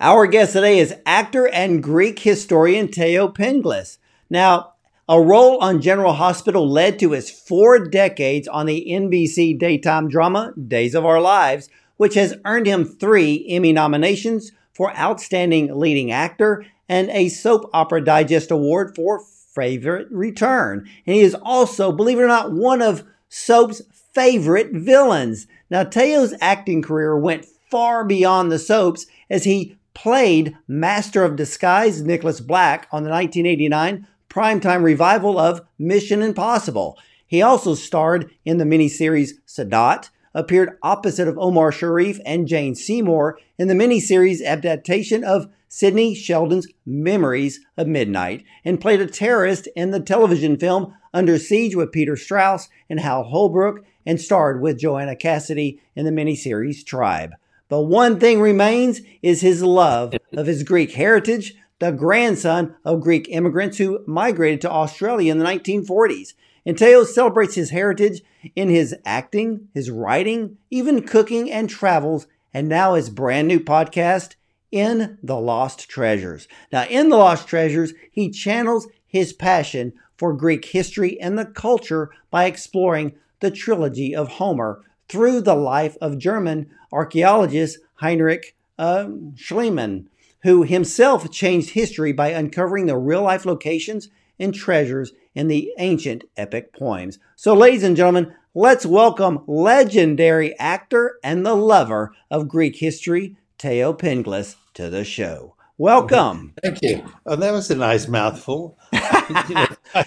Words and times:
Our 0.00 0.28
guest 0.28 0.52
today 0.52 0.78
is 0.78 0.94
actor 1.04 1.48
and 1.48 1.82
Greek 1.82 2.20
historian 2.20 2.86
Thaao 2.86 3.34
Penghlis. 3.34 3.98
Now, 4.30 4.74
a 5.08 5.20
role 5.20 5.58
on 5.58 5.82
General 5.82 6.12
Hospital 6.12 6.70
led 6.70 7.00
to 7.00 7.10
his 7.10 7.32
four 7.32 7.80
decades 7.80 8.46
on 8.46 8.66
the 8.66 8.86
NBC 8.88 9.58
daytime 9.58 10.08
drama 10.08 10.52
Days 10.68 10.94
of 10.94 11.04
Our 11.04 11.20
Lives, 11.20 11.68
which 11.96 12.14
has 12.14 12.36
earned 12.44 12.66
him 12.66 12.84
three 12.84 13.44
Emmy 13.48 13.72
nominations 13.72 14.52
for 14.72 14.96
Outstanding 14.96 15.76
Leading 15.76 16.12
Actor 16.12 16.64
and 16.88 17.10
a 17.10 17.28
Soap 17.28 17.68
Opera 17.72 18.04
Digest 18.04 18.52
Award 18.52 18.94
for 18.94 19.18
Favorite 19.52 20.06
Return. 20.12 20.88
And 21.08 21.16
he 21.16 21.22
is 21.22 21.34
also, 21.34 21.90
believe 21.90 22.20
it 22.20 22.22
or 22.22 22.28
not, 22.28 22.52
one 22.52 22.82
of 22.82 23.02
soap's 23.28 23.82
favorite 24.14 24.70
villains. 24.70 25.48
Now, 25.70 25.82
Thaao's 25.82 26.34
acting 26.40 26.82
career 26.82 27.18
went 27.18 27.46
far 27.68 28.04
beyond 28.04 28.52
the 28.52 28.60
soaps 28.60 29.06
as 29.28 29.42
he 29.42 29.77
played 29.98 30.56
Master 30.68 31.24
of 31.24 31.34
Disguise 31.34 32.02
Nicholas 32.02 32.38
Black 32.38 32.86
on 32.92 33.02
the 33.02 33.10
1989 33.10 34.06
primetime 34.30 34.84
revival 34.84 35.40
of 35.40 35.60
Mission 35.76 36.22
Impossible. 36.22 36.96
He 37.26 37.42
also 37.42 37.74
starred 37.74 38.30
in 38.44 38.58
the 38.58 38.64
miniseries 38.64 39.32
Sadat, 39.44 40.10
appeared 40.32 40.78
opposite 40.84 41.26
of 41.26 41.36
Omar 41.36 41.72
Sharif 41.72 42.20
and 42.24 42.46
Jane 42.46 42.76
Seymour 42.76 43.40
in 43.58 43.66
the 43.66 43.74
miniseries 43.74 44.40
adaptation 44.40 45.24
of 45.24 45.50
Sidney 45.68 46.14
Sheldon's 46.14 46.68
Memories 46.86 47.58
of 47.76 47.88
Midnight, 47.88 48.44
and 48.64 48.80
played 48.80 49.00
a 49.00 49.06
terrorist 49.06 49.66
in 49.74 49.90
the 49.90 49.98
television 49.98 50.56
film 50.56 50.94
Under 51.12 51.38
Siege 51.38 51.74
with 51.74 51.90
Peter 51.90 52.16
Strauss 52.16 52.68
and 52.88 53.00
Hal 53.00 53.24
Holbrook, 53.24 53.84
and 54.06 54.20
starred 54.20 54.62
with 54.62 54.78
Joanna 54.78 55.16
Cassidy 55.16 55.82
in 55.96 56.04
the 56.04 56.12
miniseries 56.12 56.86
Tribe. 56.86 57.34
But 57.68 57.82
one 57.82 58.18
thing 58.18 58.40
remains 58.40 59.02
is 59.22 59.40
his 59.40 59.62
love 59.62 60.14
of 60.32 60.46
his 60.46 60.62
Greek 60.62 60.92
heritage, 60.92 61.54
the 61.78 61.92
grandson 61.92 62.74
of 62.84 63.02
Greek 63.02 63.28
immigrants 63.28 63.78
who 63.78 64.02
migrated 64.06 64.60
to 64.62 64.70
Australia 64.70 65.30
in 65.30 65.38
the 65.38 65.44
1940s. 65.44 66.34
And 66.64 66.76
Thaao 66.76 67.06
celebrates 67.06 67.54
his 67.54 67.70
heritage 67.70 68.22
in 68.56 68.68
his 68.68 68.94
acting, 69.04 69.68
his 69.74 69.90
writing, 69.90 70.56
even 70.70 71.06
cooking 71.06 71.50
and 71.50 71.68
travels, 71.68 72.26
and 72.52 72.68
now 72.68 72.94
his 72.94 73.10
brand 73.10 73.48
new 73.48 73.60
podcast, 73.60 74.34
In 74.72 75.18
the 75.22 75.38
Lost 75.38 75.88
Treasures. 75.88 76.48
Now, 76.72 76.84
in 76.84 77.08
The 77.08 77.16
Lost 77.16 77.48
Treasures, 77.48 77.94
he 78.10 78.30
channels 78.30 78.88
his 79.06 79.32
passion 79.32 79.92
for 80.16 80.32
Greek 80.32 80.64
history 80.64 81.20
and 81.20 81.38
the 81.38 81.46
culture 81.46 82.10
by 82.30 82.46
exploring 82.46 83.14
the 83.40 83.50
trilogy 83.50 84.14
of 84.14 84.28
Homer 84.28 84.82
through 85.08 85.40
the 85.40 85.54
life 85.54 85.96
of 86.00 86.18
German 86.18 86.70
archaeologist 86.92 87.78
Heinrich 87.94 88.56
uh, 88.78 89.08
Schliemann 89.34 90.06
who 90.42 90.62
himself 90.62 91.30
changed 91.30 91.70
history 91.70 92.12
by 92.12 92.28
uncovering 92.28 92.86
the 92.86 92.96
real 92.96 93.22
life 93.22 93.44
locations 93.44 94.08
and 94.38 94.54
treasures 94.54 95.12
in 95.34 95.48
the 95.48 95.72
ancient 95.78 96.24
epic 96.36 96.72
poems. 96.72 97.18
So, 97.36 97.54
ladies 97.54 97.82
and 97.82 97.96
gentlemen, 97.96 98.34
let's 98.54 98.86
welcome 98.86 99.42
legendary 99.46 100.56
actor 100.58 101.18
and 101.24 101.44
the 101.44 101.54
lover 101.54 102.12
of 102.30 102.48
Greek 102.48 102.76
history, 102.76 103.36
Thaao 103.58 103.98
Penghlis, 103.98 104.56
to 104.74 104.88
the 104.88 105.04
show. 105.04 105.54
Welcome. 105.76 106.54
Thank 106.62 106.82
you. 106.82 107.04
Oh, 107.26 107.36
that 107.36 107.52
was 107.52 107.70
a 107.70 107.76
nice 107.76 108.08
mouthful. 108.08 108.78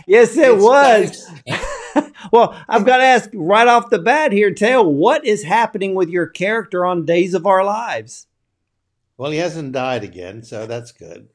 yes, 0.07 0.37
it 0.37 0.57
was. 0.57 1.29
well, 2.31 2.61
I've 2.67 2.85
got 2.85 2.97
to 2.97 3.03
ask 3.03 3.29
right 3.33 3.67
off 3.67 3.89
the 3.89 3.99
bat 3.99 4.31
here, 4.31 4.51
Thaao, 4.51 4.91
what 4.91 5.25
is 5.25 5.43
happening 5.43 5.95
with 5.95 6.09
your 6.09 6.27
character 6.27 6.85
on 6.85 7.05
Days 7.05 7.33
of 7.33 7.45
Our 7.45 7.63
Lives? 7.63 8.27
Well, 9.17 9.31
he 9.31 9.37
hasn't 9.37 9.73
died 9.73 10.03
again, 10.03 10.43
so 10.43 10.65
that's 10.65 10.91
good. 10.91 11.29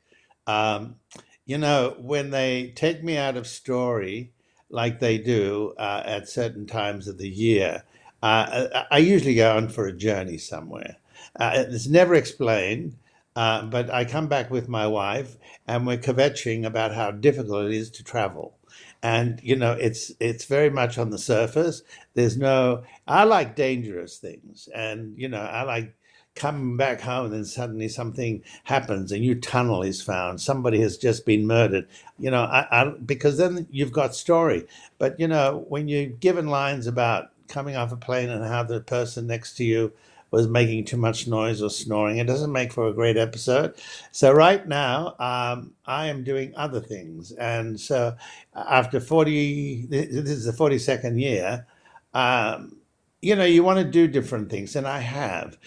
Um, 0.46 0.96
you 1.44 1.58
know, 1.58 1.96
when 1.98 2.30
they 2.30 2.72
take 2.74 3.02
me 3.02 3.16
out 3.16 3.36
of 3.36 3.46
story, 3.46 4.32
like 4.68 4.98
they 4.98 5.18
do 5.18 5.74
uh, 5.78 6.02
at 6.04 6.28
certain 6.28 6.66
times 6.66 7.06
of 7.06 7.18
the 7.18 7.28
year, 7.28 7.84
uh, 8.22 8.84
I 8.90 8.98
usually 8.98 9.36
go 9.36 9.56
on 9.56 9.68
for 9.68 9.86
a 9.86 9.92
journey 9.92 10.38
somewhere. 10.38 10.96
Uh, 11.38 11.52
it's 11.68 11.86
never 11.86 12.14
explained, 12.14 12.96
uh, 13.36 13.62
but 13.66 13.90
I 13.90 14.04
come 14.04 14.26
back 14.26 14.50
with 14.50 14.68
my 14.68 14.86
wife, 14.86 15.36
and 15.66 15.86
we're 15.86 15.98
kvetching 15.98 16.64
about 16.64 16.94
how 16.94 17.10
difficult 17.10 17.66
it 17.66 17.72
is 17.72 17.90
to 17.90 18.04
travel. 18.04 18.55
And 19.02 19.40
you 19.42 19.56
know, 19.56 19.72
it's 19.72 20.12
it's 20.20 20.44
very 20.46 20.70
much 20.70 20.98
on 20.98 21.10
the 21.10 21.18
surface. 21.18 21.82
There's 22.14 22.36
no. 22.36 22.84
I 23.06 23.24
like 23.24 23.56
dangerous 23.56 24.18
things, 24.18 24.68
and 24.74 25.16
you 25.16 25.28
know, 25.28 25.40
I 25.40 25.62
like 25.62 25.94
coming 26.36 26.76
back 26.76 27.00
home 27.00 27.24
and 27.26 27.34
then 27.34 27.44
suddenly 27.46 27.88
something 27.88 28.42
happens 28.64 29.10
a 29.10 29.18
new 29.18 29.34
tunnel 29.34 29.82
is 29.82 30.02
found 30.02 30.38
somebody 30.40 30.78
has 30.80 30.98
just 30.98 31.24
been 31.24 31.46
murdered 31.46 31.88
you 32.18 32.30
know 32.30 32.42
I, 32.42 32.66
I, 32.70 32.90
because 33.04 33.38
then 33.38 33.66
you've 33.70 33.90
got 33.90 34.14
story 34.14 34.66
but 34.98 35.18
you 35.18 35.26
know 35.26 35.64
when 35.68 35.88
you're 35.88 36.06
given 36.06 36.46
lines 36.46 36.86
about 36.86 37.30
coming 37.48 37.74
off 37.74 37.90
a 37.90 37.96
plane 37.96 38.28
and 38.28 38.44
how 38.44 38.62
the 38.62 38.80
person 38.80 39.26
next 39.26 39.56
to 39.56 39.64
you 39.64 39.92
was 40.30 40.48
making 40.48 40.84
too 40.84 40.96
much 40.96 41.26
noise 41.26 41.62
or 41.62 41.70
snoring. 41.70 42.18
It 42.18 42.26
doesn't 42.26 42.52
make 42.52 42.72
for 42.72 42.88
a 42.88 42.92
great 42.92 43.16
episode. 43.16 43.74
So 44.12 44.32
right 44.32 44.66
now 44.66 45.14
um, 45.18 45.72
i 45.86 46.06
am 46.06 46.24
doing 46.24 46.52
other 46.56 46.80
things. 46.80 47.32
And 47.32 47.78
so 47.78 48.16
after 48.54 49.00
40 49.00 49.86
this 49.86 50.30
is 50.30 50.44
the 50.44 50.52
42nd 50.52 51.20
year 51.20 51.66
um, 52.14 52.76
you 53.22 53.36
know 53.36 53.44
you 53.44 53.62
want 53.62 53.78
to 53.78 53.84
do 53.84 54.06
different 54.06 54.50
things 54.50 54.76
and 54.76 54.86
i 54.86 54.98
have. 54.98 55.58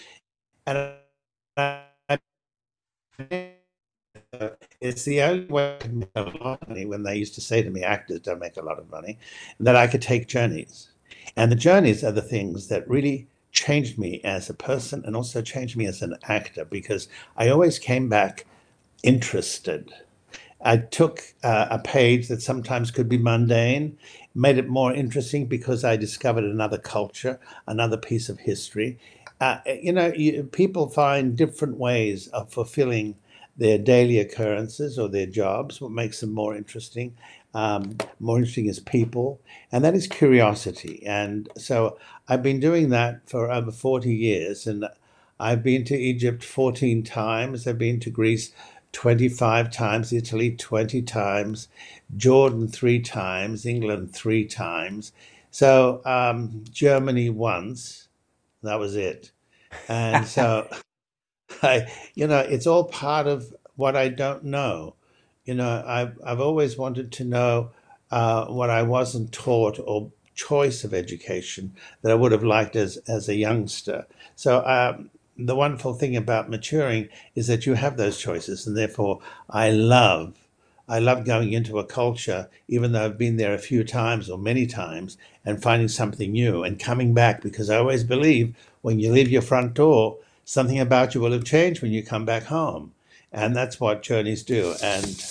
And 0.66 0.92
I, 1.56 1.82
it's 4.80 5.04
the 5.04 5.22
only 5.22 5.46
way 5.46 5.76
to 5.80 5.88
make 5.88 6.08
a 6.14 6.22
lot 6.22 6.62
of 6.62 6.68
money 6.68 6.86
when 6.86 7.02
they 7.02 7.16
used 7.16 7.34
to 7.34 7.40
say 7.40 7.62
to 7.62 7.70
me, 7.70 7.82
actors 7.82 8.20
don't 8.20 8.38
make 8.38 8.56
a 8.56 8.62
lot 8.62 8.78
of 8.78 8.90
money, 8.90 9.18
that 9.58 9.76
I 9.76 9.86
could 9.86 10.02
take 10.02 10.28
journeys. 10.28 10.90
And 11.36 11.50
the 11.50 11.56
journeys 11.56 12.02
are 12.02 12.12
the 12.12 12.22
things 12.22 12.68
that 12.68 12.88
really 12.88 13.28
changed 13.52 13.98
me 13.98 14.20
as 14.24 14.50
a 14.50 14.54
person 14.54 15.02
and 15.06 15.16
also 15.16 15.42
changed 15.42 15.76
me 15.76 15.86
as 15.86 16.02
an 16.02 16.16
actor 16.24 16.64
because 16.64 17.08
I 17.36 17.48
always 17.48 17.78
came 17.78 18.08
back 18.08 18.46
interested. 19.02 19.92
I 20.62 20.78
took 20.78 21.22
uh, 21.42 21.68
a 21.70 21.78
page 21.78 22.28
that 22.28 22.42
sometimes 22.42 22.90
could 22.90 23.08
be 23.08 23.18
mundane, 23.18 23.98
made 24.34 24.58
it 24.58 24.68
more 24.68 24.92
interesting 24.92 25.46
because 25.46 25.84
I 25.84 25.96
discovered 25.96 26.44
another 26.44 26.78
culture, 26.78 27.40
another 27.66 27.96
piece 27.96 28.28
of 28.28 28.40
history, 28.40 28.98
uh, 29.40 29.58
you 29.66 29.92
know, 29.92 30.12
you, 30.14 30.44
people 30.44 30.88
find 30.88 31.36
different 31.36 31.78
ways 31.78 32.28
of 32.28 32.52
fulfilling 32.52 33.16
their 33.56 33.78
daily 33.78 34.18
occurrences 34.18 34.98
or 34.98 35.08
their 35.08 35.26
jobs. 35.26 35.80
What 35.80 35.92
makes 35.92 36.20
them 36.20 36.34
more 36.34 36.54
interesting, 36.54 37.16
um, 37.54 37.96
more 38.18 38.38
interesting 38.38 38.66
is 38.66 38.80
people, 38.80 39.40
and 39.72 39.84
that 39.84 39.94
is 39.94 40.06
curiosity. 40.06 41.02
And 41.06 41.48
so 41.56 41.98
I've 42.28 42.42
been 42.42 42.60
doing 42.60 42.90
that 42.90 43.28
for 43.28 43.50
over 43.50 43.72
40 43.72 44.14
years, 44.14 44.66
and 44.66 44.86
I've 45.38 45.62
been 45.62 45.84
to 45.84 45.96
Egypt 45.96 46.44
14 46.44 47.02
times. 47.02 47.66
I've 47.66 47.78
been 47.78 48.00
to 48.00 48.10
Greece 48.10 48.52
25 48.92 49.70
times, 49.70 50.12
Italy 50.12 50.52
20 50.52 51.02
times, 51.02 51.68
Jordan 52.16 52.68
three 52.68 53.00
times, 53.00 53.66
England 53.66 54.12
three 54.14 54.44
times. 54.44 55.12
So 55.50 56.02
um, 56.04 56.64
Germany 56.70 57.30
once 57.30 58.08
that 58.62 58.78
was 58.78 58.96
it. 58.96 59.30
And 59.88 60.26
so 60.26 60.68
I, 61.62 61.90
you 62.14 62.26
know, 62.26 62.40
it's 62.40 62.66
all 62.66 62.84
part 62.84 63.26
of 63.26 63.54
what 63.76 63.96
I 63.96 64.08
don't 64.08 64.44
know. 64.44 64.94
You 65.44 65.54
know, 65.54 65.82
I've, 65.86 66.18
I've 66.24 66.40
always 66.40 66.76
wanted 66.76 67.12
to 67.12 67.24
know 67.24 67.70
uh, 68.10 68.46
what 68.46 68.70
I 68.70 68.82
wasn't 68.82 69.32
taught 69.32 69.78
or 69.78 70.10
choice 70.34 70.84
of 70.84 70.94
education 70.94 71.74
that 72.02 72.12
I 72.12 72.14
would 72.14 72.32
have 72.32 72.44
liked 72.44 72.76
as, 72.76 72.96
as 73.08 73.28
a 73.28 73.34
youngster. 73.34 74.06
So 74.36 74.64
um, 74.64 75.10
the 75.36 75.56
wonderful 75.56 75.94
thing 75.94 76.16
about 76.16 76.50
maturing 76.50 77.08
is 77.34 77.46
that 77.48 77.66
you 77.66 77.74
have 77.74 77.96
those 77.96 78.18
choices. 78.18 78.66
And 78.66 78.76
therefore, 78.76 79.20
I 79.48 79.70
love 79.70 80.34
I 80.88 80.98
love 80.98 81.24
going 81.24 81.52
into 81.52 81.78
a 81.78 81.84
culture, 81.84 82.48
even 82.66 82.90
though 82.90 83.04
I've 83.04 83.16
been 83.16 83.36
there 83.36 83.54
a 83.54 83.58
few 83.58 83.84
times 83.84 84.28
or 84.28 84.36
many 84.36 84.66
times, 84.66 85.16
and 85.44 85.62
finding 85.62 85.86
something 85.86 86.32
new 86.32 86.64
and 86.64 86.80
coming 86.80 87.14
back 87.14 87.42
because 87.42 87.70
I 87.70 87.76
always 87.76 88.02
believe 88.02 88.56
when 88.82 88.98
you 88.98 89.12
leave 89.12 89.28
your 89.30 89.40
front 89.40 89.74
door, 89.74 90.18
something 90.44 90.80
about 90.80 91.14
you 91.14 91.20
will 91.20 91.30
have 91.30 91.44
changed 91.44 91.80
when 91.80 91.92
you 91.92 92.02
come 92.02 92.24
back 92.24 92.44
home. 92.44 92.92
And 93.32 93.54
that's 93.54 93.78
what 93.78 94.02
journeys 94.02 94.42
do. 94.42 94.74
And 94.82 95.24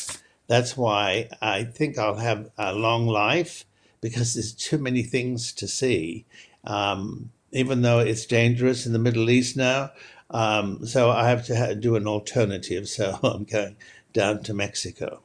that's 0.48 0.78
why 0.78 1.30
I 1.42 1.64
think 1.64 1.98
I'll 1.98 2.16
have 2.16 2.50
a 2.58 2.74
long 2.74 3.08
life 3.08 3.66
because 4.02 4.34
there's 4.34 4.54
too 4.54 4.78
many 4.78 5.04
things 5.04 5.54
to 5.54 5.68
see. 5.68 6.26
Um, 6.64 7.32
even 7.52 7.82
though 7.82 8.00
it's 8.00 8.26
dangerous 8.26 8.86
in 8.86 8.94
the 8.94 9.00
Middle 9.00 9.30
East 9.30 9.58
now, 9.58 9.92
um, 10.30 10.86
so 10.86 11.10
I 11.10 11.28
have 11.30 11.46
to 11.48 11.76
do 11.76 11.96
an 11.96 12.08
alternative. 12.08 12.88
So 12.88 13.18
I'm 13.24 13.44
going 13.44 13.76
down 14.14 14.44
to 14.44 14.54
Mexico. 14.54 15.22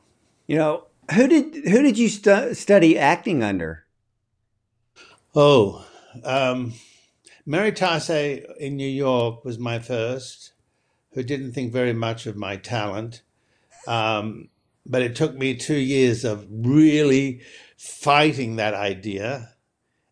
You 0.47 0.56
know, 0.56 0.85
who 1.15 1.29
did 1.29 1.69
who 1.69 1.82
did 1.82 1.99
you 1.99 2.09
stu- 2.09 2.55
study 2.55 2.99
acting 2.99 3.43
under? 3.43 3.85
Oh, 5.35 5.87
um, 6.23 6.75
Mary 7.44 7.73
Tarcai 7.73 8.44
in 8.56 8.77
New 8.77 8.88
York 8.88 9.44
was 9.44 9.59
my 9.59 9.79
first. 9.79 10.53
Who 11.14 11.22
didn't 11.22 11.52
think 11.52 11.72
very 11.72 11.93
much 11.93 12.26
of 12.26 12.37
my 12.37 12.56
talent. 12.56 13.22
Um, 13.87 14.49
but 14.87 15.02
it 15.02 15.16
took 15.16 15.34
me 15.37 15.55
two 15.55 15.76
years 15.76 16.25
of 16.25 16.46
really 16.50 17.40
fighting 17.76 18.56
that 18.56 18.75
idea 18.75 19.50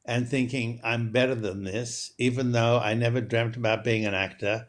and 0.05 0.29
thinking 0.29 0.81
I'm 0.83 1.11
better 1.11 1.35
than 1.35 1.65
this, 1.65 2.13
even 2.19 2.53
though 2.53 2.79
I 2.79 2.95
never 2.95 3.21
dreamt 3.21 3.57
about 3.57 3.85
being 3.85 4.05
an 4.05 4.15
actor. 4.15 4.69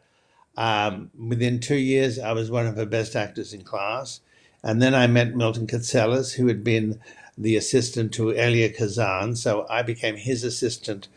Um, 0.56 1.10
within 1.18 1.58
two 1.58 1.76
years, 1.76 2.18
I 2.18 2.32
was 2.32 2.50
one 2.50 2.66
of 2.66 2.76
her 2.76 2.86
best 2.86 3.16
actors 3.16 3.52
in 3.52 3.62
class. 3.62 4.20
And 4.62 4.80
then 4.80 4.94
I 4.94 5.06
met 5.06 5.34
Milton 5.34 5.66
Katselas, 5.66 6.34
who 6.34 6.46
had 6.46 6.62
been 6.62 7.00
the 7.36 7.56
assistant 7.56 8.12
to 8.14 8.30
Elia 8.30 8.70
Kazan. 8.70 9.36
So 9.36 9.66
I 9.68 9.82
became 9.82 10.16
his 10.16 10.44
assistant, 10.44 11.08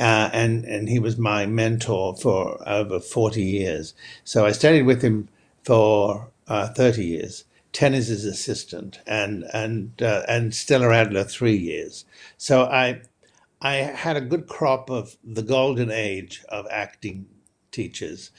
uh, 0.00 0.30
and, 0.32 0.64
and 0.64 0.88
he 0.88 0.98
was 0.98 1.16
my 1.18 1.46
mentor 1.46 2.16
for 2.16 2.66
over 2.68 3.00
40 3.00 3.42
years. 3.42 3.94
So 4.24 4.46
I 4.46 4.52
studied 4.52 4.82
with 4.82 5.02
him 5.02 5.28
for 5.62 6.30
uh, 6.48 6.68
30 6.68 7.04
years. 7.04 7.44
10 7.72 7.94
as 7.94 8.08
his 8.08 8.26
assistant, 8.26 9.00
and 9.06 9.44
and 9.54 10.02
uh, 10.02 10.22
and 10.28 10.54
Stella 10.54 10.92
Adler 10.92 11.24
three 11.24 11.56
years. 11.56 12.04
So 12.36 12.64
I 12.64 13.00
I 13.62 13.74
had 13.76 14.16
a 14.16 14.20
good 14.20 14.46
crop 14.46 14.90
of 14.90 15.16
the 15.24 15.42
golden 15.42 15.90
age 15.90 16.44
of 16.48 16.66
acting 16.70 17.26
teachers. 17.70 18.30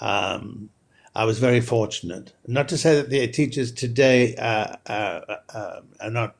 Um, 0.00 0.70
I 1.14 1.24
was 1.24 1.38
very 1.38 1.60
fortunate. 1.60 2.32
Not 2.46 2.68
to 2.70 2.78
say 2.78 2.96
that 2.96 3.10
the 3.10 3.26
teachers 3.28 3.70
today 3.70 4.34
uh, 4.36 4.76
uh, 4.86 5.36
uh, 5.54 5.80
are 6.00 6.10
not 6.10 6.36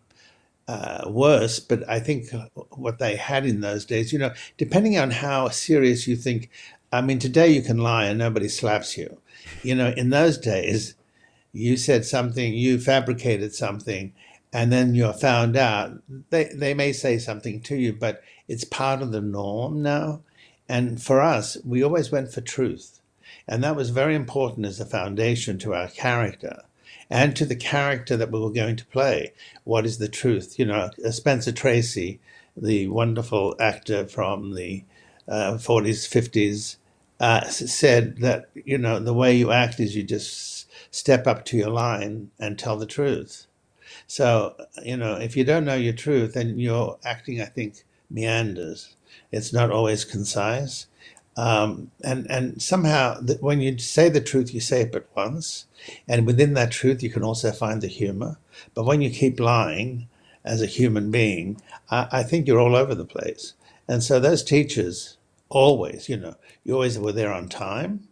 uh, 0.68 1.04
worse, 1.08 1.58
but 1.60 1.88
I 1.88 2.00
think 2.00 2.26
what 2.70 2.98
they 2.98 3.16
had 3.16 3.44
in 3.46 3.60
those 3.60 3.84
days, 3.84 4.12
you 4.12 4.18
know, 4.18 4.32
depending 4.56 4.98
on 4.98 5.10
how 5.10 5.48
serious 5.48 6.06
you 6.06 6.16
think. 6.16 6.50
I 6.92 7.00
mean, 7.00 7.18
today 7.18 7.48
you 7.48 7.62
can 7.62 7.78
lie 7.78 8.04
and 8.04 8.18
nobody 8.18 8.48
slaps 8.48 8.98
you. 8.98 9.18
You 9.62 9.74
know, 9.74 9.94
in 9.96 10.10
those 10.10 10.36
days, 10.38 10.94
you 11.52 11.76
said 11.76 12.04
something, 12.04 12.52
you 12.52 12.78
fabricated 12.78 13.54
something, 13.54 14.12
and 14.52 14.72
then 14.72 14.94
you're 14.94 15.14
found 15.14 15.56
out. 15.56 15.92
They 16.30 16.44
they 16.54 16.74
may 16.74 16.92
say 16.92 17.18
something 17.18 17.60
to 17.62 17.76
you, 17.76 17.92
but 17.92 18.22
it's 18.48 18.64
part 18.64 19.02
of 19.02 19.12
the 19.12 19.20
norm 19.20 19.82
now. 19.82 20.22
And 20.68 21.02
for 21.02 21.20
us, 21.20 21.56
we 21.64 21.82
always 21.82 22.12
went 22.12 22.32
for 22.32 22.40
truth. 22.40 23.00
And 23.48 23.64
that 23.64 23.76
was 23.76 23.90
very 23.90 24.14
important 24.14 24.66
as 24.66 24.80
a 24.80 24.86
foundation 24.86 25.58
to 25.58 25.74
our 25.74 25.88
character 25.88 26.62
and 27.12 27.36
to 27.36 27.44
the 27.44 27.54
character 27.56 28.16
that 28.16 28.32
we 28.32 28.40
were 28.40 28.50
going 28.50 28.74
to 28.76 28.86
play. 28.86 29.34
What 29.64 29.84
is 29.84 29.98
the 29.98 30.08
truth? 30.08 30.58
You 30.58 30.64
know, 30.64 30.90
Spencer 31.10 31.52
Tracy, 31.52 32.20
the 32.56 32.88
wonderful 32.88 33.54
actor 33.60 34.06
from 34.06 34.54
the 34.54 34.84
uh, 35.28 35.54
40s, 35.54 36.08
50s, 36.08 36.76
uh, 37.20 37.44
said 37.50 38.18
that, 38.20 38.48
you 38.54 38.78
know, 38.78 38.98
the 38.98 39.12
way 39.12 39.36
you 39.36 39.52
act 39.52 39.78
is 39.78 39.94
you 39.94 40.02
just 40.04 40.70
step 40.90 41.26
up 41.26 41.44
to 41.46 41.58
your 41.58 41.68
line 41.70 42.30
and 42.40 42.58
tell 42.58 42.78
the 42.78 42.86
truth. 42.86 43.46
So, 44.06 44.56
you 44.82 44.96
know, 44.96 45.16
if 45.16 45.36
you 45.36 45.44
don't 45.44 45.66
know 45.66 45.74
your 45.76 45.92
truth, 45.94 46.34
then 46.34 46.58
your 46.58 46.98
acting, 47.04 47.42
I 47.42 47.46
think, 47.46 47.84
meanders. 48.10 48.96
It's 49.30 49.52
not 49.52 49.70
always 49.70 50.04
concise. 50.06 50.86
Um, 51.36 51.90
and, 52.04 52.30
and 52.30 52.62
somehow, 52.62 53.20
when 53.40 53.60
you 53.60 53.78
say 53.78 54.08
the 54.08 54.20
truth, 54.20 54.52
you 54.54 54.60
say 54.60 54.82
it 54.82 54.92
but 54.92 55.08
once. 55.16 55.66
And 56.08 56.26
within 56.26 56.54
that 56.54 56.72
truth, 56.72 57.02
you 57.02 57.10
can 57.10 57.22
also 57.24 57.52
find 57.52 57.80
the 57.82 57.88
humor. 57.88 58.38
But 58.74 58.84
when 58.84 59.00
you 59.02 59.10
keep 59.10 59.40
lying 59.40 60.08
as 60.44 60.62
a 60.62 60.66
human 60.66 61.10
being, 61.10 61.60
I, 61.90 62.08
I 62.12 62.22
think 62.22 62.46
you're 62.46 62.60
all 62.60 62.76
over 62.76 62.94
the 62.94 63.04
place. 63.04 63.54
And 63.88 64.02
so 64.02 64.20
those 64.20 64.44
teachers 64.44 65.16
always, 65.48 66.08
you 66.08 66.16
know, 66.16 66.36
you 66.64 66.74
always 66.74 66.98
were 66.98 67.12
there 67.12 67.32
on 67.32 67.48
time. 67.48 68.08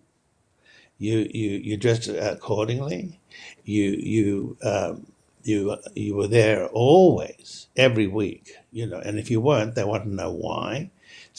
You 0.99 1.31
you 1.32 1.50
you 1.52 1.76
dressed 1.78 2.08
accordingly. 2.08 3.20
You 3.64 3.90
you 3.93 4.56
um, 4.62 5.06
you 5.44 5.76
you 5.94 6.14
were 6.14 6.26
there 6.26 6.67
always 6.69 7.69
every 7.76 8.06
week. 8.06 8.52
You 8.72 8.87
know, 8.87 8.99
and 8.99 9.19
if 9.19 9.31
you 9.31 9.40
weren't, 9.40 9.75
they 9.75 9.84
want 9.84 10.05
to 10.05 10.14
know 10.14 10.31
why. 10.32 10.90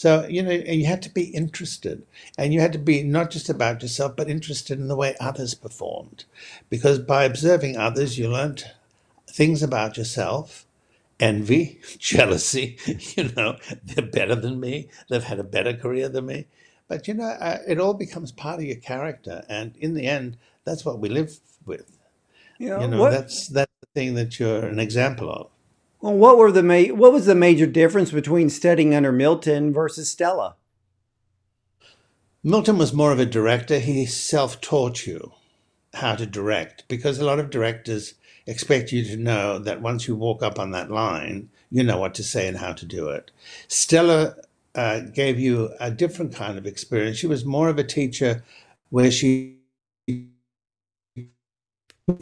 So 0.02 0.26
you 0.26 0.42
know, 0.42 0.50
and 0.50 0.80
you 0.80 0.86
had 0.86 1.00
to 1.02 1.10
be 1.10 1.26
interested, 1.26 2.02
and 2.36 2.52
you 2.52 2.60
had 2.60 2.72
to 2.72 2.78
be 2.80 3.04
not 3.04 3.30
just 3.30 3.48
about 3.48 3.82
yourself, 3.82 4.16
but 4.16 4.28
interested 4.28 4.80
in 4.80 4.88
the 4.88 4.96
way 4.96 5.14
others 5.20 5.54
performed, 5.54 6.24
because 6.68 6.98
by 6.98 7.22
observing 7.22 7.76
others, 7.76 8.18
you 8.18 8.28
learned 8.28 8.64
things 9.28 9.62
about 9.62 9.96
yourself 9.96 10.66
envy, 11.20 11.78
jealousy. 12.00 12.78
You 13.16 13.30
know, 13.36 13.58
they're 13.84 14.04
better 14.04 14.34
than 14.34 14.58
me. 14.58 14.88
They've 15.08 15.22
had 15.22 15.38
a 15.38 15.44
better 15.44 15.72
career 15.72 16.08
than 16.08 16.26
me. 16.26 16.46
But 16.88 17.06
you 17.06 17.14
know, 17.14 17.36
uh, 17.48 17.58
it 17.68 17.78
all 17.78 17.94
becomes 17.94 18.32
part 18.32 18.58
of 18.58 18.64
your 18.64 18.82
character, 18.90 19.44
and 19.48 19.76
in 19.76 19.94
the 19.94 20.08
end, 20.08 20.36
that's 20.64 20.84
what 20.84 20.98
we 20.98 21.10
live 21.10 21.38
with. 21.64 21.96
You 22.58 22.70
know, 22.70 22.80
you 22.80 22.88
know 22.88 23.08
that's 23.08 23.46
that's 23.46 23.70
the 23.82 23.86
thing 23.94 24.14
that 24.14 24.40
you're 24.40 24.66
an 24.66 24.80
example 24.80 25.30
of. 25.30 25.46
Well, 26.02 26.14
what 26.14 26.38
were 26.38 26.52
the 26.52 26.64
ma- 26.64 26.94
what 26.96 27.14
was 27.14 27.26
the 27.26 27.36
major 27.36 27.66
difference 27.66 28.12
between 28.12 28.50
studying 28.50 28.94
under 28.94 29.12
Milton 29.12 29.72
versus 29.72 30.10
Stella? 30.10 30.56
Milton 32.44 32.76
was 32.78 32.92
more 32.92 33.12
of 33.12 33.20
a 33.20 33.26
director. 33.26 33.78
He 33.78 34.04
self-taught 34.06 35.06
you 35.06 35.32
how 35.94 36.16
to 36.16 36.26
direct 36.26 36.84
because 36.88 37.18
a 37.20 37.24
lot 37.24 37.38
of 37.38 37.50
directors 37.50 38.14
expect 38.46 38.90
you 38.92 39.04
to 39.04 39.16
know 39.16 39.58
that 39.60 39.80
once 39.82 40.08
you 40.08 40.16
walk 40.16 40.42
up 40.42 40.58
on 40.58 40.72
that 40.72 40.90
line, 40.90 41.48
you 41.70 41.84
know 41.84 41.98
what 41.98 42.14
to 42.16 42.24
say 42.24 42.48
and 42.48 42.56
how 42.58 42.72
to 42.72 42.84
do 42.86 43.08
it. 43.08 43.30
Stella 43.68 44.34
uh, 44.74 45.00
gave 45.00 45.38
you 45.38 45.70
a 45.80 45.90
different 45.90 46.34
kind 46.34 46.58
of 46.58 46.66
experience. 46.66 47.18
She 47.18 47.26
was 47.28 47.44
more 47.44 47.68
of 47.68 47.78
a 47.78 47.84
teacher 47.84 48.42
where 48.90 49.10
she 49.12 49.56
the 50.08 50.26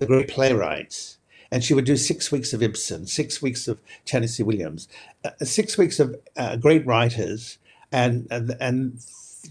great 0.07 0.29
playwrights 0.29 1.19
and 1.51 1.65
she 1.65 1.75
would 1.75 1.85
do 1.85 1.97
six 1.97 2.31
weeks 2.31 2.53
of 2.53 2.63
Ibsen, 2.63 3.07
six 3.07 3.43
weeks 3.43 3.69
of 3.69 3.81
Tennessee 4.05 4.43
Williams, 4.43 4.89
uh, 5.25 5.31
six 5.43 5.77
weeks 5.77 5.99
of 6.01 6.17
uh, 6.37 6.57
great 6.57 6.87
writers, 6.87 7.59
and, 7.93 8.27
and 8.31 8.57
and 8.61 9.01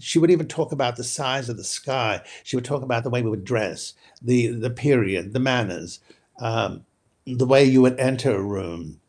she 0.00 0.18
would 0.18 0.30
even 0.30 0.46
talk 0.46 0.72
about 0.72 0.96
the 0.96 1.04
size 1.04 1.48
of 1.48 1.56
the 1.56 1.64
sky. 1.64 2.22
She 2.44 2.56
would 2.56 2.64
talk 2.64 2.82
about 2.82 3.04
the 3.04 3.10
way 3.10 3.22
we 3.22 3.30
would 3.30 3.44
dress, 3.44 3.94
the 4.22 4.48
the 4.48 4.70
period, 4.70 5.32
the 5.32 5.40
manners, 5.40 6.00
um, 6.40 6.84
the 7.26 7.46
way 7.46 7.64
you 7.64 7.82
would 7.82 7.98
enter 7.98 8.34
a 8.34 8.42
room. 8.42 9.00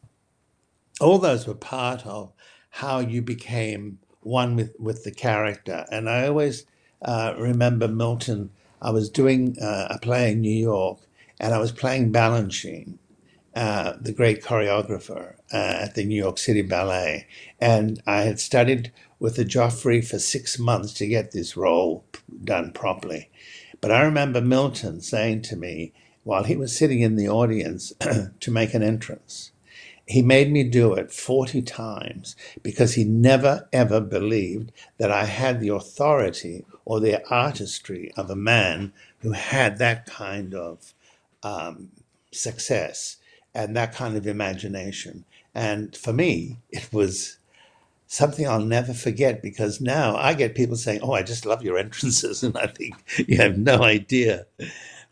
All 0.99 1.17
those 1.17 1.47
were 1.47 1.55
part 1.55 2.05
of 2.05 2.31
how 2.69 2.99
you 2.99 3.21
became 3.21 3.99
one 4.21 4.55
with, 4.55 4.75
with 4.79 5.03
the 5.03 5.11
character. 5.11 5.85
And 5.91 6.09
I 6.09 6.27
always 6.27 6.65
uh, 7.01 7.33
remember 7.38 7.88
Milton. 7.88 8.51
I 8.81 8.91
was 8.91 9.09
doing 9.09 9.57
uh, 9.59 9.88
a 9.89 9.99
play 9.99 10.31
in 10.31 10.41
New 10.41 10.49
York, 10.55 10.99
and 11.41 11.55
I 11.55 11.57
was 11.57 11.71
playing 11.71 12.13
Balanchine, 12.13 13.00
uh, 13.55 13.93
the 14.00 14.13
great 14.13 14.43
choreographer 14.43 15.33
uh, 15.51 15.57
at 15.81 15.95
the 15.95 16.05
New 16.05 16.15
York 16.15 16.38
City 16.38 16.62
Ballet. 16.62 17.27
And 17.60 18.01
I 18.05 18.21
had 18.21 18.39
studied 18.39 18.93
with 19.19 19.38
the 19.38 19.43
Joffrey 19.43 20.07
for 20.07 20.19
six 20.19 20.60
months 20.60 20.93
to 20.93 21.07
get 21.07 21.31
this 21.31 21.57
role 21.57 22.05
done 22.43 22.71
properly. 22.71 23.31
But 23.81 23.91
I 23.91 24.03
remember 24.03 24.39
Milton 24.39 25.01
saying 25.01 25.41
to 25.43 25.55
me 25.55 25.93
while 26.24 26.43
he 26.43 26.55
was 26.55 26.77
sitting 26.77 27.01
in 27.01 27.15
the 27.15 27.27
audience 27.27 27.91
to 28.39 28.51
make 28.51 28.75
an 28.75 28.83
entrance, 28.83 29.51
he 30.05 30.21
made 30.21 30.51
me 30.51 30.63
do 30.63 30.93
it 30.93 31.12
40 31.12 31.63
times 31.63 32.36
because 32.62 32.93
he 32.93 33.03
never 33.03 33.67
ever 33.74 34.00
believed 34.00 34.71
that 35.00 35.12
I 35.12 35.25
had 35.25 35.60
the 35.60 35.69
authority 35.69 36.65
or 36.86 37.00
the 37.00 37.27
artistry 37.29 38.12
of 38.15 38.29
a 38.29 38.36
man 38.36 38.93
who 39.19 39.31
had 39.31 39.79
that 39.79 40.05
kind 40.05 40.53
of 40.53 40.93
um, 41.43 41.89
success 42.31 43.17
and 43.53 43.75
that 43.75 43.93
kind 43.93 44.17
of 44.17 44.27
imagination. 44.27 45.25
And 45.53 45.95
for 45.95 46.13
me, 46.13 46.57
it 46.69 46.89
was 46.93 47.38
something 48.07 48.48
I'll 48.48 48.62
never 48.62 48.93
forget 48.93 49.41
because 49.41 49.81
now 49.81 50.15
I 50.15 50.33
get 50.33 50.55
people 50.55 50.75
saying, 50.77 51.01
Oh, 51.03 51.13
I 51.13 51.24
just 51.24 51.45
love 51.45 51.63
your 51.63 51.77
entrances. 51.77 52.43
And 52.43 52.57
I 52.57 52.67
think 52.67 52.95
you 53.27 53.38
have 53.38 53.57
no 53.57 53.83
idea 53.83 54.45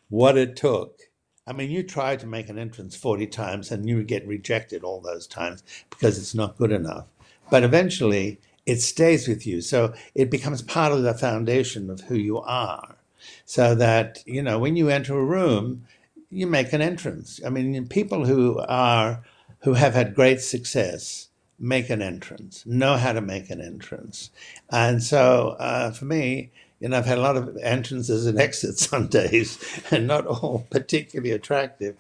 what 0.10 0.38
it 0.38 0.56
took 0.56 1.02
I 1.50 1.52
mean, 1.52 1.72
you 1.72 1.82
try 1.82 2.16
to 2.16 2.28
make 2.28 2.48
an 2.48 2.60
entrance 2.60 2.96
40 2.96 3.26
times 3.26 3.72
and 3.72 3.90
you 3.90 4.04
get 4.04 4.28
rejected 4.28 4.84
all 4.84 5.02
those 5.02 5.26
times 5.26 5.64
because 5.90 6.20
it's 6.20 6.36
not 6.36 6.58
good 6.58 6.72
enough. 6.72 7.08
But 7.50 7.64
eventually, 7.64 8.40
it 8.68 8.82
stays 8.82 9.28
with 9.28 9.48
you. 9.48 9.62
So 9.62 9.96
it 10.14 10.30
becomes 10.30 10.62
part 10.62 10.92
of 10.92 11.02
the 11.02 11.16
foundation 11.16 11.90
of 11.90 12.02
who 12.02 12.14
you 12.14 12.38
are. 12.38 12.98
So 13.46 13.74
that, 13.74 14.20
you 14.28 14.44
know, 14.44 14.60
when 14.60 14.76
you 14.76 14.90
enter 14.90 15.18
a 15.18 15.26
room, 15.26 15.88
you 16.30 16.48
make 16.48 16.74
an 16.74 16.82
entrance. 16.82 17.40
I 17.46 17.50
mean, 17.50 17.88
people 17.88 18.26
who 18.26 18.60
are, 18.68 19.24
who 19.62 19.74
have 19.74 19.94
had 19.94 20.16
great 20.16 20.42
success, 20.42 21.30
make 21.60 21.90
an 21.90 22.02
entrance, 22.02 22.66
know 22.66 22.96
how 22.98 23.14
to 23.14 23.22
make 23.22 23.50
an 23.50 23.62
entrance. 23.62 24.30
And 24.72 25.04
so 25.04 25.56
uh, 25.60 25.92
for 25.92 26.06
me, 26.06 26.52
you 26.80 26.90
know, 26.90 26.98
I've 26.98 27.06
had 27.06 27.18
a 27.18 27.22
lot 27.22 27.36
of 27.38 27.58
entrances 27.62 28.26
and 28.26 28.40
exits 28.42 28.92
on 28.94 29.08
days, 29.08 29.60
and 29.92 30.08
not 30.08 30.26
all 30.26 30.68
particularly 30.70 31.32
attractive. 31.32 31.96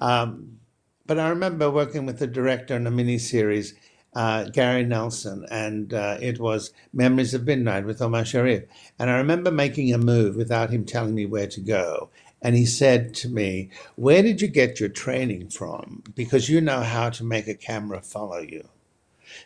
Um, 0.00 0.58
but 1.06 1.18
I 1.18 1.28
remember 1.28 1.70
working 1.70 2.06
with 2.06 2.20
the 2.20 2.26
director 2.28 2.76
in 2.76 2.86
a 2.86 2.90
miniseries, 2.90 3.72
uh, 4.14 4.44
Gary 4.44 4.84
Nelson, 4.84 5.44
and 5.50 5.92
uh, 5.92 6.18
it 6.20 6.38
was 6.38 6.72
Memories 6.92 7.34
of 7.34 7.46
Midnight 7.46 7.84
with 7.84 8.00
Omar 8.00 8.24
Sharif. 8.24 8.64
And 8.98 9.10
I 9.10 9.16
remember 9.16 9.50
making 9.50 9.92
a 9.92 9.98
move 9.98 10.36
without 10.36 10.70
him 10.70 10.84
telling 10.84 11.14
me 11.14 11.26
where 11.26 11.48
to 11.48 11.60
go. 11.60 12.10
And 12.42 12.56
he 12.56 12.64
said 12.66 13.14
to 13.16 13.28
me, 13.28 13.70
Where 13.96 14.22
did 14.22 14.40
you 14.40 14.48
get 14.48 14.80
your 14.80 14.88
training 14.88 15.50
from? 15.50 16.02
Because 16.14 16.48
you 16.48 16.60
know 16.60 16.80
how 16.80 17.10
to 17.10 17.24
make 17.24 17.46
a 17.48 17.54
camera 17.54 18.00
follow 18.00 18.38
you. 18.38 18.68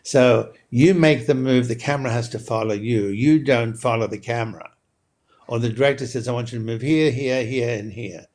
So 0.03 0.53
you 0.69 0.93
make 0.93 1.27
the 1.27 1.35
move, 1.35 1.67
the 1.67 1.75
camera 1.75 2.11
has 2.11 2.29
to 2.29 2.39
follow 2.39 2.73
you. 2.73 3.07
You 3.07 3.43
don't 3.43 3.75
follow 3.75 4.07
the 4.07 4.17
camera. 4.17 4.71
Or 5.47 5.59
the 5.59 5.69
director 5.69 6.07
says, 6.07 6.27
I 6.27 6.31
want 6.31 6.51
you 6.51 6.59
to 6.59 6.65
move 6.65 6.81
here, 6.81 7.11
here, 7.11 7.45
here, 7.45 7.77
and 7.77 7.91
here. 7.93 8.25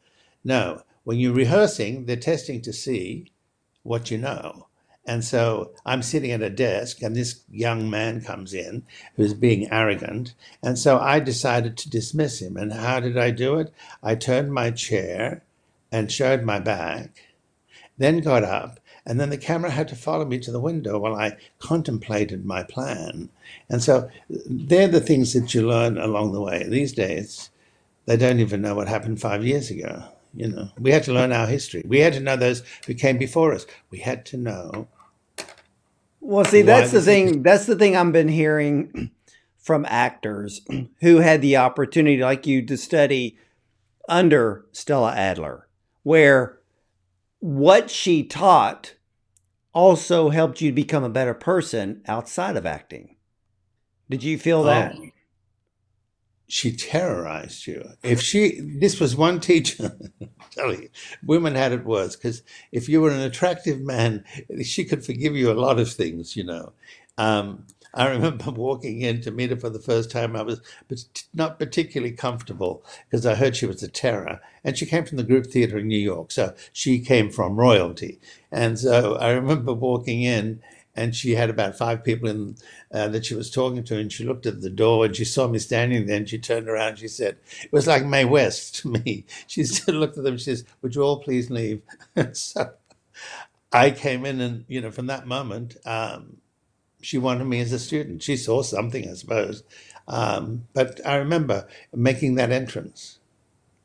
No, 0.44 0.82
when 1.04 1.18
you're 1.18 1.32
rehearsing, 1.32 2.06
they're 2.06 2.16
testing 2.16 2.60
to 2.62 2.72
see 2.72 3.32
what 3.82 4.10
you 4.10 4.18
know. 4.18 4.68
And 5.10 5.24
so 5.24 5.72
I'm 5.84 6.02
sitting 6.02 6.30
at 6.30 6.40
a 6.40 6.48
desk, 6.48 7.02
and 7.02 7.16
this 7.16 7.40
young 7.50 7.90
man 7.90 8.20
comes 8.20 8.54
in 8.54 8.84
who's 9.16 9.34
being 9.34 9.68
arrogant. 9.72 10.34
And 10.62 10.78
so 10.78 11.00
I 11.00 11.18
decided 11.18 11.76
to 11.78 11.90
dismiss 11.90 12.40
him. 12.40 12.56
And 12.56 12.72
how 12.72 13.00
did 13.00 13.18
I 13.18 13.32
do 13.32 13.58
it? 13.58 13.74
I 14.04 14.14
turned 14.14 14.54
my 14.54 14.70
chair 14.70 15.42
and 15.90 16.12
showed 16.12 16.44
my 16.44 16.60
back, 16.60 17.24
then 17.98 18.20
got 18.20 18.44
up, 18.44 18.78
and 19.04 19.18
then 19.18 19.30
the 19.30 19.36
camera 19.36 19.72
had 19.72 19.88
to 19.88 19.96
follow 19.96 20.24
me 20.24 20.38
to 20.38 20.52
the 20.52 20.60
window 20.60 20.96
while 21.00 21.16
I 21.16 21.38
contemplated 21.58 22.46
my 22.46 22.62
plan. 22.62 23.30
And 23.68 23.82
so 23.82 24.08
they're 24.28 24.86
the 24.86 25.00
things 25.00 25.32
that 25.32 25.52
you 25.52 25.66
learn 25.66 25.98
along 25.98 26.30
the 26.30 26.40
way. 26.40 26.68
These 26.68 26.92
days, 26.92 27.50
they 28.06 28.16
don't 28.16 28.38
even 28.38 28.62
know 28.62 28.76
what 28.76 28.86
happened 28.86 29.20
five 29.20 29.44
years 29.44 29.72
ago. 29.72 30.04
You 30.34 30.46
know, 30.50 30.68
we 30.78 30.92
had 30.92 31.02
to 31.02 31.12
learn 31.12 31.32
our 31.32 31.48
history. 31.48 31.82
We 31.84 31.98
had 31.98 32.12
to 32.12 32.20
know 32.20 32.36
those 32.36 32.62
who 32.86 32.94
came 32.94 33.18
before 33.18 33.52
us. 33.52 33.66
We 33.90 33.98
had 33.98 34.24
to 34.26 34.36
know 34.36 34.86
well, 36.20 36.44
see, 36.44 36.62
that's 36.62 36.92
the 36.92 37.00
thing. 37.00 37.42
That's 37.42 37.66
the 37.66 37.76
thing 37.76 37.96
I've 37.96 38.12
been 38.12 38.28
hearing 38.28 39.10
from 39.58 39.86
actors 39.88 40.60
who 41.00 41.16
had 41.18 41.42
the 41.42 41.56
opportunity, 41.56 42.22
like 42.22 42.46
you, 42.46 42.64
to 42.66 42.76
study 42.76 43.38
under 44.08 44.66
Stella 44.72 45.14
Adler, 45.14 45.68
where 46.02 46.58
what 47.38 47.90
she 47.90 48.22
taught 48.22 48.94
also 49.72 50.30
helped 50.30 50.60
you 50.60 50.72
become 50.72 51.04
a 51.04 51.08
better 51.08 51.34
person 51.34 52.02
outside 52.06 52.56
of 52.56 52.66
acting. 52.66 53.16
Did 54.08 54.22
you 54.22 54.38
feel 54.38 54.60
oh. 54.60 54.64
that? 54.64 54.94
Oh, 54.96 55.06
she 56.48 56.74
terrorized 56.74 57.66
you. 57.68 57.90
If 58.02 58.20
she, 58.20 58.60
this 58.60 58.98
was 58.98 59.14
one 59.14 59.38
teacher, 59.38 59.96
tell 60.50 60.72
you, 60.72 60.88
women 61.24 61.54
had 61.54 61.72
it 61.72 61.84
worse 61.84 62.16
because 62.16 62.42
if 62.72 62.88
you 62.88 63.00
were 63.00 63.10
an 63.10 63.20
attractive 63.20 63.80
man, 63.80 64.24
she 64.62 64.84
could 64.84 65.04
forgive 65.04 65.36
you 65.36 65.50
a 65.50 65.54
lot 65.54 65.78
of 65.78 65.92
things, 65.92 66.36
you 66.36 66.44
know. 66.44 66.72
Um, 67.18 67.66
I 67.92 68.08
remember 68.08 68.50
walking 68.52 69.00
in 69.00 69.20
to 69.22 69.30
meet 69.30 69.50
her 69.50 69.56
for 69.56 69.70
the 69.70 69.80
first 69.80 70.10
time. 70.10 70.36
I 70.36 70.42
was 70.42 70.60
not 71.34 71.58
particularly 71.58 72.12
comfortable 72.12 72.84
because 73.08 73.26
I 73.26 73.34
heard 73.34 73.56
she 73.56 73.66
was 73.66 73.82
a 73.82 73.88
terror. 73.88 74.40
And 74.64 74.76
she 74.76 74.86
came 74.86 75.04
from 75.04 75.16
the 75.16 75.24
group 75.24 75.46
theater 75.46 75.78
in 75.78 75.88
New 75.88 75.98
York. 75.98 76.30
So 76.30 76.54
she 76.72 77.00
came 77.00 77.30
from 77.30 77.56
royalty. 77.56 78.20
And 78.52 78.78
so 78.78 79.16
I 79.16 79.30
remember 79.30 79.72
walking 79.72 80.22
in 80.22 80.62
and 81.00 81.16
she 81.16 81.34
had 81.34 81.48
about 81.48 81.78
five 81.78 82.04
people 82.04 82.28
in 82.28 82.56
uh, 82.92 83.08
that 83.08 83.24
she 83.24 83.34
was 83.34 83.50
talking 83.50 83.82
to, 83.84 83.98
and 83.98 84.12
she 84.12 84.24
looked 84.24 84.44
at 84.44 84.60
the 84.60 84.68
door 84.70 85.06
and 85.06 85.16
she 85.16 85.24
saw 85.24 85.48
me 85.48 85.58
standing 85.58 86.06
there, 86.06 86.18
and 86.18 86.28
she 86.28 86.38
turned 86.38 86.68
around. 86.68 86.90
And 86.90 86.98
she 86.98 87.08
said, 87.08 87.38
"It 87.64 87.72
was 87.72 87.86
like 87.86 88.04
Mae 88.04 88.26
West 88.26 88.76
to 88.82 88.88
me." 88.88 89.24
She 89.46 89.64
looked 89.88 90.18
at 90.18 90.24
them. 90.24 90.36
She 90.36 90.44
says, 90.44 90.64
"Would 90.82 90.94
you 90.94 91.02
all 91.02 91.20
please 91.20 91.50
leave?" 91.50 91.82
so 92.32 92.72
I 93.72 93.90
came 93.92 94.26
in, 94.26 94.40
and 94.40 94.64
you 94.68 94.80
know, 94.82 94.90
from 94.90 95.06
that 95.06 95.26
moment, 95.26 95.76
um, 95.86 96.38
she 97.02 97.18
wanted 97.18 97.44
me 97.46 97.60
as 97.60 97.72
a 97.72 97.78
student. 97.78 98.22
She 98.22 98.36
saw 98.36 98.62
something, 98.62 99.08
I 99.08 99.14
suppose. 99.14 99.62
Um, 100.08 100.66
but 100.74 101.00
I 101.06 101.16
remember 101.16 101.68
making 101.94 102.36
that 102.36 102.52
entrance, 102.52 103.20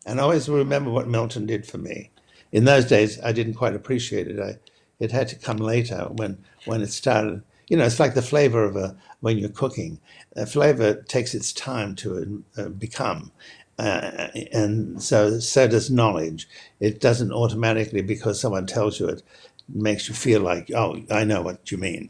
and 0.05 0.19
I 0.19 0.23
always 0.23 0.49
remember 0.49 0.91
what 0.91 1.07
Milton 1.07 1.45
did 1.45 1.65
for 1.65 1.77
me. 1.77 2.11
In 2.51 2.65
those 2.65 2.85
days, 2.85 3.19
I 3.21 3.31
didn't 3.31 3.55
quite 3.55 3.75
appreciate 3.75 4.27
it. 4.27 4.39
I 4.39 4.59
it 4.99 5.11
had 5.11 5.27
to 5.29 5.35
come 5.35 5.57
later 5.57 6.07
when 6.11 6.37
when 6.65 6.81
it 6.81 6.91
started. 6.91 7.43
You 7.67 7.77
know, 7.77 7.85
it's 7.85 7.99
like 7.99 8.13
the 8.13 8.21
flavor 8.21 8.63
of 8.63 8.75
a 8.75 8.95
when 9.21 9.37
you're 9.37 9.49
cooking. 9.49 9.99
A 10.35 10.45
flavor 10.45 10.95
takes 11.03 11.33
its 11.33 11.51
time 11.51 11.95
to 11.95 12.43
uh, 12.57 12.69
become, 12.69 13.31
uh, 13.79 14.27
and 14.51 15.01
so 15.01 15.39
so 15.39 15.67
does 15.67 15.89
knowledge. 15.89 16.47
It 16.79 17.01
doesn't 17.01 17.31
automatically 17.31 18.01
because 18.01 18.39
someone 18.39 18.67
tells 18.67 18.99
you 18.99 19.07
it 19.07 19.23
makes 19.67 20.07
you 20.07 20.13
feel 20.13 20.41
like 20.41 20.71
oh 20.75 21.01
I 21.09 21.23
know 21.23 21.41
what 21.41 21.71
you 21.71 21.77
mean. 21.77 22.09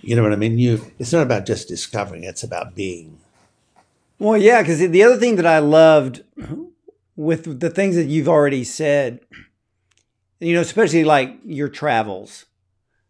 You 0.00 0.16
know 0.16 0.22
what 0.22 0.32
I 0.32 0.36
mean? 0.36 0.58
You 0.58 0.92
it's 0.98 1.12
not 1.12 1.22
about 1.22 1.46
just 1.46 1.68
discovering; 1.68 2.24
it's 2.24 2.42
about 2.42 2.74
being. 2.74 3.18
Well, 4.18 4.38
yeah, 4.38 4.62
because 4.62 4.78
the 4.78 5.02
other 5.02 5.18
thing 5.18 5.36
that 5.36 5.46
I 5.46 5.58
loved 5.58 6.22
with 7.16 7.60
the 7.60 7.70
things 7.70 7.96
that 7.96 8.06
you've 8.06 8.28
already 8.28 8.64
said 8.64 9.20
you 10.40 10.54
know, 10.54 10.60
especially 10.60 11.04
like 11.04 11.36
your 11.44 11.68
travels. 11.68 12.46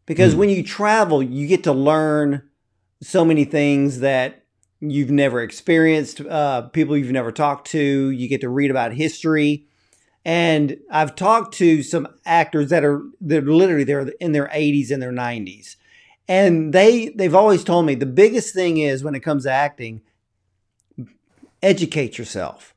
Because 0.06 0.34
mm. 0.34 0.38
when 0.38 0.48
you 0.48 0.62
travel, 0.62 1.22
you 1.22 1.46
get 1.46 1.64
to 1.64 1.72
learn 1.72 2.42
so 3.02 3.24
many 3.24 3.44
things 3.44 4.00
that 4.00 4.44
you've 4.80 5.10
never 5.10 5.42
experienced, 5.42 6.20
uh, 6.20 6.62
people 6.62 6.96
you've 6.96 7.10
never 7.10 7.32
talked 7.32 7.68
to. 7.68 8.10
You 8.10 8.28
get 8.28 8.40
to 8.42 8.48
read 8.48 8.70
about 8.70 8.92
history. 8.92 9.66
And 10.24 10.78
I've 10.90 11.14
talked 11.14 11.54
to 11.54 11.82
some 11.82 12.08
actors 12.24 12.70
that 12.70 12.84
are 12.84 13.02
that 13.20 13.44
are 13.44 13.54
literally 13.54 13.84
they're 13.84 14.08
in 14.20 14.32
their 14.32 14.48
80s 14.48 14.90
and 14.90 15.00
their 15.00 15.12
90s. 15.12 15.76
And 16.28 16.72
they 16.72 17.10
they've 17.10 17.34
always 17.34 17.62
told 17.62 17.86
me 17.86 17.94
the 17.94 18.06
biggest 18.06 18.52
thing 18.52 18.78
is 18.78 19.04
when 19.04 19.14
it 19.14 19.20
comes 19.20 19.44
to 19.44 19.52
acting, 19.52 20.02
educate 21.62 22.18
yourself. 22.18 22.74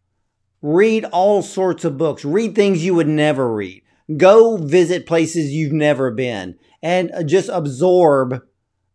Read 0.61 1.05
all 1.05 1.41
sorts 1.41 1.85
of 1.85 1.97
books. 1.97 2.23
Read 2.23 2.53
things 2.53 2.83
you 2.85 2.93
would 2.93 3.07
never 3.07 3.51
read. 3.51 3.81
Go 4.17 4.57
visit 4.57 5.05
places 5.05 5.51
you've 5.51 5.73
never 5.73 6.11
been 6.11 6.57
and 6.81 7.11
just 7.25 7.49
absorb, 7.49 8.41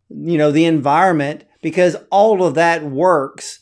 you 0.08 0.38
know, 0.38 0.50
the 0.50 0.64
environment 0.64 1.44
because 1.62 1.96
all 2.10 2.44
of 2.44 2.54
that 2.54 2.84
works 2.84 3.60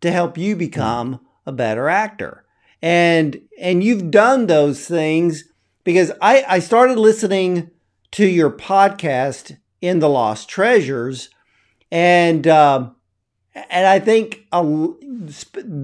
to 0.00 0.10
help 0.10 0.36
you 0.36 0.56
become 0.56 1.20
a 1.46 1.52
better 1.52 1.88
actor. 1.88 2.44
And 2.82 3.40
and 3.58 3.82
you've 3.82 4.10
done 4.10 4.46
those 4.46 4.86
things 4.86 5.44
because 5.84 6.10
I, 6.20 6.44
I 6.48 6.58
started 6.58 6.98
listening 6.98 7.70
to 8.12 8.26
your 8.26 8.50
podcast 8.50 9.56
in 9.80 9.98
the 9.98 10.08
Lost 10.08 10.48
Treasures, 10.48 11.30
and 11.90 12.46
uh, 12.46 12.90
and 13.54 13.86
I 13.86 13.98
think 14.00 14.46
a, 14.52 14.88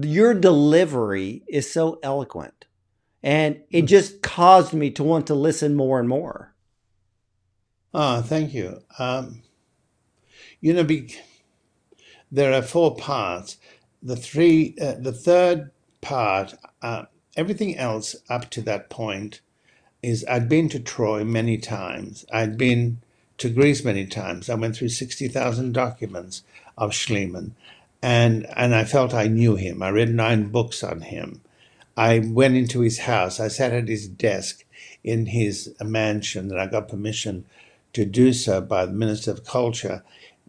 your 0.03 0.33
delivery 0.33 1.43
is 1.47 1.71
so 1.71 1.99
eloquent. 2.03 2.60
And 3.23 3.61
it 3.69 3.83
just 3.83 4.21
caused 4.21 4.73
me 4.73 4.89
to 4.91 5.03
want 5.03 5.27
to 5.27 5.35
listen 5.35 5.75
more 5.75 5.99
and 5.99 6.09
more. 6.09 6.53
Ah, 7.93 8.21
thank 8.21 8.53
you. 8.53 8.81
Um, 8.97 9.43
you 10.59 10.73
know, 10.73 10.83
be, 10.83 11.15
there 12.31 12.53
are 12.53 12.61
four 12.61 12.95
parts. 12.95 13.57
The 14.01 14.15
three, 14.15 14.75
uh, 14.81 14.95
the 14.97 15.11
third 15.11 15.71
part, 15.99 16.55
uh, 16.81 17.05
everything 17.35 17.77
else 17.77 18.15
up 18.29 18.49
to 18.51 18.61
that 18.63 18.89
point 18.89 19.41
is 20.01 20.25
I'd 20.27 20.49
been 20.49 20.69
to 20.69 20.79
Troy 20.79 21.23
many 21.23 21.57
times. 21.57 22.25
I'd 22.33 22.57
been 22.57 23.01
to 23.37 23.49
Greece 23.49 23.83
many 23.83 24.05
times. 24.05 24.49
I 24.49 24.55
went 24.55 24.75
through 24.75 24.89
60,000 24.89 25.73
documents 25.73 26.43
of 26.77 26.91
Schliemann 26.91 27.51
and, 28.01 28.47
and 28.55 28.73
I 28.73 28.83
felt 28.83 29.13
I 29.13 29.27
knew 29.27 29.55
him. 29.55 29.83
I 29.83 29.89
read 29.89 30.13
nine 30.13 30.49
books 30.49 30.83
on 30.83 31.01
him. 31.01 31.41
I 32.01 32.17
went 32.17 32.55
into 32.55 32.79
his 32.79 32.97
house. 33.01 33.39
I 33.39 33.47
sat 33.47 33.73
at 33.73 33.87
his 33.87 34.07
desk 34.07 34.65
in 35.03 35.27
his 35.27 35.71
mansion, 35.79 36.49
and 36.49 36.59
I 36.59 36.65
got 36.65 36.87
permission 36.87 37.45
to 37.93 38.05
do 38.05 38.33
so 38.33 38.59
by 38.59 38.87
the 38.87 38.91
Minister 38.91 39.29
of 39.29 39.45
Culture. 39.45 40.03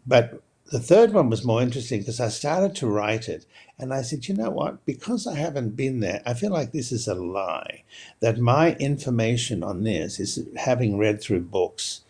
But 0.06 0.40
the 0.70 0.80
third 0.80 1.12
one 1.12 1.28
was 1.28 1.44
more 1.44 1.60
interesting 1.60 2.00
because 2.00 2.20
I 2.20 2.30
started 2.30 2.74
to 2.76 2.86
write 2.86 3.28
it. 3.28 3.44
And 3.78 3.92
I 3.92 4.00
said, 4.00 4.28
you 4.28 4.34
know 4.34 4.48
what? 4.48 4.86
Because 4.86 5.26
I 5.26 5.34
haven't 5.34 5.76
been 5.76 6.00
there, 6.00 6.22
I 6.24 6.32
feel 6.32 6.52
like 6.52 6.72
this 6.72 6.90
is 6.90 7.06
a 7.06 7.14
lie. 7.14 7.82
That 8.20 8.38
my 8.38 8.72
information 8.76 9.62
on 9.62 9.84
this 9.84 10.18
is 10.18 10.48
having 10.56 10.96
read 10.96 11.20
through 11.20 11.40
books, 11.40 12.00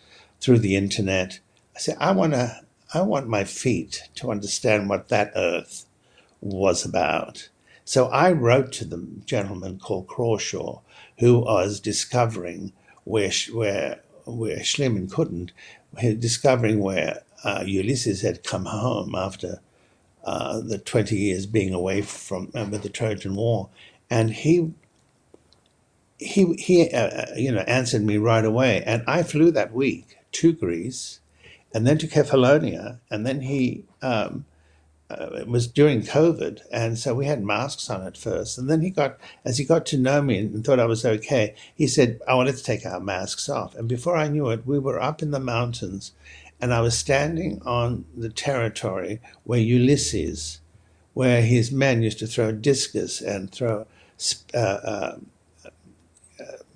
through 0.40 0.60
the 0.60 0.76
internet. 0.76 1.40
I 1.74 1.80
said, 1.80 1.96
I 1.98 2.12
want 2.12 2.34
to. 2.34 2.60
I 2.94 3.02
want 3.02 3.26
my 3.26 3.42
feet 3.42 4.04
to 4.16 4.30
understand 4.30 4.88
what 4.88 5.08
that 5.08 5.32
earth 5.34 5.86
was 6.40 6.84
about. 6.84 7.48
So 7.84 8.06
I 8.06 8.32
wrote 8.32 8.72
to 8.72 8.84
the 8.84 9.06
gentleman 9.26 9.78
called 9.78 10.06
Crawshaw, 10.06 10.80
who 11.18 11.40
was 11.40 11.80
discovering 11.80 12.72
where 13.04 13.30
where 13.52 14.00
where 14.24 14.58
Schliemann 14.58 15.10
couldn't, 15.10 15.52
discovering 16.00 16.80
where 16.80 17.22
uh, 17.44 17.64
Ulysses 17.66 18.22
had 18.22 18.44
come 18.44 18.66
home 18.66 19.14
after 19.16 19.60
uh, 20.24 20.60
the 20.60 20.78
20 20.78 21.16
years 21.16 21.46
being 21.46 21.74
away 21.74 22.02
from 22.02 22.50
uh, 22.54 22.66
with 22.70 22.82
the 22.82 22.88
Trojan 22.88 23.34
War, 23.34 23.68
and 24.08 24.30
he 24.30 24.72
he 26.18 26.54
he 26.54 26.90
uh, 26.90 27.08
uh, 27.08 27.26
you 27.36 27.50
know 27.50 27.62
answered 27.62 28.02
me 28.02 28.16
right 28.16 28.44
away, 28.44 28.82
and 28.86 29.02
I 29.08 29.24
flew 29.24 29.50
that 29.50 29.72
week 29.74 30.18
to 30.32 30.52
Greece, 30.52 31.20
and 31.74 31.86
then 31.86 31.98
to 31.98 32.06
Kefalonia, 32.06 33.00
and 33.10 33.26
then 33.26 33.40
he 33.40 33.84
um, 34.00 34.44
uh, 35.18 35.36
it 35.36 35.48
was 35.48 35.66
during 35.66 36.02
COVID, 36.02 36.60
and 36.70 36.98
so 36.98 37.14
we 37.14 37.26
had 37.26 37.44
masks 37.44 37.90
on 37.90 38.06
at 38.06 38.16
first. 38.16 38.58
And 38.58 38.68
then 38.68 38.80
he 38.80 38.90
got, 38.90 39.18
as 39.44 39.58
he 39.58 39.64
got 39.64 39.86
to 39.86 39.98
know 39.98 40.22
me 40.22 40.38
and 40.38 40.64
thought 40.64 40.80
I 40.80 40.86
was 40.86 41.04
okay, 41.04 41.54
he 41.74 41.86
said, 41.86 42.20
I 42.26 42.34
wanted 42.34 42.56
to 42.56 42.64
take 42.64 42.86
our 42.86 43.00
masks 43.00 43.48
off. 43.48 43.74
And 43.74 43.88
before 43.88 44.16
I 44.16 44.28
knew 44.28 44.48
it, 44.50 44.66
we 44.66 44.78
were 44.78 45.02
up 45.02 45.22
in 45.22 45.30
the 45.30 45.40
mountains, 45.40 46.12
and 46.60 46.72
I 46.72 46.80
was 46.80 46.96
standing 46.96 47.60
on 47.64 48.04
the 48.16 48.30
territory 48.30 49.20
where 49.44 49.58
Ulysses, 49.58 50.60
where 51.14 51.42
his 51.42 51.70
men 51.72 52.02
used 52.02 52.20
to 52.20 52.26
throw 52.26 52.52
discus 52.52 53.20
and 53.20 53.50
throw 53.50 53.86
uh, 54.54 54.58
uh, 54.58 55.16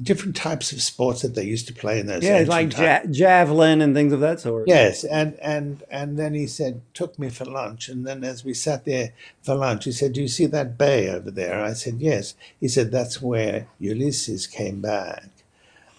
different 0.02 0.36
types 0.36 0.72
of 0.72 0.82
sports 0.82 1.22
that 1.22 1.34
they 1.34 1.44
used 1.44 1.66
to 1.68 1.74
play 1.74 1.98
in 1.98 2.06
those. 2.06 2.22
Yeah, 2.22 2.44
like 2.46 2.76
ja- 2.76 3.06
javelin 3.10 3.80
and 3.80 3.94
things 3.94 4.12
of 4.12 4.20
that 4.20 4.40
sort. 4.40 4.68
Yes, 4.68 5.04
and 5.04 5.38
and 5.40 5.82
and 5.90 6.18
then 6.18 6.34
he 6.34 6.46
said, 6.46 6.82
took 6.94 7.18
me 7.18 7.30
for 7.30 7.44
lunch, 7.44 7.88
and 7.88 8.06
then 8.06 8.22
as 8.24 8.44
we 8.44 8.54
sat 8.54 8.84
there 8.84 9.12
for 9.42 9.54
lunch, 9.54 9.84
he 9.84 9.92
said, 9.92 10.12
"Do 10.12 10.20
you 10.20 10.28
see 10.28 10.46
that 10.46 10.76
bay 10.76 11.08
over 11.08 11.30
there?" 11.30 11.62
I 11.62 11.72
said, 11.72 11.96
"Yes." 11.98 12.34
He 12.60 12.68
said, 12.68 12.90
"That's 12.90 13.22
where 13.22 13.68
Ulysses 13.78 14.46
came 14.46 14.80
back 14.80 15.28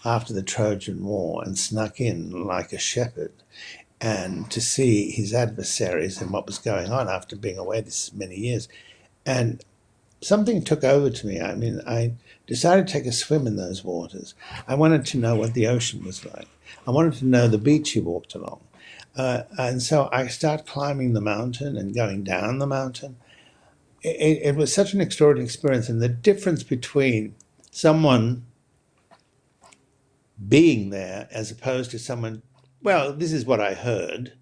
after 0.06 0.34
the 0.34 0.44
Trojan 0.44 1.04
War 1.04 1.44
and 1.44 1.58
snuck 1.58 2.00
in 2.00 2.46
like 2.46 2.74
a 2.74 2.80
shepherd." 2.80 3.32
And 4.00 4.51
to 4.51 4.62
see 4.62 5.10
his 5.10 5.34
adversaries 5.34 6.22
and 6.22 6.30
what 6.30 6.46
was 6.46 6.60
going 6.60 6.92
on 6.92 7.08
after 7.10 7.36
being 7.36 7.58
away 7.58 7.82
this 7.82 8.13
many 8.13 8.36
years, 8.36 8.70
and 9.25 9.63
something 10.22 10.63
took 10.63 10.84
over 10.84 11.10
to 11.10 11.27
me. 11.27 11.42
I 11.42 11.56
mean, 11.56 11.82
I 11.88 12.13
decided 12.48 12.88
to 12.88 12.94
take 12.94 13.06
a 13.06 13.12
swim 13.12 13.46
in 13.46 13.58
those 13.58 13.84
waters. 13.84 14.34
I 14.68 14.75
wanted 14.75 15.06
to 15.08 15.18
know 15.18 15.36
what 15.36 15.54
the 15.54 15.68
ocean 15.68 16.04
was 16.04 16.25
like. 16.25 16.48
I 16.88 16.92
wanted 16.92 17.13
to 17.16 17.25
know 17.25 17.48
the 17.48 17.58
beach 17.58 17.92
he 17.92 18.00
walked 18.00 18.34
along. 18.34 18.62
Uh, 19.16 19.44
and 19.58 19.82
so 19.82 20.10
I 20.12 20.27
started 20.27 20.66
climbing 20.66 21.13
the 21.13 21.22
mountain 21.22 21.77
and 21.77 21.94
going 21.94 22.24
down 22.24 22.60
the 22.60 22.68
mountain. 22.68 23.18
It, 24.01 24.39
it, 24.44 24.56
was 24.56 24.74
such 24.74 24.94
an 24.94 25.01
extraordinary 25.01 25.46
experience. 25.46 25.89
And 25.89 26.01
the 26.01 26.08
difference 26.08 26.63
between 26.63 27.36
someone 27.72 28.46
being 30.48 30.92
there 30.92 31.27
as 31.32 31.50
opposed 31.51 31.92
to 31.92 32.00
someone, 32.00 32.44
well, 32.82 33.12
this 33.12 33.34
is 33.34 33.46
what 33.46 33.60
I 33.60 33.74
heard 33.74 34.34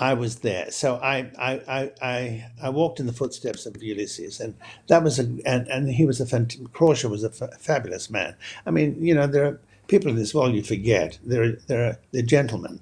I 0.00 0.14
was 0.14 0.36
there. 0.36 0.70
So 0.70 0.96
I, 0.96 1.30
I, 1.38 1.92
I, 2.00 2.50
I, 2.62 2.70
walked 2.70 3.00
in 3.00 3.06
the 3.06 3.12
footsteps 3.12 3.66
of 3.66 3.82
Ulysses, 3.82 4.40
and 4.40 4.54
that 4.88 5.04
was 5.04 5.18
a, 5.18 5.24
and, 5.44 5.68
and 5.68 5.90
he 5.90 6.06
was 6.06 6.20
a, 6.20 6.46
Crawshay 6.72 7.08
was 7.08 7.22
a 7.22 7.30
fabulous 7.30 8.08
man. 8.08 8.34
I 8.64 8.70
mean, 8.70 8.96
you 9.04 9.14
know, 9.14 9.26
there 9.26 9.44
are 9.44 9.60
people 9.88 10.10
in 10.10 10.16
this 10.16 10.34
world 10.34 10.54
you 10.54 10.62
forget. 10.62 11.18
They're, 11.22 11.52
they're, 11.66 11.98
they're 12.12 12.22
gentlemen. 12.22 12.80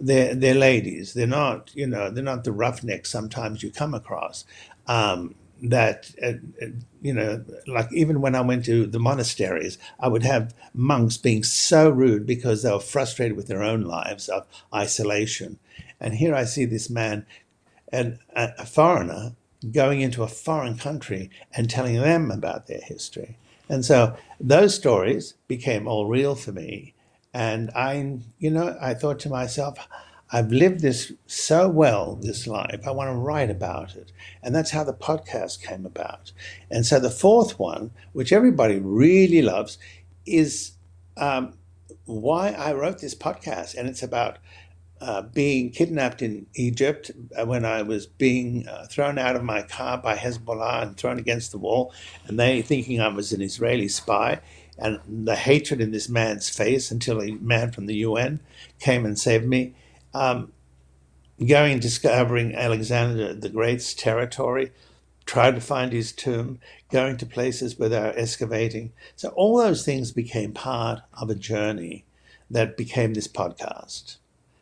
They're, 0.00 0.34
they're 0.34 0.54
ladies. 0.54 1.12
They're 1.12 1.26
not, 1.26 1.70
you 1.74 1.86
know, 1.86 2.10
they're 2.10 2.24
not 2.24 2.44
the 2.44 2.52
roughnecks 2.52 3.10
sometimes 3.10 3.62
you 3.62 3.70
come 3.70 3.92
across. 3.92 4.46
Um, 4.86 5.34
that 5.62 6.10
uh, 6.22 6.32
uh, 6.62 6.66
you 7.00 7.14
know 7.14 7.42
like 7.66 7.90
even 7.92 8.20
when 8.20 8.34
i 8.34 8.40
went 8.40 8.64
to 8.64 8.86
the 8.86 8.98
monasteries 8.98 9.78
i 9.98 10.08
would 10.08 10.24
have 10.24 10.52
monks 10.74 11.16
being 11.16 11.42
so 11.42 11.88
rude 11.88 12.26
because 12.26 12.62
they 12.62 12.70
were 12.70 12.80
frustrated 12.80 13.36
with 13.36 13.46
their 13.46 13.62
own 13.62 13.80
lives 13.82 14.28
of 14.28 14.46
isolation 14.74 15.58
and 16.00 16.14
here 16.14 16.34
I 16.34 16.44
see 16.44 16.64
this 16.64 16.90
man, 16.90 17.26
a 17.92 18.66
foreigner, 18.66 19.34
going 19.72 20.00
into 20.00 20.22
a 20.22 20.28
foreign 20.28 20.76
country 20.76 21.30
and 21.54 21.70
telling 21.70 21.96
them 21.96 22.30
about 22.30 22.66
their 22.66 22.82
history. 22.82 23.38
And 23.68 23.84
so 23.84 24.16
those 24.38 24.74
stories 24.74 25.34
became 25.48 25.86
all 25.86 26.06
real 26.06 26.34
for 26.34 26.52
me. 26.52 26.94
And 27.32 27.70
I, 27.74 28.18
you 28.38 28.50
know, 28.50 28.76
I 28.80 28.94
thought 28.94 29.18
to 29.20 29.28
myself, 29.28 29.78
I've 30.30 30.52
lived 30.52 30.80
this 30.80 31.12
so 31.26 31.68
well, 31.68 32.16
this 32.16 32.46
life. 32.46 32.86
I 32.86 32.90
want 32.90 33.08
to 33.08 33.14
write 33.14 33.50
about 33.50 33.94
it. 33.94 34.12
And 34.42 34.54
that's 34.54 34.70
how 34.70 34.84
the 34.84 34.92
podcast 34.92 35.62
came 35.62 35.86
about. 35.86 36.32
And 36.70 36.84
so 36.84 36.98
the 36.98 37.10
fourth 37.10 37.58
one, 37.58 37.90
which 38.12 38.32
everybody 38.32 38.78
really 38.80 39.42
loves, 39.42 39.78
is 40.26 40.72
um, 41.16 41.54
why 42.04 42.50
I 42.50 42.72
wrote 42.72 42.98
this 43.00 43.14
podcast. 43.14 43.76
And 43.76 43.88
it's 43.88 44.02
about 44.02 44.38
uh, 45.00 45.22
being 45.22 45.70
kidnapped 45.70 46.22
in 46.22 46.46
Egypt 46.54 47.10
uh, 47.38 47.44
when 47.44 47.64
I 47.64 47.82
was 47.82 48.06
being 48.06 48.66
uh, 48.68 48.86
thrown 48.86 49.18
out 49.18 49.36
of 49.36 49.42
my 49.42 49.62
car 49.62 49.98
by 49.98 50.16
Hezbollah 50.16 50.82
and 50.82 50.96
thrown 50.96 51.18
against 51.18 51.52
the 51.52 51.58
wall, 51.58 51.92
and 52.26 52.38
they 52.38 52.62
thinking 52.62 53.00
I 53.00 53.08
was 53.08 53.32
an 53.32 53.42
Israeli 53.42 53.88
spy, 53.88 54.40
and 54.78 55.00
the 55.06 55.36
hatred 55.36 55.80
in 55.80 55.90
this 55.90 56.08
man's 56.08 56.48
face 56.48 56.90
until 56.90 57.20
a 57.20 57.32
man 57.32 57.70
from 57.72 57.86
the 57.86 57.96
UN 57.96 58.40
came 58.80 59.04
and 59.04 59.18
saved 59.18 59.46
me. 59.46 59.74
Um, 60.14 60.52
going 61.44 61.72
and 61.72 61.82
discovering 61.82 62.54
Alexander 62.54 63.34
the 63.34 63.48
Great's 63.48 63.92
territory, 63.92 64.72
trying 65.26 65.54
to 65.54 65.60
find 65.60 65.92
his 65.92 66.12
tomb, 66.12 66.60
going 66.90 67.16
to 67.16 67.26
places 67.26 67.78
where 67.78 67.88
they 67.88 68.00
were 68.00 68.14
excavating. 68.16 68.92
So 69.16 69.30
all 69.30 69.58
those 69.58 69.84
things 69.84 70.12
became 70.12 70.52
part 70.52 71.00
of 71.12 71.30
a 71.30 71.34
journey 71.34 72.04
that 72.50 72.76
became 72.76 73.14
this 73.14 73.26
podcast 73.28 74.18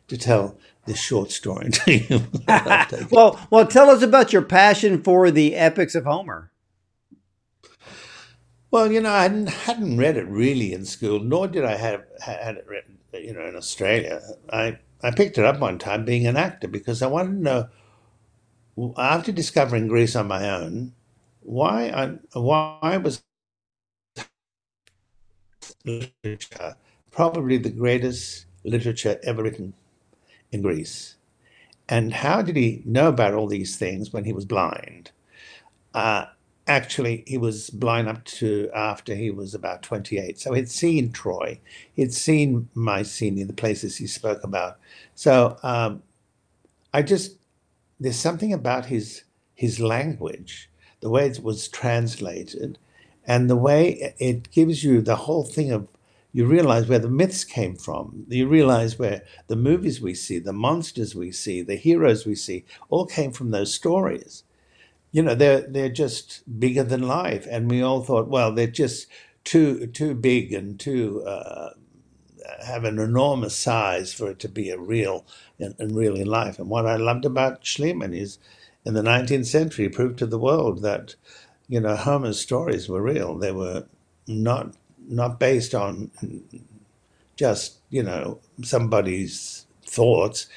to 0.07 0.17
tell 0.17 0.57
this 0.85 0.99
short 0.99 1.31
story 1.31 1.69
to 1.69 1.93
you. 1.93 2.21
well, 3.11 3.39
well, 3.49 3.65
tell 3.65 3.89
us 3.89 4.01
about 4.01 4.33
your 4.33 4.41
passion 4.41 5.01
for 5.01 5.31
the 5.31 5.55
epics 5.55 5.95
of 5.95 6.05
Homer. 6.05 6.51
Well, 8.71 8.91
you 8.91 9.01
know, 9.01 9.11
I 9.11 9.23
hadn't, 9.23 9.49
hadn't 9.49 9.97
read 9.97 10.17
it 10.17 10.27
really 10.27 10.73
in 10.73 10.85
school, 10.85 11.19
nor 11.19 11.47
did 11.47 11.63
I 11.63 11.75
have 11.75 12.03
had 12.21 12.57
it 12.57 12.65
written, 12.67 12.97
you 13.13 13.33
know, 13.33 13.45
in 13.45 13.55
Australia. 13.55 14.19
I 14.51 14.79
I 15.03 15.11
picked 15.11 15.37
it 15.37 15.45
up 15.45 15.59
one 15.59 15.77
time 15.77 16.05
being 16.05 16.25
an 16.25 16.37
actor 16.37 16.67
because 16.67 17.01
I 17.01 17.07
wanted 17.07 17.33
to 17.33 17.43
know. 17.43 17.69
After 18.97 19.31
discovering 19.31 19.87
Greece 19.87 20.15
on 20.15 20.27
my 20.27 20.49
own, 20.49 20.93
why 21.41 21.89
I, 21.89 22.39
why 22.39 22.97
was 22.97 23.21
literature 25.85 26.75
probably 27.11 27.57
the 27.57 27.69
greatest 27.69 28.45
literature 28.63 29.19
ever 29.23 29.43
written 29.43 29.73
in 30.53 30.61
Greece. 30.61 31.15
And 31.89 32.13
how 32.13 32.41
did 32.41 32.55
he 32.55 32.81
know 32.85 33.09
about 33.09 33.33
all 33.33 33.47
these 33.47 33.75
things 33.75 34.13
when 34.13 34.23
he 34.23 34.31
was 34.31 34.45
blind? 34.45 35.11
Uh, 35.93 36.25
actually, 36.67 37.23
he 37.27 37.37
was 37.37 37.69
blind 37.69 38.07
up 38.07 38.23
to 38.23 38.69
after 38.73 39.15
he 39.15 39.29
was 39.29 39.53
about 39.53 39.83
28. 39.83 40.39
So 40.39 40.53
he'd 40.53 40.69
seen 40.69 41.11
Troy, 41.11 41.59
he'd 41.93 42.13
seen 42.13 42.69
Mycenae, 42.73 43.43
the 43.43 43.53
places 43.53 43.97
he 43.97 44.07
spoke 44.07 44.43
about. 44.43 44.79
So 45.15 45.57
um, 45.63 46.03
I 46.93 47.01
just, 47.01 47.37
there's 47.99 48.19
something 48.19 48.53
about 48.53 48.85
his, 48.85 49.23
his 49.53 49.79
language, 49.79 50.69
the 51.01 51.09
way 51.09 51.27
it 51.27 51.43
was 51.43 51.67
translated, 51.67 52.77
and 53.25 53.49
the 53.49 53.57
way 53.57 54.13
it 54.19 54.51
gives 54.51 54.83
you 54.83 55.01
the 55.01 55.15
whole 55.15 55.43
thing 55.43 55.71
of 55.71 55.87
you 56.33 56.47
realize 56.47 56.87
where 56.89 56.99
the 56.99 57.09
myths 57.09 57.45
came 57.45 57.75
from. 57.77 58.25
You 58.29 58.47
realize 58.47 58.99
where 58.99 59.23
the 59.47 59.57
movies 59.57 60.01
we 60.01 60.15
see, 60.15 60.39
the 60.39 60.53
monsters 60.53 61.15
we 61.15 61.31
see, 61.31 61.61
the 61.63 61.77
heroes 61.77 62.25
we 62.25 62.35
see, 62.35 62.65
all 62.89 63.05
came 63.07 63.31
from 63.31 63.51
those 63.51 63.73
stories. 63.73 64.43
You 65.11 65.23
know, 65.23 65.35
they're 65.35 65.61
they're 65.61 65.89
just 65.89 66.43
bigger 66.59 66.83
than 66.83 67.07
life, 67.07 67.47
and 67.49 67.71
we 67.71 67.81
all 67.83 68.03
thought, 68.03 68.29
well, 68.29 68.51
they're 68.53 68.67
just 68.67 69.07
too 69.45 69.87
too 69.87 70.15
big 70.15 70.53
and 70.53 70.79
too 70.79 71.23
uh, 71.27 71.71
have 72.65 72.83
an 72.85 72.99
enormous 72.99 73.55
size 73.57 74.13
for 74.13 74.31
it 74.31 74.39
to 74.39 74.49
be 74.49 74.69
a 74.69 74.79
real 74.79 75.25
and, 75.59 75.75
and 75.79 75.95
real 75.95 76.15
in 76.15 76.27
life. 76.27 76.59
And 76.59 76.69
what 76.69 76.85
I 76.87 76.97
loved 76.97 77.25
about 77.25 77.63
Schliemann 77.63 78.15
is, 78.15 78.39
in 78.85 78.93
the 78.95 79.01
19th 79.03 79.47
century, 79.47 79.89
proved 79.89 80.19
to 80.19 80.25
the 80.25 80.39
world 80.39 80.81
that, 80.83 81.15
you 81.67 81.79
know, 81.79 81.95
Homer's 81.95 82.39
stories 82.39 82.89
were 82.89 83.01
real. 83.01 83.37
They 83.37 83.51
were 83.51 83.85
not 84.27 84.75
not 85.07 85.39
based 85.39 85.75
on 85.75 86.11
just 87.35 87.79
you 87.89 88.03
know 88.03 88.39
somebody's 88.63 89.65
thoughts. 89.85 90.47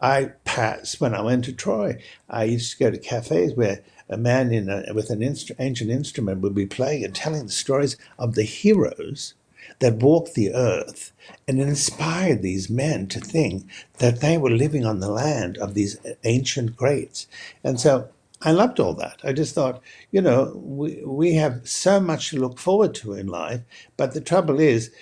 I 0.00 0.32
passed 0.44 1.00
when 1.00 1.14
I 1.14 1.22
went 1.22 1.44
to 1.46 1.52
Troy. 1.52 2.00
I 2.28 2.44
used 2.44 2.72
to 2.72 2.84
go 2.84 2.90
to 2.90 2.98
cafes 2.98 3.54
where 3.54 3.82
a 4.08 4.16
man 4.16 4.52
in 4.52 4.68
a, 4.68 4.94
with 4.94 5.10
an 5.10 5.20
instru- 5.20 5.56
ancient 5.58 5.90
instrument 5.90 6.40
would 6.40 6.54
be 6.54 6.66
playing 6.66 7.04
and 7.04 7.14
telling 7.14 7.46
the 7.46 7.52
stories 7.52 7.96
of 8.18 8.34
the 8.34 8.44
heroes 8.44 9.34
that 9.80 9.96
walked 9.96 10.34
the 10.34 10.52
earth 10.54 11.12
and 11.46 11.60
inspired 11.60 12.42
these 12.42 12.70
men 12.70 13.06
to 13.08 13.20
think 13.20 13.66
that 13.98 14.20
they 14.20 14.38
were 14.38 14.50
living 14.50 14.86
on 14.86 15.00
the 15.00 15.10
land 15.10 15.58
of 15.58 15.74
these 15.74 15.98
ancient 16.24 16.76
greats. 16.76 17.26
And 17.62 17.78
so 17.78 18.08
I 18.42 18.52
loved 18.52 18.78
all 18.78 18.94
that. 18.94 19.20
I 19.24 19.32
just 19.32 19.54
thought, 19.54 19.82
you 20.12 20.20
know, 20.20 20.52
we, 20.54 21.02
we 21.04 21.34
have 21.34 21.68
so 21.68 22.00
much 22.00 22.30
to 22.30 22.38
look 22.38 22.58
forward 22.58 22.94
to 22.96 23.14
in 23.14 23.26
life, 23.26 23.62
but 23.96 24.14
the 24.14 24.20
trouble 24.20 24.60
is, 24.60 24.92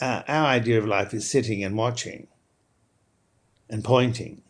uh, 0.00 0.22
our 0.26 0.46
idea 0.46 0.78
of 0.78 0.86
life 0.86 1.12
is 1.12 1.28
sitting 1.28 1.62
and 1.62 1.76
watching 1.76 2.26
and 3.68 3.84
pointing 3.84 4.42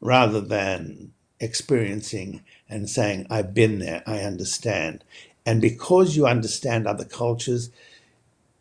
rather 0.00 0.40
than 0.40 1.12
experiencing 1.38 2.42
and 2.68 2.90
saying, 2.90 3.26
I've 3.30 3.54
been 3.54 3.78
there, 3.78 4.02
I 4.06 4.20
understand. 4.20 5.04
And 5.46 5.60
because 5.60 6.16
you 6.16 6.26
understand 6.26 6.86
other 6.86 7.04
cultures, 7.04 7.70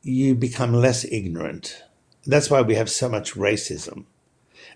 you 0.04 0.36
become 0.36 0.74
less 0.74 1.06
ignorant. 1.06 1.84
That's 2.26 2.50
why 2.50 2.62
we 2.62 2.76
have 2.76 2.90
so 2.90 3.10
much 3.10 3.34
racism. 3.34 4.06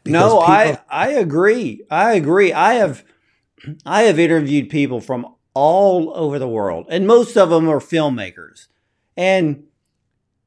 no, 0.06 0.40
people- 0.40 0.46
I 0.46 0.80
I 0.90 1.10
agree. 1.10 1.82
I 1.92 2.14
agree. 2.14 2.54
I 2.54 2.74
have 2.76 3.04
I 3.86 4.04
have 4.04 4.20
interviewed 4.20 4.70
people 4.70 5.02
from 5.02 5.28
all 5.54 6.12
over 6.16 6.38
the 6.38 6.48
world, 6.48 6.86
and 6.90 7.08
most 7.08 7.38
of 7.38 7.50
them 7.50 7.70
are 7.70 7.80
filmmakers. 7.80 8.68
And 9.16 9.66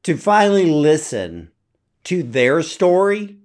to 0.03 0.15
finally 0.15 0.65
listen 0.65 1.51
to 2.05 2.23
their 2.23 2.61
story, 2.61 3.37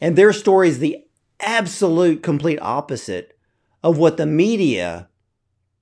and 0.00 0.16
their 0.16 0.32
story 0.32 0.68
is 0.68 0.78
the 0.78 1.04
absolute 1.40 2.22
complete 2.22 2.58
opposite 2.60 3.38
of 3.82 3.98
what 3.98 4.16
the 4.16 4.26
media 4.26 5.08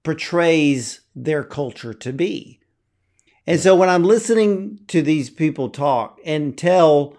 portrays 0.02 1.00
their 1.14 1.42
culture 1.42 1.94
to 1.94 2.12
be. 2.12 2.60
And 3.46 3.60
so 3.60 3.74
when 3.74 3.88
I'm 3.88 4.04
listening 4.04 4.80
to 4.88 5.02
these 5.02 5.30
people 5.30 5.70
talk 5.70 6.18
and 6.24 6.56
tell 6.56 7.16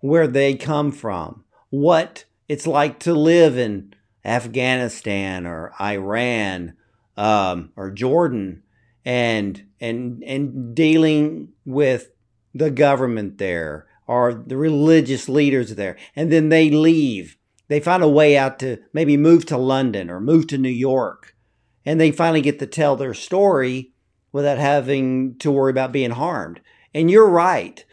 where 0.00 0.26
they 0.26 0.54
come 0.54 0.92
from, 0.92 1.44
what 1.70 2.24
it's 2.48 2.66
like 2.66 2.98
to 3.00 3.14
live 3.14 3.56
in 3.56 3.94
Afghanistan 4.24 5.46
or 5.46 5.72
Iran 5.80 6.74
um, 7.16 7.72
or 7.76 7.90
Jordan, 7.90 8.62
and 9.04 9.64
and 9.80 10.22
and 10.24 10.74
dealing 10.74 11.48
with 11.64 12.10
the 12.54 12.70
government 12.70 13.38
there 13.38 13.86
or 14.06 14.32
the 14.34 14.56
religious 14.56 15.28
leaders 15.28 15.74
there, 15.74 15.96
and 16.16 16.32
then 16.32 16.48
they 16.48 16.70
leave. 16.70 17.36
They 17.68 17.78
find 17.78 18.02
a 18.02 18.08
way 18.08 18.36
out 18.36 18.58
to 18.60 18.78
maybe 18.92 19.16
move 19.16 19.46
to 19.46 19.56
London 19.56 20.10
or 20.10 20.20
move 20.20 20.48
to 20.48 20.58
New 20.58 20.68
York, 20.68 21.36
and 21.84 22.00
they 22.00 22.10
finally 22.10 22.40
get 22.40 22.58
to 22.58 22.66
tell 22.66 22.96
their 22.96 23.14
story 23.14 23.92
without 24.32 24.58
having 24.58 25.36
to 25.38 25.50
worry 25.50 25.70
about 25.70 25.92
being 25.92 26.10
harmed. 26.10 26.60
And 26.94 27.10
you're 27.10 27.28
right. 27.28 27.84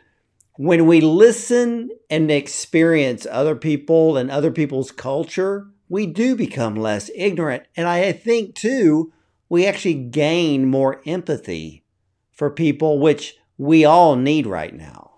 When 0.56 0.88
we 0.88 1.02
listen 1.02 1.90
and 2.10 2.32
experience 2.32 3.28
other 3.30 3.56
people 3.56 4.18
and 4.18 4.32
other 4.32 4.52
people's 4.52 4.92
culture, 4.92 5.68
we 5.90 6.06
do 6.06 6.36
become 6.36 6.76
less 6.76 7.10
ignorant. 7.16 7.64
And 7.76 7.88
I 7.88 8.12
think, 8.12 8.56
too, 8.56 9.14
we 9.50 9.66
actually 9.66 9.96
gain 9.96 10.66
more 10.66 11.02
empathy 11.06 11.84
for 12.32 12.50
people, 12.50 13.00
which 13.00 13.38
we 13.58 13.86
all 13.86 14.16
need 14.16 14.46
right 14.46 14.76
now. 14.76 15.12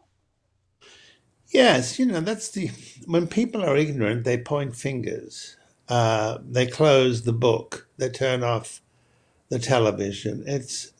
Yes, 1.51 1.97
you 1.97 2.05
know, 2.05 2.19
that's 2.19 2.49
the. 2.51 2.69
When 3.05 3.27
people 3.27 3.63
are 3.63 3.75
ignorant, 3.75 4.23
they 4.23 4.37
point 4.37 4.75
fingers. 4.75 5.57
Uh, 5.87 6.37
they 6.47 6.67
close 6.67 7.23
the 7.23 7.33
book. 7.33 7.87
They 7.97 8.09
turn 8.09 8.43
off 8.43 8.81
the 9.49 9.57
television. 9.57 10.43
It's. 10.45 10.91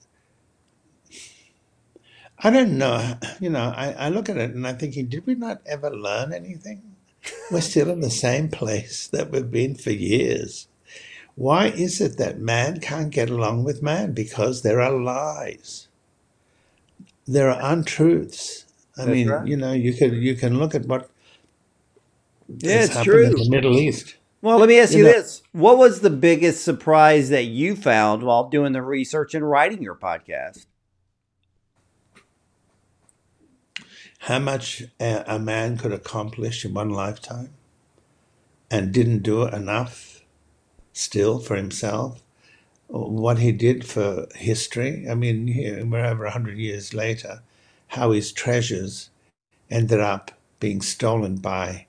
I 2.39 2.49
don't 2.49 2.77
know. 2.77 3.15
You 3.39 3.51
know, 3.51 3.73
I, 3.75 3.91
I 3.91 4.10
look 4.10 4.27
at 4.29 4.38
it 4.38 4.51
and 4.55 4.65
I'm 4.65 4.77
thinking, 4.77 5.08
did 5.08 5.27
we 5.27 5.36
not 5.36 5.62
ever 5.65 5.91
learn 5.91 6.34
anything? 6.34 6.88
We're 7.51 7.62
still 7.62 7.89
in 7.89 8.01
the 8.01 8.10
same 8.10 8.49
place 8.49 9.08
that 9.08 9.32
we've 9.32 9.49
been 9.49 9.75
for 9.75 9.91
years. 9.91 10.67
Why 11.36 11.67
is 11.67 12.01
it 12.01 12.17
that 12.17 12.39
man 12.39 12.79
can't 12.79 13.12
get 13.12 13.29
along 13.29 13.63
with 13.63 13.82
man? 13.82 14.13
Because 14.13 14.62
there 14.62 14.82
are 14.82 14.91
lies. 14.91 15.88
There 17.25 17.49
are 17.49 17.71
untruths. 17.71 18.65
I 18.97 19.05
That's 19.05 19.15
mean, 19.15 19.29
right. 19.29 19.47
you 19.47 19.55
know, 19.55 19.71
you 19.71 19.93
can 19.93 20.15
you 20.15 20.36
can 20.36 20.60
look 20.60 20.75
at 20.75 20.86
what 20.86 21.10
yeah, 22.58 22.84
it's 22.84 23.01
true. 23.03 23.25
in 23.25 23.32
the 23.32 23.49
Middle 23.49 23.77
East. 23.77 24.15
Well, 24.41 24.58
let 24.58 24.69
me 24.69 24.79
ask 24.79 24.93
you, 24.93 24.99
you 24.99 25.03
know, 25.05 25.13
this: 25.13 25.43
What 25.51 25.77
was 25.77 26.01
the 26.01 26.10
biggest 26.10 26.63
surprise 26.63 27.29
that 27.29 27.45
you 27.45 27.75
found 27.75 28.23
while 28.23 28.49
doing 28.49 28.73
the 28.73 28.82
research 28.82 29.34
and 29.34 29.47
writing 29.49 29.82
your 29.82 29.95
podcast? 29.95 30.65
How 34.19 34.39
much 34.39 34.84
a, 34.99 35.23
a 35.27 35.39
man 35.39 35.77
could 35.77 35.93
accomplish 35.93 36.65
in 36.65 36.73
one 36.73 36.89
lifetime 36.89 37.53
and 38.69 38.93
didn't 38.93 39.23
do 39.23 39.43
enough 39.43 40.21
still 40.93 41.39
for 41.39 41.55
himself. 41.55 42.21
What 42.88 43.39
he 43.39 43.51
did 43.51 43.86
for 43.86 44.27
history, 44.36 45.08
I 45.10 45.15
mean, 45.15 45.47
here, 45.47 45.86
we're 45.86 46.05
over 46.05 46.23
100 46.25 46.58
years 46.58 46.93
later, 46.93 47.43
how 47.88 48.12
his 48.12 48.32
treasures 48.32 49.10
ended 49.69 49.99
up 49.99 50.32
being 50.60 50.82
stolen 50.82 51.38
by 51.38 51.88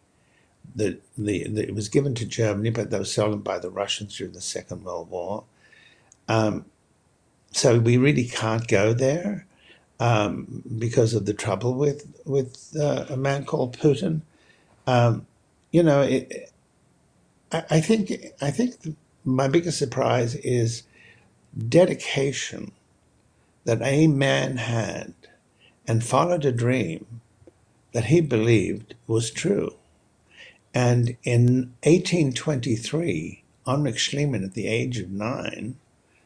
the, 0.74 0.98
the, 1.18 1.48
the, 1.48 1.62
it 1.68 1.74
was 1.74 1.88
given 1.88 2.14
to 2.14 2.26
Germany, 2.26 2.70
but 2.70 2.90
they 2.90 2.98
were 2.98 3.04
stolen 3.04 3.40
by 3.40 3.58
the 3.58 3.70
Russians 3.70 4.16
during 4.16 4.34
the 4.34 4.40
Second 4.40 4.84
World 4.84 5.10
War. 5.10 5.44
Um, 6.28 6.66
so 7.50 7.78
we 7.80 7.96
really 7.96 8.26
can't 8.26 8.68
go 8.68 8.92
there 8.92 9.46
um, 10.00 10.64
because 10.78 11.14
of 11.14 11.26
the 11.26 11.34
trouble 11.34 11.74
with 11.74 12.12
with 12.24 12.74
uh, 12.80 13.04
a 13.10 13.16
man 13.16 13.44
called 13.44 13.78
Putin. 13.78 14.22
Um, 14.86 15.26
you 15.70 15.82
know, 15.84 16.00
it, 16.02 16.50
I, 17.52 17.64
I, 17.70 17.80
think 17.80 18.12
I 18.40 18.50
think 18.50 18.74
my 19.24 19.46
biggest 19.46 19.78
surprise 19.78 20.34
is 20.36 20.84
dedication 21.68 22.72
that 23.64 23.82
a 23.82 24.06
man 24.08 24.56
had 24.56 25.14
and 25.86 26.02
followed 26.02 26.44
a 26.44 26.52
dream 26.52 27.20
that 27.92 28.06
he 28.06 28.20
believed 28.20 28.94
was 29.06 29.30
true. 29.30 29.74
And 30.72 31.16
in 31.24 31.74
1823, 31.82 33.44
Heinrich 33.66 33.96
Schliemann, 33.96 34.44
at 34.44 34.54
the 34.54 34.68
age 34.68 34.98
of 34.98 35.10
nine, 35.10 35.76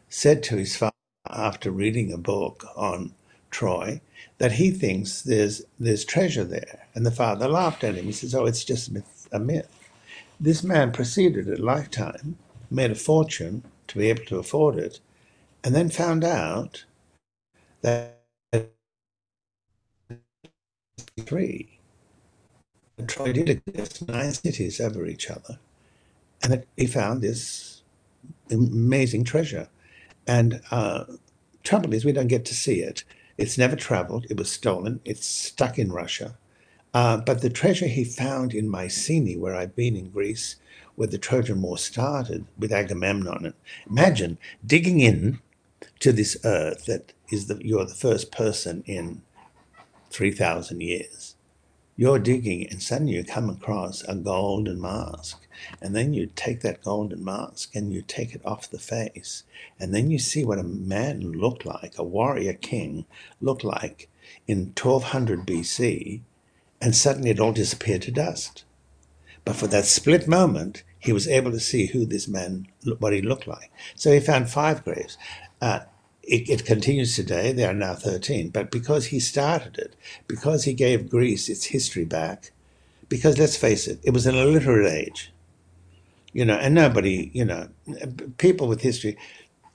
said 0.09 0.43
to 0.45 0.57
his 0.57 0.77
father 0.77 0.93
after 1.29 1.71
reading 1.71 2.13
a 2.13 2.19
book 2.19 2.65
on 2.77 3.15
Troy, 3.55 4.03
that 4.38 4.55
he 4.55 4.73
thinks 4.73 5.23
there's 5.23 5.62
there's 5.81 6.05
treasure 6.05 6.45
there. 6.45 6.88
And 6.95 7.07
the 7.07 7.12
father 7.12 7.49
laughed 7.49 7.85
at 7.85 7.97
him. 7.97 8.07
He 8.07 8.12
says, 8.12 8.35
"Oh, 8.37 8.47
it's 8.47 8.64
just 8.64 8.88
a 8.90 8.95
myth." 8.95 9.29
A 9.33 9.40
myth. 9.40 9.71
This 10.40 10.64
man 10.64 10.93
proceeded 10.93 11.49
a 11.49 11.62
lifetime, 11.62 12.38
made 12.71 12.93
a 12.93 12.97
fortune 12.97 13.64
to 13.88 13.99
be 13.99 14.11
able 14.11 14.25
to 14.27 14.38
afford 14.38 14.77
it, 14.79 15.01
and 15.64 15.75
then 15.75 15.90
found 15.90 16.25
out 16.25 16.85
that 17.83 18.21
three 21.21 21.79
Troy 23.09 23.33
did 23.33 23.51
exist, 23.51 24.09
nine 24.09 24.33
cities 24.33 24.81
over 24.81 25.07
each 25.07 25.31
other, 25.31 25.59
and 26.43 26.53
that 26.53 26.67
he 26.77 26.87
found 26.87 27.23
this 27.23 27.83
amazing 28.51 29.25
treasure. 29.25 29.69
And 30.27 30.61
uh, 30.71 31.05
trouble 31.64 31.95
is, 31.95 32.05
we 32.05 32.12
don't 32.12 32.29
get 32.29 32.45
to 32.47 32.55
see 32.55 32.81
it. 32.81 33.05
It's 33.37 33.59
never 33.59 33.77
traveled. 33.77 34.27
It 34.31 34.37
was 34.37 34.51
stolen. 34.51 35.01
It's 35.05 35.27
stuck 35.27 35.79
in 35.79 35.92
Russia. 35.92 36.37
Uh, 36.92 37.16
but 37.16 37.42
the 37.42 37.51
treasure 37.51 37.88
he 37.88 38.05
found 38.05 38.55
in 38.55 38.68
Mycenae, 38.68 39.37
where 39.37 39.57
I've 39.57 39.75
been 39.75 39.97
in 39.97 40.11
Greece, 40.11 40.57
where 40.94 41.09
the 41.09 41.18
Trojan 41.18 41.61
War 41.61 41.77
started 41.77 42.47
with 42.57 42.73
Agamemnon. 42.73 43.53
Imagine 43.90 44.38
digging 44.64 45.01
in 45.01 45.40
to 45.99 46.12
this 46.12 46.37
earth 46.44 46.87
that 46.87 47.12
is 47.33 47.47
the, 47.47 47.59
you're 47.61 47.85
the 47.85 47.94
first 47.94 48.31
person 48.31 48.85
in 48.87 49.23
3,000 50.11 50.81
years. 50.81 51.35
You're 51.97 52.20
digging 52.20 52.68
and 52.70 52.81
suddenly 52.81 53.14
you 53.14 53.25
come 53.25 53.51
across 53.51 54.03
a 54.03 54.14
golden 54.14 54.81
mask 54.81 55.44
and 55.81 55.94
then 55.94 56.14
you 56.14 56.31
take 56.35 56.61
that 56.61 56.83
golden 56.83 57.24
mask 57.24 57.74
and 57.74 57.92
you 57.92 58.03
take 58.03 58.35
it 58.35 58.44
off 58.44 58.70
the 58.70 58.79
face. 58.79 59.44
And 59.79 59.94
then 59.94 60.11
you 60.11 60.18
see 60.18 60.44
what 60.44 60.59
a 60.59 60.64
man 60.64 61.33
looked 61.33 61.64
like, 61.64 61.98
a 61.98 62.05
warrior 62.05 62.55
king 62.55 63.07
looked 63.40 63.64
like 63.64 64.09
in 64.46 64.72
1200 64.81 65.46
BC. 65.46 66.20
And 66.81 66.94
suddenly 66.94 67.31
it 67.31 67.40
all 67.40 67.53
disappeared 67.53 68.03
to 68.03 68.11
dust. 68.11 68.64
But 69.44 69.57
for 69.57 69.66
that 69.68 69.85
split 69.85 70.27
moment, 70.27 70.83
he 70.98 71.12
was 71.12 71.29
able 71.29 71.50
to 71.50 71.61
see 71.61 71.87
who 71.87 72.07
this 72.07 72.27
man, 72.27 72.66
what 72.98 73.12
he 73.12 73.20
looked 73.20 73.46
like. 73.46 73.70
So 73.94 74.12
he 74.12 74.20
found 74.20 74.48
five 74.48 74.85
graves. 74.85 75.18
Uh, 75.61 75.81
it, 76.22 76.48
it, 76.48 76.64
continues 76.64 77.14
today. 77.14 77.53
There 77.53 77.70
are 77.70 77.74
now 77.74 77.94
13. 77.94 78.48
But 78.48 78.70
because 78.70 79.07
he 79.07 79.20
started 79.20 79.77
it, 79.77 79.94
because 80.27 80.64
he 80.64 80.72
gave 80.72 81.11
Greece 81.11 81.50
its 81.50 81.66
history 81.66 82.07
back, 82.07 82.53
because 83.11 83.38
let's 83.38 83.57
face 83.57 83.87
it, 83.87 84.00
it 84.03 84.12
was 84.12 84.27
an 84.27 84.35
illiterate 84.35 84.90
age 84.90 85.31
you 86.35 86.44
know, 86.44 86.57
and 86.57 86.75
nobody, 86.75 87.31
you 87.33 87.44
know, 87.44 87.68
people 88.38 88.66
with 88.66 88.83
history, 88.83 89.16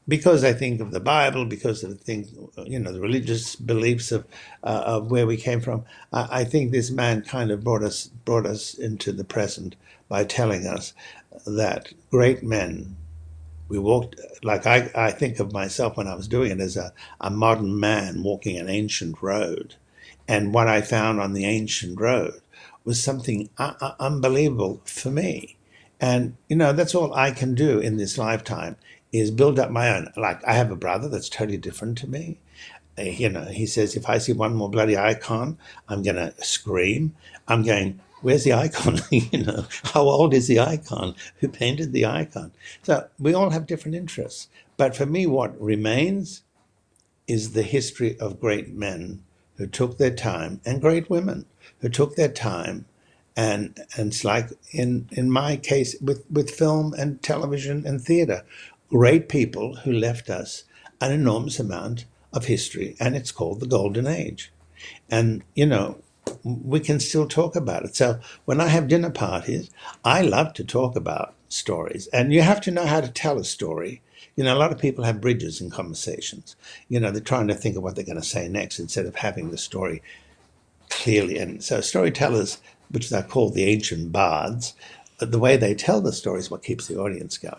because 0.10 0.44
I 0.44 0.52
think 0.52 0.82
of 0.82 0.92
the 0.92 1.00
Bible, 1.00 1.46
because 1.46 1.84
of 1.84 1.92
the 1.92 1.96
things, 1.96 2.34
you 2.66 2.78
know, 2.78 2.92
the 2.92 3.00
religious 3.00 3.56
beliefs 3.56 4.12
of 4.12 4.28
uh, 4.64 4.84
of 4.86 5.10
where 5.10 5.26
we 5.26 5.38
came 5.38 5.62
from. 5.62 5.86
I, 6.12 6.42
I, 6.42 6.44
think 6.44 6.72
this 6.72 6.92
man 6.92 7.22
kind 7.22 7.50
of 7.50 7.64
brought 7.64 7.82
us 7.82 8.08
brought 8.08 8.46
us 8.46 8.74
into 8.74 9.14
the 9.14 9.24
present 9.24 9.78
by 10.10 10.26
telling 10.26 10.68
us 10.68 10.94
that 11.48 11.94
great 12.12 12.44
men. 12.44 12.98
We 13.70 13.80
walked 13.80 14.20
like 14.44 14.68
I, 14.68 14.92
I 14.94 15.12
think 15.12 15.40
of 15.40 15.54
myself 15.54 15.96
when 15.96 16.08
I 16.08 16.16
was 16.16 16.28
doing 16.28 16.52
it 16.52 16.60
as 16.60 16.76
a, 16.76 16.92
a 17.22 17.30
modern 17.30 17.80
man 17.80 18.22
walking 18.22 18.58
an 18.58 18.68
ancient 18.68 19.22
road, 19.22 19.76
and 20.28 20.54
what 20.54 20.68
I 20.68 20.82
found 20.82 21.22
on 21.22 21.32
the 21.32 21.46
ancient 21.46 22.02
road 22.02 22.42
was 22.84 23.02
something 23.02 23.50
uh, 23.58 23.76
uh 23.80 23.94
unbelievable 24.00 24.82
for 24.84 25.12
me 25.12 25.56
and, 26.00 26.38
you 26.48 26.56
know, 26.56 26.74
that's 26.74 26.96
all 26.96 27.14
I 27.14 27.32
can 27.32 27.56
do 27.56 27.80
in 27.80 27.98
this 27.98 28.18
lifetime 28.18 28.76
is 29.12 29.32
build 29.32 29.60
up 29.60 29.72
my 29.72 29.96
own. 29.96 30.12
Like, 30.16 30.44
I 30.46 30.54
have 30.54 30.72
a 30.72 30.76
brother 30.76 31.10
that's 31.10 31.30
totally 31.30 31.58
different 31.58 31.98
to 32.00 32.10
me. 32.10 32.40
Uh, 32.98 33.04
you 33.04 33.30
know, 33.30 33.46
he 33.46 33.66
says, 33.66 33.96
if 33.96 34.08
I 34.08 34.18
see 34.18 34.34
one 34.34 34.56
more 34.56 34.70
bloody 34.70 34.98
icon, 34.98 35.58
I'm 35.88 36.04
going 36.04 36.16
to 36.16 36.34
scream. 36.44 37.16
I'm 37.48 37.64
going, 37.64 38.00
where's 38.22 38.44
the 38.44 38.54
icon? 38.54 39.00
you 39.12 39.44
know, 39.44 39.66
how 39.86 40.04
old 40.04 40.34
is 40.34 40.48
the 40.48 40.60
icon? 40.60 41.16
Who 41.40 41.48
painted 41.48 41.92
the 41.92 42.06
icon? 42.06 42.52
So 42.84 43.08
we 43.18 43.34
all 43.34 43.50
have 43.50 43.68
different 43.68 43.96
interests. 43.96 44.48
But 44.78 44.96
for 44.96 45.06
me, 45.06 45.26
what 45.26 45.60
remains 45.60 46.44
is 47.28 47.54
the 47.54 47.64
history 47.64 48.20
of 48.20 48.40
great 48.40 48.74
men 48.74 49.24
who 49.58 49.68
took 49.68 49.98
their 49.98 50.16
time 50.16 50.62
and 50.66 50.82
great 50.82 51.10
women 51.10 51.46
who 51.80 51.90
took 51.90 52.16
their 52.16 52.30
time. 52.30 52.86
And, 53.36 53.80
and 53.98 54.12
it's 54.12 54.26
like 54.26 54.50
in, 54.72 55.08
in 55.12 55.32
my 55.32 55.56
case 55.56 55.96
with, 56.02 56.26
with 56.30 56.50
film 56.50 56.94
and 56.94 57.22
television 57.22 57.86
and 57.86 58.02
theater, 58.02 58.44
great 58.90 59.30
people 59.30 59.76
who 59.78 59.92
left 59.94 60.30
us 60.30 60.64
an 61.00 61.12
enormous 61.12 61.60
amount 61.60 62.06
of 62.34 62.46
history, 62.46 62.96
and 63.00 63.16
it's 63.16 63.32
called 63.32 63.60
the 63.60 63.68
Golden 63.68 64.08
Age. 64.08 64.52
And, 65.10 65.44
you 65.56 65.66
know, 65.66 66.02
we 66.44 66.80
can 66.80 67.00
still 67.00 67.28
talk 67.28 67.56
about 67.56 67.86
it. 67.86 67.96
So 67.96 68.20
when 68.46 68.62
I 68.62 68.68
have 68.68 68.88
dinner 68.88 69.10
parties, 69.10 69.70
I 70.04 70.22
love 70.22 70.54
to 70.54 70.64
talk 70.64 70.96
about 70.96 71.34
stories. 71.48 72.08
And 72.08 72.34
you 72.34 72.42
have 72.42 72.62
to 72.62 72.72
know 72.72 72.86
how 72.86 73.02
to 73.02 73.10
tell 73.10 73.40
a 73.40 73.44
story. 73.44 74.02
You 74.36 74.44
know, 74.44 74.56
a 74.56 74.60
lot 74.60 74.72
of 74.72 74.78
people 74.78 75.04
have 75.04 75.22
bridges 75.22 75.60
in 75.60 75.70
conversations. 75.70 76.56
You 76.88 77.00
know, 77.00 77.12
they're 77.12 77.22
trying 77.22 77.48
to 77.48 77.56
think 77.56 77.76
of 77.76 77.84
what 77.84 77.96
they're 77.96 78.06
going 78.06 78.22
to 78.22 78.24
say 78.24 78.48
next 78.48 78.80
instead 78.80 79.06
of 79.06 79.16
having 79.16 79.50
the 79.50 79.58
story 79.58 80.02
clearly. 80.90 81.38
And 81.38 81.64
so 81.64 81.82
storytellers, 81.82 82.62
which 82.90 83.10
they're 83.10 83.24
called 83.24 83.54
the 83.54 83.66
ancient 83.66 84.12
bards, 84.12 84.74
the 85.18 85.40
way 85.40 85.58
they 85.58 85.74
tell 85.74 86.02
the 86.02 86.14
story 86.14 86.40
is 86.40 86.50
what 86.50 86.64
keeps 86.64 86.88
the 86.88 87.00
audience 87.00 87.38
going. 87.38 87.56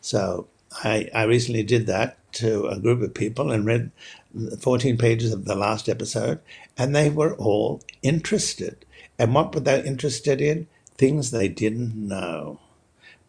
So 0.00 0.46
I, 0.84 1.10
I 1.14 1.24
recently 1.24 1.62
did 1.62 1.86
that 1.86 2.18
to 2.34 2.66
a 2.66 2.78
group 2.78 3.02
of 3.02 3.14
people 3.14 3.50
and 3.50 3.64
read 3.64 3.90
14 4.60 4.98
pages 4.98 5.32
of 5.32 5.44
the 5.44 5.54
last 5.54 5.88
episode, 5.88 6.40
and 6.76 6.94
they 6.94 7.10
were 7.10 7.34
all 7.36 7.82
interested. 8.02 8.84
And 9.18 9.34
what 9.34 9.54
were 9.54 9.60
they 9.60 9.82
interested 9.82 10.40
in? 10.40 10.68
Things 10.96 11.30
they 11.30 11.48
didn't 11.48 11.94
know, 11.94 12.60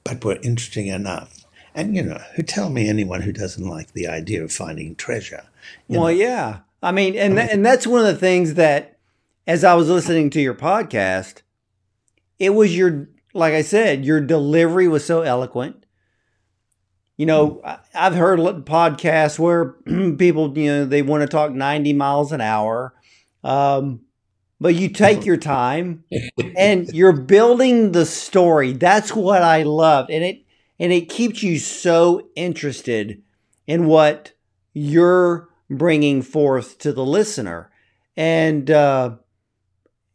but 0.04 0.24
were 0.24 0.40
interesting 0.44 0.88
enough. 0.88 1.46
And, 1.74 1.96
you 1.96 2.04
know, 2.04 2.22
who 2.36 2.44
tell 2.44 2.70
me 2.70 2.90
anyone 2.90 3.22
who 3.22 3.32
doesn't 3.32 3.68
like 3.68 3.94
the 3.94 4.08
idea 4.08 4.44
of 4.44 4.52
finding 4.52 4.96
treasure? 4.96 5.46
Well, 5.88 6.02
know? 6.02 6.08
yeah. 6.08 6.60
I 6.82 6.92
mean, 6.92 7.16
and, 7.16 7.36
th- 7.36 7.50
and 7.52 7.66
that's 7.66 7.88
one 7.88 8.02
of 8.02 8.08
the 8.08 8.20
things 8.20 8.56
that, 8.56 8.98
as 9.48 9.64
I 9.64 9.74
was 9.74 9.90
listening 9.90 10.30
to 10.32 10.42
your 10.42 10.54
podcast, 10.54 11.42
it 12.38 12.52
was 12.52 12.76
your, 12.76 13.10
like 13.34 13.54
I 13.54 13.62
said, 13.62 14.06
your 14.06 14.22
delivery 14.22 14.88
was 14.88 15.06
so 15.06 15.22
eloquent 15.22 15.86
you 17.20 17.26
know, 17.26 17.62
I've 17.94 18.16
heard 18.16 18.40
podcasts 18.40 19.38
where 19.38 19.74
people, 20.18 20.58
you 20.58 20.72
know, 20.72 20.86
they 20.86 21.02
want 21.02 21.20
to 21.20 21.28
talk 21.28 21.52
90 21.52 21.92
miles 21.92 22.32
an 22.32 22.40
hour. 22.40 22.94
Um, 23.44 24.04
but 24.62 24.74
you 24.74 24.88
take 24.88 25.26
your 25.26 25.36
time 25.36 26.06
and 26.56 26.88
you're 26.94 27.12
building 27.12 27.92
the 27.92 28.06
story. 28.06 28.72
That's 28.72 29.14
what 29.14 29.44
I 29.44 29.64
loved. 29.64 30.12
And 30.12 30.24
it, 30.24 30.44
and 30.80 30.94
it 30.94 31.10
keeps 31.10 31.44
you 31.44 31.60
so 31.60 32.30
interested 32.38 33.22
in 33.68 33.88
what 33.88 34.32
you're 34.74 35.50
bringing 35.70 36.22
forth 36.22 36.78
to 36.78 36.94
the 36.94 37.04
listener. 37.04 37.70
And, 38.16 38.72
uh, 38.72 39.16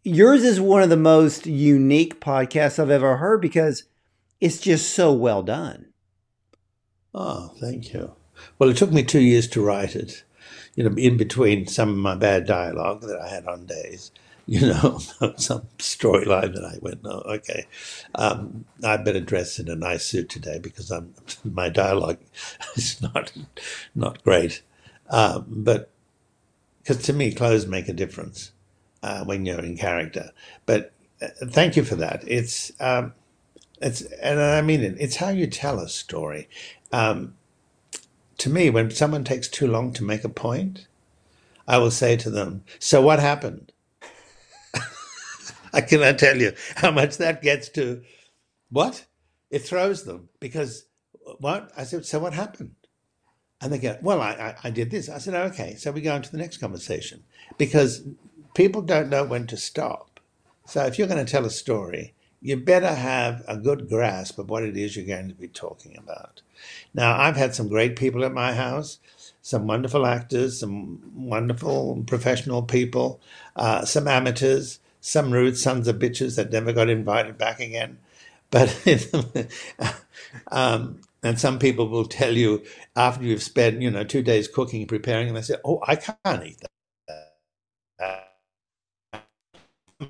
yours 0.04 0.44
is 0.44 0.60
one 0.60 0.82
of 0.82 0.90
the 0.90 0.96
most 0.96 1.46
unique 1.46 2.20
podcasts 2.20 2.78
I've 2.78 2.90
ever 2.90 3.16
heard 3.16 3.40
because 3.40 3.84
it's 4.40 4.58
just 4.58 4.94
so 4.94 5.12
well 5.12 5.42
done. 5.42 5.86
Oh, 7.14 7.54
thank 7.60 7.92
you. 7.92 8.14
Well, 8.58 8.68
it 8.68 8.76
took 8.76 8.92
me 8.92 9.02
two 9.02 9.20
years 9.20 9.48
to 9.48 9.62
write 9.62 9.96
it, 9.96 10.24
you 10.74 10.84
know, 10.84 10.94
in 10.96 11.16
between 11.16 11.66
some 11.66 11.88
of 11.88 11.96
my 11.96 12.14
bad 12.14 12.46
dialogue 12.46 13.00
that 13.02 13.18
I 13.18 13.28
had 13.28 13.46
on 13.46 13.66
days, 13.66 14.10
you 14.46 14.60
know, 14.60 14.98
some 15.36 15.68
storyline 15.78 16.54
that 16.54 16.64
I 16.64 16.78
went, 16.82 17.00
oh, 17.04 17.22
okay, 17.26 17.66
um, 18.14 18.66
I 18.84 18.98
better 18.98 19.20
dress 19.20 19.58
in 19.58 19.70
a 19.70 19.76
nice 19.76 20.04
suit 20.04 20.28
today 20.28 20.58
because 20.58 20.90
I'm 20.90 21.14
my 21.44 21.70
dialogue 21.70 22.18
is 22.76 23.00
not 23.00 23.32
not 23.94 24.22
great. 24.22 24.60
Um, 25.08 25.46
but 25.48 25.90
because 26.82 26.98
to 27.04 27.14
me, 27.14 27.32
clothes 27.32 27.66
make 27.66 27.88
a 27.88 27.94
difference 27.94 28.50
uh, 29.04 29.22
when 29.22 29.44
you're 29.44 29.60
in 29.60 29.76
character. 29.76 30.30
But 30.64 30.92
uh, 31.20 31.28
thank 31.48 31.76
you 31.76 31.84
for 31.84 31.94
that. 31.96 32.24
It's 32.26 32.72
um, 32.80 33.12
it's 33.80 34.00
and 34.00 34.40
I 34.40 34.62
mean 34.62 34.80
it. 34.80 34.96
It's 34.98 35.16
how 35.16 35.28
you 35.28 35.46
tell 35.46 35.78
a 35.78 35.88
story. 35.88 36.48
Um, 36.90 37.34
to 38.38 38.48
me, 38.48 38.70
when 38.70 38.90
someone 38.90 39.22
takes 39.22 39.46
too 39.46 39.66
long 39.66 39.92
to 39.92 40.02
make 40.04 40.24
a 40.24 40.30
point, 40.30 40.86
I 41.68 41.76
will 41.76 41.90
say 41.90 42.16
to 42.16 42.30
them, 42.30 42.64
"So 42.78 43.02
what 43.02 43.20
happened?" 43.20 43.72
I 45.74 45.82
cannot 45.82 46.18
tell 46.18 46.38
you 46.38 46.54
how 46.76 46.90
much 46.90 47.18
that 47.18 47.42
gets 47.42 47.68
to. 47.70 48.02
What? 48.70 49.04
It 49.50 49.60
throws 49.60 50.04
them 50.04 50.30
because 50.40 50.86
what? 51.38 51.70
I 51.76 51.84
said, 51.84 52.06
"So 52.06 52.20
what 52.20 52.32
happened?" 52.32 52.74
And 53.60 53.70
they 53.70 53.78
go, 53.78 53.98
"Well, 54.00 54.22
I, 54.22 54.30
I, 54.30 54.54
I 54.64 54.70
did 54.70 54.90
this." 54.90 55.10
I 55.10 55.18
said, 55.18 55.34
"Okay." 55.52 55.74
So 55.74 55.92
we 55.92 56.00
go 56.00 56.16
into 56.16 56.32
the 56.32 56.38
next 56.38 56.56
conversation 56.56 57.22
because 57.58 58.02
people 58.54 58.82
don't 58.82 59.10
know 59.10 59.24
when 59.24 59.46
to 59.48 59.56
stop. 59.58 60.20
So 60.66 60.84
if 60.86 60.98
you're 60.98 61.08
going 61.08 61.24
to 61.24 61.30
tell 61.30 61.46
a 61.46 61.50
story, 61.50 62.14
you 62.40 62.56
better 62.56 62.94
have 62.94 63.42
a 63.48 63.56
good 63.56 63.88
grasp 63.88 64.38
of 64.38 64.50
what 64.50 64.64
it 64.64 64.76
is 64.76 64.96
you're 64.96 65.06
going 65.06 65.28
to 65.28 65.34
be 65.34 65.48
talking 65.48 65.96
about. 65.98 66.42
Now, 66.94 67.18
I've 67.18 67.36
had 67.36 67.54
some 67.54 67.68
great 67.68 67.96
people 67.96 68.24
at 68.24 68.32
my 68.32 68.54
house, 68.54 68.98
some 69.42 69.66
wonderful 69.66 70.06
actors, 70.06 70.60
some 70.60 71.00
wonderful 71.14 72.04
professional 72.06 72.62
people, 72.62 73.20
uh, 73.56 73.84
some 73.84 74.08
amateurs, 74.08 74.80
some 75.00 75.32
rude 75.32 75.56
sons 75.58 75.88
of 75.88 75.96
bitches 75.98 76.36
that 76.36 76.52
never 76.52 76.72
got 76.72 76.90
invited 76.90 77.38
back 77.38 77.60
again. 77.60 77.98
But, 78.50 79.48
um, 80.52 81.00
and 81.22 81.40
some 81.40 81.58
people 81.58 81.88
will 81.88 82.06
tell 82.06 82.32
you 82.36 82.64
after 82.96 83.24
you've 83.24 83.42
spent, 83.42 83.82
you 83.82 83.90
know, 83.90 84.04
two 84.04 84.22
days 84.22 84.48
cooking 84.48 84.82
and 84.82 84.88
preparing, 84.88 85.28
and 85.28 85.36
they 85.36 85.42
say, 85.42 85.56
oh, 85.64 85.82
I 85.86 85.96
can't 85.96 86.46
eat 86.46 86.60
that. 86.60 86.70
Uh, 88.04 88.20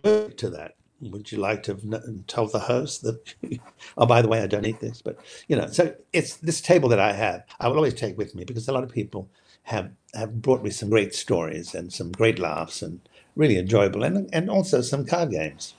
to 0.02 0.50
that. 0.50 0.76
Would 1.00 1.30
you 1.33 1.38
like 1.38 1.62
to 1.64 2.22
tell 2.26 2.46
the 2.46 2.61
host 2.61 3.02
that 3.02 3.35
oh 3.98 4.07
by 4.07 4.22
the 4.22 4.28
way 4.28 4.40
i 4.40 4.46
don't 4.46 4.64
eat 4.64 4.80
this 4.80 5.02
but 5.02 5.18
you 5.48 5.57
know 5.57 5.66
so 5.66 5.94
it's 6.14 6.37
this 6.37 6.62
table 6.62 6.88
that 6.88 7.00
i 7.00 7.12
have 7.12 7.44
i 7.61 7.68
will 7.68 7.76
always 7.76 7.92
take 7.92 8.16
with 8.16 8.35
me 8.35 8.44
because 8.44 8.68
a 8.68 8.72
lot 8.72 8.85
of 8.85 8.90
people 8.90 9.28
have 9.64 9.90
have 10.14 10.40
brought 10.40 10.62
me 10.62 10.70
some 10.70 10.88
great 10.88 11.14
stories 11.14 11.74
and 11.74 11.92
some 11.92 12.12
great 12.12 12.38
laughs 12.38 12.80
and 12.83 13.00
really 13.35 13.59
enjoyable 13.59 14.04
and 14.04 14.28
and 14.33 14.48
also 14.48 14.80
some 14.80 15.04
card 15.04 15.30
games. 15.30 15.74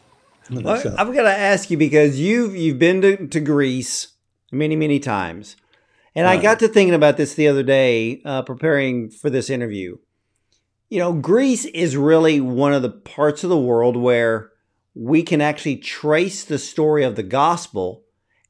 Well, 0.51 0.79
so. 0.79 0.93
i've 0.97 1.13
got 1.13 1.23
to 1.23 1.35
ask 1.35 1.71
you 1.71 1.77
because 1.77 2.19
you've 2.19 2.55
you've 2.55 2.77
been 2.77 3.01
to, 3.01 3.27
to 3.27 3.39
greece 3.39 4.09
many 4.51 4.75
many 4.75 4.99
times. 4.99 5.55
And 6.17 6.27
i 6.27 6.41
got 6.41 6.59
to 6.59 6.67
thinking 6.67 6.93
about 6.93 7.17
this 7.17 7.33
the 7.33 7.47
other 7.47 7.63
day 7.63 8.21
uh, 8.25 8.41
preparing 8.41 9.09
for 9.09 9.29
this 9.29 9.49
interview 9.49 9.97
you 10.89 10.99
know 10.99 11.13
greece 11.13 11.65
is 11.65 11.97
really 11.97 12.39
one 12.39 12.73
of 12.73 12.81
the 12.81 12.89
parts 12.89 13.43
of 13.43 13.49
the 13.49 13.57
world 13.57 13.95
where 13.97 14.51
we 14.95 15.21
can 15.21 15.41
actually 15.41 15.75
trace 15.75 16.43
the 16.43 16.57
story 16.57 17.03
of 17.03 17.15
the 17.15 17.23
gospel 17.23 18.03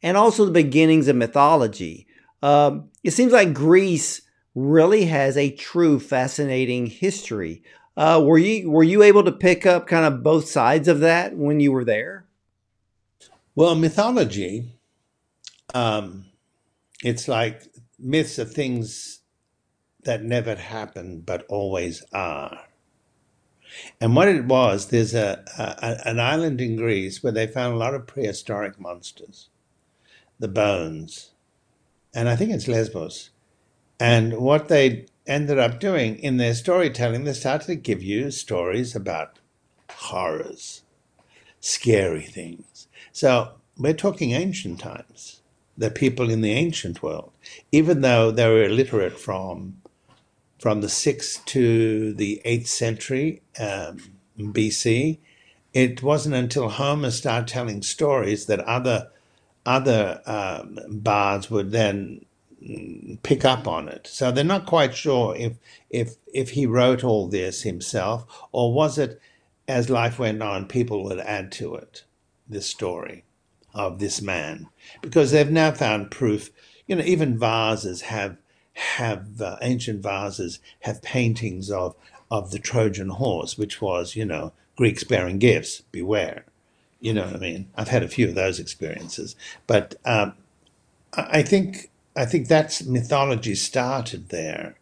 and 0.04 0.16
also 0.16 0.46
the 0.46 0.52
beginnings 0.52 1.08
of 1.08 1.16
mythology. 1.16 2.08
Um, 2.44 2.90
it 3.04 3.12
seems 3.12 3.34
like 3.34 3.56
Greece 3.56 4.22
really 4.54 5.06
has 5.06 5.36
a 5.36 5.50
true 5.50 6.00
fascinating 6.00 6.86
history. 6.86 7.64
Uh, 7.98 8.22
were 8.24 8.38
you 8.38 8.70
were 8.70 8.84
you 8.84 9.02
able 9.02 9.24
to 9.24 9.32
pick 9.32 9.66
up 9.66 9.88
kind 9.88 10.06
of 10.06 10.22
both 10.22 10.48
sides 10.48 10.88
of 10.88 11.00
that 11.00 11.36
when 11.36 11.60
you 11.60 11.72
were 11.72 11.84
there? 11.84 12.28
Well, 13.56 13.74
mythology, 13.74 14.74
um, 15.74 16.26
it's 17.04 17.28
like 17.28 17.64
myths 17.98 18.38
of 18.38 18.52
things 18.52 19.15
that 20.06 20.24
never 20.24 20.56
happened 20.56 21.26
but 21.26 21.46
always 21.50 22.04
are. 22.14 22.62
And 24.00 24.16
what 24.16 24.28
it 24.28 24.46
was, 24.46 24.88
there's 24.88 25.14
a, 25.14 25.44
a, 25.58 26.08
an 26.08 26.20
island 26.20 26.62
in 26.62 26.78
Greece 26.78 27.22
where 27.22 27.34
they 27.34 27.48
found 27.48 27.74
a 27.74 27.78
lot 27.78 27.94
of 27.94 28.08
prehistoric 28.08 28.80
monsters, 28.80 29.50
the 30.40 30.48
bones, 30.48 31.32
and 32.14 32.30
I 32.30 32.38
think 32.38 32.52
it's 32.52 32.68
Lesbos. 32.68 33.32
And 34.00 34.38
what 34.38 34.70
they 34.70 35.08
ended 35.28 35.60
up 35.60 35.80
doing 35.80 36.18
in 36.18 36.38
their 36.38 36.54
storytelling, 36.54 37.24
they 37.26 37.34
started 37.34 37.68
to 37.68 37.76
give 37.76 38.02
you 38.02 38.32
stories 38.32 38.96
about 38.96 39.40
horrors, 39.90 40.84
scary 41.60 42.24
things. 42.24 42.88
So 43.12 43.52
we're 43.78 43.94
talking 43.94 44.32
ancient 44.32 44.80
times. 44.80 45.42
The 45.78 45.92
people 45.92 46.30
in 46.30 46.40
the 46.40 46.54
ancient 46.54 47.04
world, 47.04 47.34
even 47.70 48.00
though 48.00 48.32
they 48.32 48.48
were 48.48 48.64
illiterate 48.64 49.20
from 49.20 49.82
from 50.60 50.82
the 50.82 50.88
6th 50.88 51.44
to 51.46 52.14
the 52.14 52.42
8th 52.46 52.68
century 52.68 53.42
um, 53.60 54.00
BC. 54.38 55.20
It 55.74 56.02
wasn't 56.02 56.36
until 56.36 56.70
Homer 56.70 57.12
started 57.12 57.48
telling 57.48 57.82
stories 57.82 58.46
that 58.46 58.62
other 58.62 59.12
other 59.66 60.22
um, 60.28 60.78
bards 60.88 61.50
would 61.50 61.72
then 61.72 62.24
pick 63.24 63.44
up 63.44 63.68
on 63.68 63.90
it. 63.90 64.08
So 64.08 64.32
they're 64.32 64.44
not 64.44 64.66
quite 64.66 64.96
sure 64.96 65.36
if 65.36 65.58
if 65.90 66.16
if 66.34 66.52
he 66.52 66.66
wrote 66.66 67.04
all 67.04 67.28
this 67.28 67.64
himself 67.64 68.26
or 68.52 68.74
was 68.74 68.98
it 68.98 69.20
as 69.68 69.90
life 69.90 70.20
went 70.20 70.42
on 70.42 70.68
people 70.68 71.04
would 71.04 71.20
add 71.20 71.52
to 71.54 71.76
it. 71.76 72.04
this 72.48 72.68
story 72.68 73.24
of 73.74 74.00
this 74.00 74.22
man 74.22 74.68
because 75.02 75.32
they've 75.32 75.52
now 75.52 75.72
found 75.72 76.12
proof. 76.12 76.50
You 76.88 76.96
know, 76.96 77.04
even 77.04 77.38
vases 77.38 78.02
have 78.02 78.38
have 78.76 79.42
uh, 79.42 79.58
ancient 79.62 80.04
vases 80.04 80.60
have 80.82 81.02
paintings 81.02 81.72
of 81.72 81.96
of 82.32 82.52
the 82.52 82.60
Trojan 82.60 83.10
horse, 83.10 83.58
which 83.58 83.82
was 83.82 84.16
you 84.16 84.26
know 84.26 84.54
Greeks 84.78 85.04
bearing 85.04 85.40
gifts. 85.40 85.82
Beware, 85.92 86.46
you 87.02 87.14
know 87.14 87.26
what 87.26 87.36
I 87.36 87.40
mean. 87.40 87.70
I've 87.76 87.90
had 87.90 88.04
a 88.04 88.10
few 88.10 88.28
of 88.30 88.36
those 88.36 88.60
experiences, 88.60 89.36
but 89.68 89.96
um, 90.06 90.34
I 91.14 91.42
think 91.44 91.90
I 92.16 92.26
think 92.26 92.48
that's 92.48 92.86
mythology 92.86 93.56
started 93.56 94.30
there, 94.30 94.76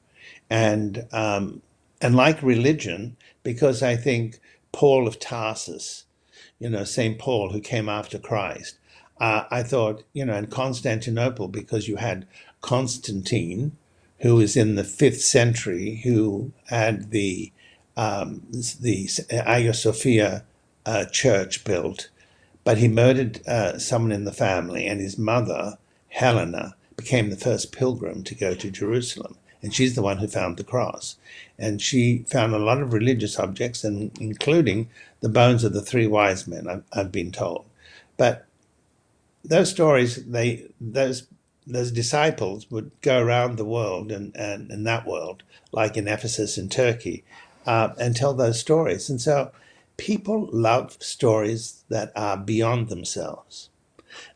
and 0.49 1.07
um, 1.11 1.61
and 2.01 2.15
like 2.15 2.43
religion, 2.43 3.17
because 3.43 3.83
I 3.83 3.95
think 3.95 4.39
Paul 4.71 5.07
of 5.07 5.19
Tarsus, 5.19 6.05
you 6.59 6.69
know 6.69 6.83
Saint 6.83 7.19
Paul 7.19 7.51
who 7.51 7.61
came 7.61 7.89
after 7.89 8.19
Christ, 8.19 8.77
uh, 9.19 9.45
I 9.51 9.63
thought, 9.63 10.03
you 10.13 10.25
know, 10.25 10.35
in 10.35 10.47
Constantinople, 10.47 11.47
because 11.47 11.87
you 11.87 11.97
had 11.97 12.27
Constantine, 12.61 13.71
who 14.23 14.35
was 14.35 14.55
in 14.55 14.75
the 14.75 14.85
fifth 14.85 15.21
century, 15.21 16.01
who 16.05 16.51
had 16.67 17.11
the 17.11 17.51
um, 17.95 18.41
the 18.81 19.07
Hagia 19.29 19.73
Sophia 19.73 20.43
uh, 20.85 21.05
church 21.05 21.63
built, 21.63 22.09
but 22.63 22.77
he 22.79 22.87
murdered 22.87 23.45
uh, 23.45 23.77
someone 23.77 24.13
in 24.13 24.23
the 24.23 24.31
family, 24.31 24.87
and 24.87 24.99
his 24.99 25.17
mother, 25.17 25.77
Helena, 26.07 26.75
became 26.95 27.29
the 27.29 27.35
first 27.35 27.71
pilgrim 27.71 28.23
to 28.23 28.33
go 28.33 28.55
to 28.55 28.71
Jerusalem. 28.71 29.35
And 29.61 29.73
she's 29.73 29.95
the 29.95 30.01
one 30.01 30.17
who 30.17 30.27
found 30.27 30.57
the 30.57 30.63
cross. 30.63 31.17
And 31.59 31.81
she 31.81 32.25
found 32.27 32.53
a 32.53 32.59
lot 32.59 32.81
of 32.81 32.93
religious 32.93 33.37
objects, 33.37 33.83
and 33.83 34.17
including 34.19 34.89
the 35.19 35.29
bones 35.29 35.63
of 35.63 35.73
the 35.73 35.81
three 35.81 36.07
wise 36.07 36.47
men, 36.47 36.67
I've, 36.67 36.83
I've 36.93 37.11
been 37.11 37.31
told. 37.31 37.65
But 38.17 38.45
those 39.43 39.69
stories, 39.69 40.25
they 40.25 40.69
those 40.79 41.27
those 41.65 41.91
disciples 41.91 42.69
would 42.69 42.91
go 43.01 43.21
around 43.21 43.57
the 43.57 43.65
world 43.65 44.11
and, 44.11 44.35
and 44.35 44.71
in 44.71 44.83
that 44.83 45.07
world, 45.07 45.43
like 45.71 45.97
in 45.97 46.07
Ephesus 46.07 46.57
in 46.57 46.69
Turkey, 46.69 47.23
uh, 47.65 47.89
and 47.97 48.15
tell 48.15 48.33
those 48.33 48.59
stories. 48.59 49.09
And 49.09 49.21
so 49.21 49.51
people 49.97 50.49
love 50.51 50.97
stories 50.99 51.83
that 51.89 52.11
are 52.15 52.37
beyond 52.37 52.89
themselves. 52.89 53.69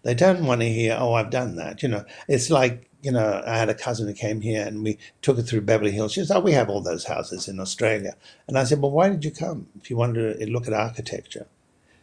They 0.03 0.15
don't 0.15 0.45
want 0.45 0.61
to 0.61 0.69
hear, 0.69 0.97
oh, 0.99 1.13
I've 1.13 1.29
done 1.29 1.55
that. 1.57 1.83
You 1.83 1.89
know, 1.89 2.05
it's 2.27 2.49
like, 2.49 2.89
you 3.01 3.11
know, 3.11 3.43
I 3.45 3.57
had 3.57 3.69
a 3.69 3.75
cousin 3.75 4.07
who 4.07 4.13
came 4.13 4.41
here 4.41 4.65
and 4.65 4.83
we 4.83 4.97
took 5.21 5.37
her 5.37 5.43
through 5.43 5.61
Beverly 5.61 5.91
Hills. 5.91 6.13
She 6.13 6.25
said, 6.25 6.37
oh, 6.37 6.39
we 6.39 6.53
have 6.53 6.69
all 6.69 6.81
those 6.81 7.05
houses 7.05 7.47
in 7.47 7.59
Australia. 7.59 8.15
And 8.47 8.57
I 8.57 8.63
said, 8.63 8.81
well, 8.81 8.91
why 8.91 9.09
did 9.09 9.23
you 9.23 9.31
come 9.31 9.67
if 9.79 9.89
you 9.89 9.97
wanted 9.97 10.39
to 10.39 10.49
look 10.49 10.67
at 10.67 10.73
architecture? 10.73 11.47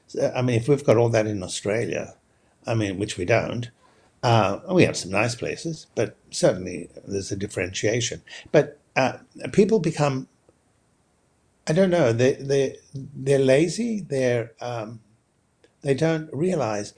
So, 0.07 0.33
I 0.35 0.43
mean, 0.43 0.57
if 0.57 0.69
we've 0.69 0.85
got 0.85 0.97
all 0.97 1.09
that 1.09 1.27
in 1.27 1.43
Australia, 1.43 2.15
I 2.67 2.75
mean, 2.75 2.99
which 2.99 3.17
we 3.19 3.25
don't. 3.25 3.71
Uh, 4.25 4.61
we 4.73 4.85
have 4.85 4.97
some 4.97 5.13
nice 5.13 5.37
places, 5.37 5.89
but 5.97 6.17
certainly 6.31 6.91
there's 7.07 7.33
a 7.33 7.37
differentiation. 7.37 8.23
But 8.53 8.81
uh, 8.97 9.19
people 9.53 9.81
become, 9.81 10.29
I 11.69 11.75
don't 11.75 11.91
know, 11.91 12.13
they 12.13 12.35
they 12.35 12.77
they're 12.95 13.41
lazy. 13.41 14.01
They're 14.03 14.53
um, 14.61 15.01
they 15.83 15.95
don't 15.95 16.31
realize 16.33 16.95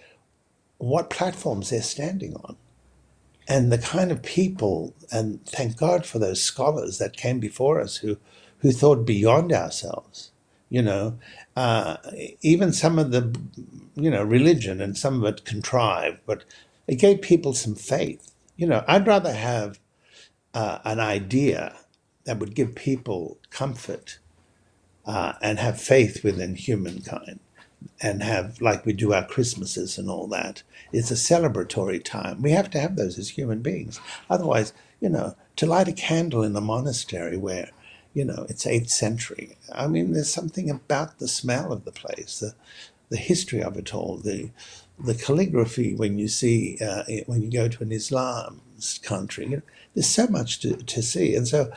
what 0.79 1.11
platforms 1.11 1.71
they're 1.71 1.83
standing 1.83 2.37
on, 2.37 2.57
and 3.49 3.73
the 3.73 3.79
kind 3.79 4.13
of 4.13 4.23
people. 4.23 4.95
And 5.13 5.45
thank 5.47 5.77
God 5.79 6.07
for 6.07 6.19
those 6.21 6.43
scholars 6.43 6.99
that 6.99 7.17
came 7.17 7.41
before 7.41 7.81
us 7.81 7.99
who 7.99 8.19
who 8.61 8.73
thought 8.73 9.07
beyond 9.07 9.53
ourselves. 9.53 10.33
You 10.71 10.83
know, 10.83 11.19
uh, 11.57 11.99
even 12.43 12.73
some 12.73 12.99
of 12.99 13.13
the 13.13 13.35
you 13.97 14.11
know, 14.11 14.23
religion 14.25 14.81
and 14.83 14.97
some 14.99 15.23
of 15.25 15.35
it 15.35 15.45
contrived, 15.45 16.19
but 16.27 16.45
it 16.87 16.97
gave 16.97 17.21
people 17.23 17.55
some 17.55 17.75
faith. 17.75 18.33
You 18.57 18.67
know, 18.67 18.85
I'd 18.87 19.07
rather 19.07 19.33
have 19.33 19.79
uh, 20.55 20.79
an 20.85 21.01
idea 21.01 21.77
that 22.25 22.39
would 22.39 22.55
give 22.55 22.75
people 22.75 23.39
comfort 23.51 24.19
uh, 25.07 25.35
and 25.41 25.59
have 25.59 25.81
faith 25.81 26.25
within 26.25 26.57
humankind 26.57 27.41
and 28.01 28.23
have, 28.23 28.61
like 28.61 28.85
we 28.85 28.93
do 28.93 29.13
our 29.13 29.25
Christmases 29.27 29.99
and 29.99 30.09
all 30.11 30.27
that. 30.29 30.63
It's 30.93 31.11
a 31.11 31.15
celebratory 31.15 32.03
time. 32.03 32.43
We 32.43 32.51
have 32.53 32.71
to 32.71 32.81
have 32.81 32.97
those 32.97 33.19
as 33.19 33.31
human 33.31 33.61
beings. 33.63 34.01
Otherwise, 34.29 34.73
you 35.01 35.09
know, 35.09 35.37
to 35.57 35.67
light 35.67 35.89
a 35.89 35.93
candle 35.93 36.43
in 36.43 36.57
a 36.57 36.61
monastery 36.61 37.37
where, 37.37 37.71
you 38.15 38.25
know, 38.25 38.47
it's 38.49 38.65
8th 38.65 38.91
century, 38.91 39.57
I 39.73 39.87
mean, 39.87 40.13
there's 40.13 40.33
something 40.33 40.71
about 40.71 41.19
the 41.19 41.29
smell 41.29 41.73
of 41.73 41.85
the 41.85 41.93
place, 41.93 42.41
the, 42.41 42.55
the 43.09 43.17
history 43.17 43.63
of 43.63 43.77
it 43.77 43.95
all, 43.95 44.17
the 44.17 44.51
the 44.99 45.15
calligraphy 45.15 45.95
when 45.95 46.19
you 46.19 46.29
see 46.29 46.79
uh, 46.81 47.05
when 47.27 47.43
you 47.43 47.51
go 47.51 47.69
to 47.69 47.83
an 47.83 47.93
Islam 47.93 48.61
country. 49.03 49.47
You 49.47 49.57
know, 49.57 49.63
there's 49.95 50.09
so 50.09 50.27
much 50.27 50.61
to, 50.61 50.77
to 50.77 51.03
see, 51.03 51.35
and 51.35 51.47
so 51.47 51.71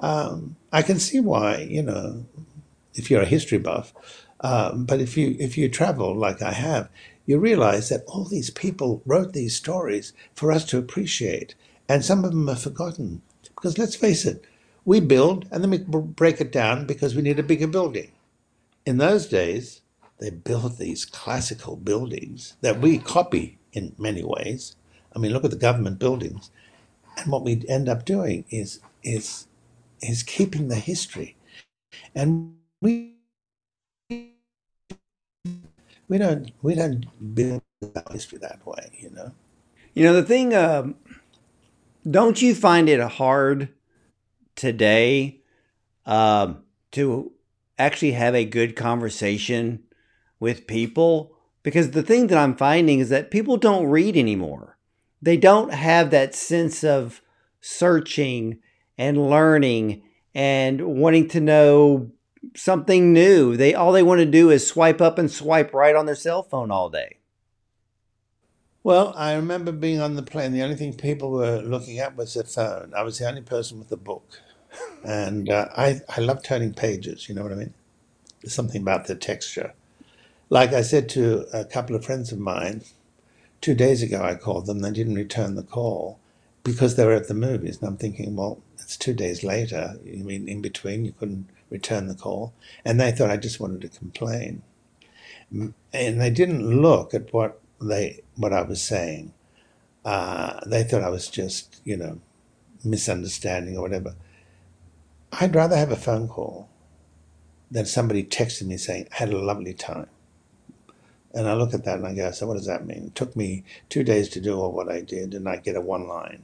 um, 0.00 0.56
I 0.72 0.82
can 0.82 0.98
see 0.98 1.20
why 1.20 1.58
you 1.58 1.82
know 1.82 2.26
if 2.94 3.10
you're 3.10 3.22
a 3.22 3.26
history 3.26 3.58
buff, 3.58 3.92
um, 4.40 4.84
but 4.84 5.00
if 5.00 5.16
you 5.16 5.36
if 5.38 5.56
you 5.56 5.68
travel 5.68 6.14
like 6.14 6.42
I 6.42 6.52
have, 6.52 6.88
you 7.26 7.38
realize 7.38 7.88
that 7.88 8.04
all 8.06 8.24
these 8.24 8.50
people 8.50 9.02
wrote 9.06 9.32
these 9.32 9.56
stories 9.56 10.12
for 10.34 10.52
us 10.52 10.64
to 10.66 10.78
appreciate, 10.78 11.54
and 11.88 12.04
some 12.04 12.24
of 12.24 12.30
them 12.30 12.48
are 12.48 12.56
forgotten 12.56 13.22
because 13.42 13.78
let's 13.78 13.96
face 13.96 14.24
it, 14.24 14.44
we 14.84 15.00
build 15.00 15.48
and 15.50 15.62
then 15.62 15.70
we 15.70 15.78
break 15.78 16.40
it 16.40 16.52
down 16.52 16.86
because 16.86 17.14
we 17.14 17.22
need 17.22 17.38
a 17.38 17.42
bigger 17.42 17.66
building. 17.66 18.12
In 18.84 18.98
those 18.98 19.26
days, 19.26 19.80
they 20.18 20.30
built 20.30 20.78
these 20.78 21.04
classical 21.04 21.76
buildings 21.76 22.56
that 22.60 22.80
we 22.80 22.98
copy 22.98 23.58
in 23.72 23.94
many 23.98 24.24
ways. 24.24 24.76
I 25.14 25.18
mean, 25.18 25.32
look 25.32 25.44
at 25.44 25.50
the 25.50 25.56
government 25.56 25.98
buildings, 25.98 26.50
and 27.16 27.30
what 27.30 27.42
we 27.42 27.62
end 27.68 27.88
up 27.88 28.04
doing 28.04 28.44
is 28.50 28.80
is 29.02 29.46
is 30.00 30.22
keeping 30.22 30.68
the 30.68 30.76
history, 30.76 31.36
and 32.14 32.56
we 32.80 33.14
we 36.08 36.18
don't 36.18 36.50
we 36.62 36.74
don't 36.74 37.06
build 37.34 37.62
our 37.82 38.12
history 38.12 38.38
that 38.38 38.64
way, 38.66 38.90
you 38.98 39.10
know. 39.10 39.32
You 39.94 40.04
know 40.04 40.14
the 40.14 40.22
thing. 40.22 40.54
Um, 40.54 40.96
don't 42.08 42.40
you 42.40 42.54
find 42.54 42.88
it 42.88 43.00
hard 43.00 43.70
today 44.54 45.40
um, 46.04 46.62
to 46.92 47.32
actually 47.78 48.12
have 48.12 48.34
a 48.34 48.44
good 48.44 48.76
conversation 48.76 49.82
with 50.38 50.66
people 50.66 51.32
because 51.62 51.90
the 51.90 52.02
thing 52.02 52.28
that 52.28 52.38
I'm 52.38 52.56
finding 52.56 53.00
is 53.00 53.08
that 53.08 53.30
people 53.30 53.56
don't 53.56 53.88
read 53.88 54.16
anymore. 54.16 54.78
They 55.20 55.36
don't 55.36 55.72
have 55.72 56.10
that 56.10 56.34
sense 56.34 56.84
of 56.84 57.22
searching 57.60 58.60
and 58.96 59.28
learning 59.28 60.02
and 60.34 60.82
wanting 61.00 61.28
to 61.28 61.40
know 61.40 62.12
something 62.54 63.12
new. 63.12 63.56
They 63.56 63.74
all 63.74 63.92
they 63.92 64.02
want 64.02 64.20
to 64.20 64.26
do 64.26 64.50
is 64.50 64.66
swipe 64.66 65.00
up 65.00 65.18
and 65.18 65.30
swipe 65.30 65.74
right 65.74 65.96
on 65.96 66.06
their 66.06 66.14
cell 66.14 66.42
phone 66.42 66.70
all 66.70 66.90
day. 66.90 67.16
Well, 68.84 69.12
I 69.16 69.34
remember 69.34 69.72
being 69.72 70.00
on 70.00 70.14
the 70.14 70.22
plane. 70.22 70.52
The 70.52 70.62
only 70.62 70.76
thing 70.76 70.94
people 70.94 71.32
were 71.32 71.60
looking 71.60 71.98
at 71.98 72.16
was 72.16 72.34
their 72.34 72.44
phone. 72.44 72.92
I 72.96 73.02
was 73.02 73.18
the 73.18 73.26
only 73.26 73.42
person 73.42 73.80
with 73.80 73.90
a 73.90 73.96
book, 73.96 74.40
and 75.04 75.50
uh, 75.50 75.68
I 75.76 76.00
I 76.08 76.20
love 76.20 76.44
turning 76.44 76.72
pages. 76.72 77.28
You 77.28 77.34
know 77.34 77.42
what 77.42 77.50
I 77.50 77.56
mean? 77.56 77.74
There's 78.40 78.54
something 78.54 78.82
about 78.82 79.06
the 79.06 79.16
texture. 79.16 79.74
Like 80.48 80.72
I 80.72 80.82
said 80.82 81.08
to 81.10 81.46
a 81.52 81.64
couple 81.64 81.96
of 81.96 82.04
friends 82.04 82.30
of 82.30 82.38
mine, 82.38 82.82
two 83.60 83.74
days 83.74 84.02
ago 84.02 84.22
I 84.22 84.36
called 84.36 84.66
them, 84.66 84.80
they 84.80 84.92
didn't 84.92 85.16
return 85.16 85.56
the 85.56 85.62
call 85.62 86.20
because 86.62 86.96
they 86.96 87.04
were 87.04 87.12
at 87.12 87.28
the 87.28 87.34
movies. 87.34 87.78
And 87.80 87.88
I'm 87.88 87.96
thinking, 87.96 88.36
well, 88.36 88.60
it's 88.78 88.96
two 88.96 89.14
days 89.14 89.42
later. 89.42 89.96
You 90.04 90.24
mean 90.24 90.48
in 90.48 90.62
between 90.62 91.04
you 91.04 91.12
couldn't 91.12 91.48
return 91.70 92.06
the 92.06 92.14
call? 92.14 92.52
And 92.84 93.00
they 93.00 93.10
thought 93.12 93.30
I 93.30 93.36
just 93.36 93.58
wanted 93.60 93.82
to 93.82 93.98
complain. 93.98 94.62
And 95.50 95.74
they 96.20 96.30
didn't 96.30 96.80
look 96.80 97.14
at 97.14 97.32
what 97.32 97.60
they 97.80 98.22
what 98.36 98.52
I 98.52 98.62
was 98.62 98.82
saying. 98.82 99.32
Uh, 100.04 100.60
they 100.66 100.84
thought 100.84 101.02
I 101.02 101.08
was 101.08 101.28
just, 101.28 101.80
you 101.84 101.96
know, 101.96 102.20
misunderstanding 102.84 103.76
or 103.76 103.82
whatever. 103.82 104.14
I'd 105.32 105.54
rather 105.54 105.76
have 105.76 105.90
a 105.90 105.96
phone 105.96 106.28
call 106.28 106.68
than 107.70 107.86
somebody 107.86 108.22
texting 108.22 108.68
me 108.68 108.76
saying, 108.76 109.08
I 109.12 109.16
had 109.16 109.32
a 109.32 109.38
lovely 109.38 109.74
time. 109.74 110.06
And 111.34 111.48
I 111.48 111.54
look 111.54 111.74
at 111.74 111.84
that 111.84 111.98
and 111.98 112.06
I 112.06 112.14
go, 112.14 112.30
so 112.30 112.46
what 112.46 112.54
does 112.54 112.66
that 112.66 112.86
mean? 112.86 113.04
It 113.08 113.14
took 113.14 113.36
me 113.36 113.64
two 113.88 114.02
days 114.04 114.28
to 114.30 114.40
do 114.40 114.58
all 114.58 114.72
what 114.72 114.90
I 114.90 115.00
did, 115.00 115.34
and 115.34 115.48
I 115.48 115.56
get 115.56 115.76
a 115.76 115.80
one 115.80 116.08
line. 116.08 116.42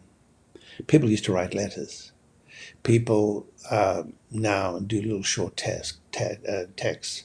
People 0.86 1.10
used 1.10 1.24
to 1.24 1.32
write 1.32 1.54
letters. 1.54 2.12
People 2.82 3.46
uh, 3.70 4.04
now 4.30 4.78
do 4.78 5.00
little 5.00 5.22
short 5.22 5.56
text, 5.56 5.98
te- 6.12 6.38
uh, 6.48 6.64
texts. 6.76 7.24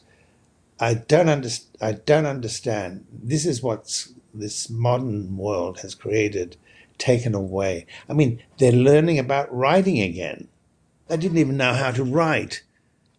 I 0.79 0.93
don't, 0.95 1.29
under- 1.29 1.49
I 1.81 1.93
don't 1.93 2.25
understand. 2.25 3.05
This 3.11 3.45
is 3.45 3.63
what 3.63 4.07
this 4.33 4.69
modern 4.69 5.37
world 5.37 5.79
has 5.79 5.95
created, 5.95 6.57
taken 6.97 7.33
away. 7.35 7.85
I 8.09 8.13
mean, 8.13 8.41
they're 8.59 8.71
learning 8.71 9.19
about 9.19 9.53
writing 9.53 9.99
again. 9.99 10.47
They 11.07 11.17
didn't 11.17 11.39
even 11.39 11.57
know 11.57 11.73
how 11.73 11.91
to 11.91 12.03
write. 12.03 12.63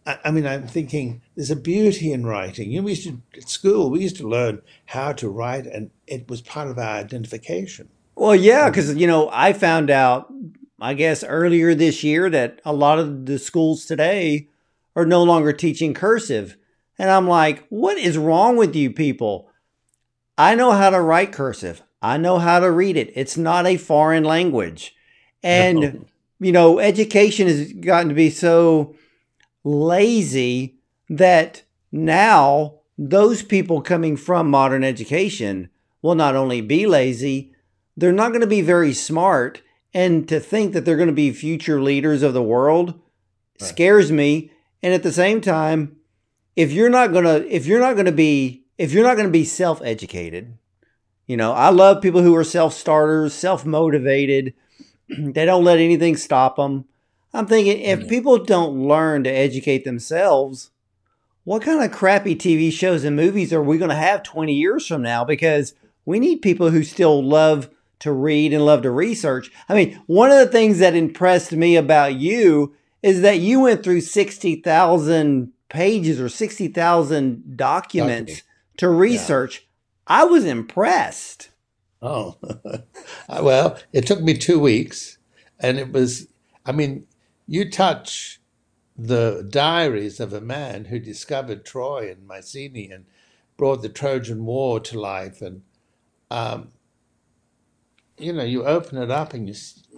I, 0.05 0.19
I 0.25 0.31
mean, 0.31 0.45
I'm 0.45 0.67
thinking 0.67 1.21
there's 1.35 1.51
a 1.51 1.55
beauty 1.55 2.11
in 2.11 2.25
writing. 2.25 2.71
You 2.71 2.79
know, 2.79 2.85
we 2.85 2.91
used 2.91 3.07
to 3.07 3.21
at 3.35 3.49
school 3.49 3.89
we 3.89 4.01
used 4.01 4.17
to 4.17 4.27
learn 4.27 4.61
how 4.87 5.13
to 5.13 5.29
write, 5.29 5.65
and 5.65 5.91
it 6.07 6.29
was 6.29 6.41
part 6.41 6.69
of 6.69 6.77
our 6.77 6.97
identification. 6.97 7.89
Well, 8.15 8.35
yeah, 8.35 8.69
because 8.69 8.95
you 8.95 9.07
know, 9.07 9.29
I 9.31 9.53
found 9.53 9.89
out, 9.89 10.31
I 10.79 10.93
guess 10.93 11.23
earlier 11.23 11.73
this 11.75 12.03
year 12.03 12.29
that 12.29 12.61
a 12.65 12.73
lot 12.73 12.99
of 12.99 13.25
the 13.25 13.39
schools 13.39 13.85
today 13.85 14.49
are 14.95 15.05
no 15.05 15.23
longer 15.23 15.53
teaching 15.53 15.93
cursive, 15.93 16.57
and 16.97 17.09
I'm 17.09 17.27
like, 17.27 17.65
what 17.69 17.97
is 17.97 18.17
wrong 18.17 18.57
with 18.57 18.75
you 18.75 18.91
people? 18.91 19.49
I 20.37 20.55
know 20.55 20.71
how 20.71 20.89
to 20.89 21.01
write 21.01 21.31
cursive. 21.31 21.81
I 22.01 22.17
know 22.17 22.39
how 22.39 22.59
to 22.59 22.71
read 22.71 22.95
it. 22.95 23.11
It's 23.15 23.37
not 23.37 23.65
a 23.65 23.77
foreign 23.77 24.23
language. 24.23 24.95
And, 25.43 25.79
no. 25.79 26.05
you 26.39 26.51
know, 26.51 26.79
education 26.79 27.47
has 27.47 27.73
gotten 27.73 28.09
to 28.09 28.15
be 28.15 28.29
so 28.29 28.95
lazy 29.69 30.77
that 31.09 31.63
now 31.91 32.75
those 32.97 33.43
people 33.43 33.81
coming 33.81 34.17
from 34.17 34.49
modern 34.49 34.83
education 34.83 35.69
will 36.01 36.15
not 36.15 36.35
only 36.35 36.61
be 36.61 36.85
lazy, 36.85 37.53
they're 37.95 38.11
not 38.11 38.29
going 38.29 38.41
to 38.41 38.47
be 38.47 38.61
very 38.61 38.93
smart. 38.93 39.61
And 39.93 40.27
to 40.29 40.39
think 40.39 40.73
that 40.73 40.85
they're 40.85 40.97
going 40.97 41.07
to 41.07 41.13
be 41.13 41.31
future 41.31 41.81
leaders 41.81 42.21
of 42.21 42.33
the 42.33 42.43
world 42.43 42.89
right. 43.59 43.69
scares 43.69 44.11
me. 44.11 44.51
And 44.83 44.93
at 44.93 45.01
the 45.01 45.11
same 45.11 45.41
time, 45.41 45.97
if 46.55 46.71
you're 46.71 46.89
not 46.89 47.11
going 47.11 47.25
to, 47.25 47.47
if 47.47 47.65
you're 47.65 47.79
not 47.79 47.93
going 47.93 48.05
to 48.05 48.11
be, 48.11 48.65
if 48.77 48.91
you're 48.91 49.03
not 49.03 49.15
going 49.15 49.27
to 49.27 49.31
be 49.31 49.45
self 49.45 49.81
educated, 49.81 50.57
you 51.25 51.37
know, 51.37 51.53
I 51.53 51.69
love 51.69 52.01
people 52.01 52.21
who 52.21 52.35
are 52.35 52.43
self 52.43 52.73
starters, 52.73 53.33
self 53.33 53.65
motivated. 53.65 54.53
they 55.09 55.45
don't 55.45 55.63
let 55.63 55.79
anything 55.79 56.15
stop 56.17 56.57
them. 56.57 56.85
I'm 57.33 57.45
thinking 57.45 57.79
if 57.81 57.99
mm-hmm. 57.99 58.09
people 58.09 58.43
don't 58.43 58.87
learn 58.87 59.23
to 59.23 59.29
educate 59.29 59.83
themselves, 59.83 60.71
what 61.43 61.61
kind 61.61 61.83
of 61.83 61.91
crappy 61.91 62.35
TV 62.35 62.71
shows 62.71 63.03
and 63.03 63.15
movies 63.15 63.53
are 63.53 63.61
we 63.61 63.77
going 63.77 63.89
to 63.89 63.95
have 63.95 64.23
20 64.23 64.53
years 64.53 64.85
from 64.87 65.01
now? 65.01 65.23
Because 65.23 65.73
we 66.05 66.19
need 66.19 66.41
people 66.41 66.69
who 66.69 66.83
still 66.83 67.23
love 67.23 67.69
to 67.99 68.11
read 68.11 68.53
and 68.53 68.65
love 68.65 68.81
to 68.83 68.91
research. 68.91 69.51
I 69.67 69.75
mean, 69.75 70.01
one 70.07 70.31
of 70.31 70.37
the 70.37 70.47
things 70.47 70.79
that 70.79 70.95
impressed 70.95 71.51
me 71.51 71.75
about 71.75 72.15
you 72.15 72.75
is 73.03 73.21
that 73.21 73.39
you 73.39 73.61
went 73.61 73.83
through 73.83 74.01
60,000 74.01 75.51
pages 75.69 76.19
or 76.19 76.29
60,000 76.29 77.57
documents 77.57 78.43
to 78.77 78.89
research. 78.89 79.59
Yeah. 80.07 80.21
I 80.21 80.23
was 80.25 80.45
impressed. 80.45 81.49
Oh, 82.01 82.37
well, 83.41 83.77
it 83.93 84.07
took 84.07 84.21
me 84.21 84.35
two 84.35 84.59
weeks. 84.59 85.17
And 85.59 85.77
it 85.77 85.91
was, 85.91 86.27
I 86.65 86.71
mean, 86.71 87.05
you 87.49 87.67
touch 87.67 88.39
the 88.95 89.47
diaries 89.49 90.19
of 90.19 90.33
a 90.33 90.39
man 90.41 90.85
who 90.85 90.99
discovered 90.99 91.65
Troy 91.65 92.11
and 92.11 92.27
Mycenae 92.27 92.91
and 92.91 93.05
brought 93.57 93.81
the 93.81 93.89
Trojan 93.89 94.45
War 94.45 94.79
to 94.81 94.99
life. 94.99 95.41
And, 95.41 95.63
um, 96.29 96.67
you 98.19 98.33
know, 98.33 98.43
you 98.43 98.65
open 98.65 98.99
it 99.01 99.09
up 99.09 99.33
and 99.33 99.47
you, 99.47 99.55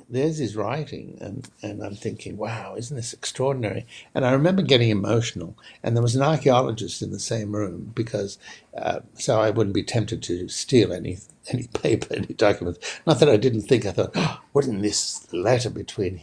there's 0.08 0.38
his 0.38 0.56
writing. 0.56 1.18
And, 1.20 1.50
and 1.62 1.84
I'm 1.84 1.96
thinking, 1.96 2.38
wow, 2.38 2.76
isn't 2.78 2.96
this 2.96 3.12
extraordinary? 3.12 3.86
And 4.16 4.26
I 4.26 4.32
remember 4.32 4.62
getting 4.62 4.90
emotional. 4.90 5.58
And 5.84 5.94
there 5.94 6.04
was 6.04 6.16
an 6.16 6.22
archaeologist 6.22 7.02
in 7.02 7.12
the 7.12 7.20
same 7.20 7.54
room 7.54 7.92
because, 7.94 8.38
uh, 8.78 9.02
so 9.16 9.42
I 9.42 9.50
wouldn't 9.50 9.76
be 9.76 9.84
tempted 9.84 10.24
to 10.24 10.48
steal 10.48 10.94
any 10.94 11.18
any 11.50 11.68
paper, 11.74 12.16
any 12.16 12.34
documents. 12.34 12.80
Not 13.06 13.20
that 13.20 13.28
I 13.28 13.36
didn't 13.36 13.64
think, 13.64 13.86
I 13.86 13.92
thought, 13.92 14.12
oh, 14.16 14.40
wouldn't 14.54 14.82
this 14.82 15.28
letter 15.34 15.70
between 15.70 16.22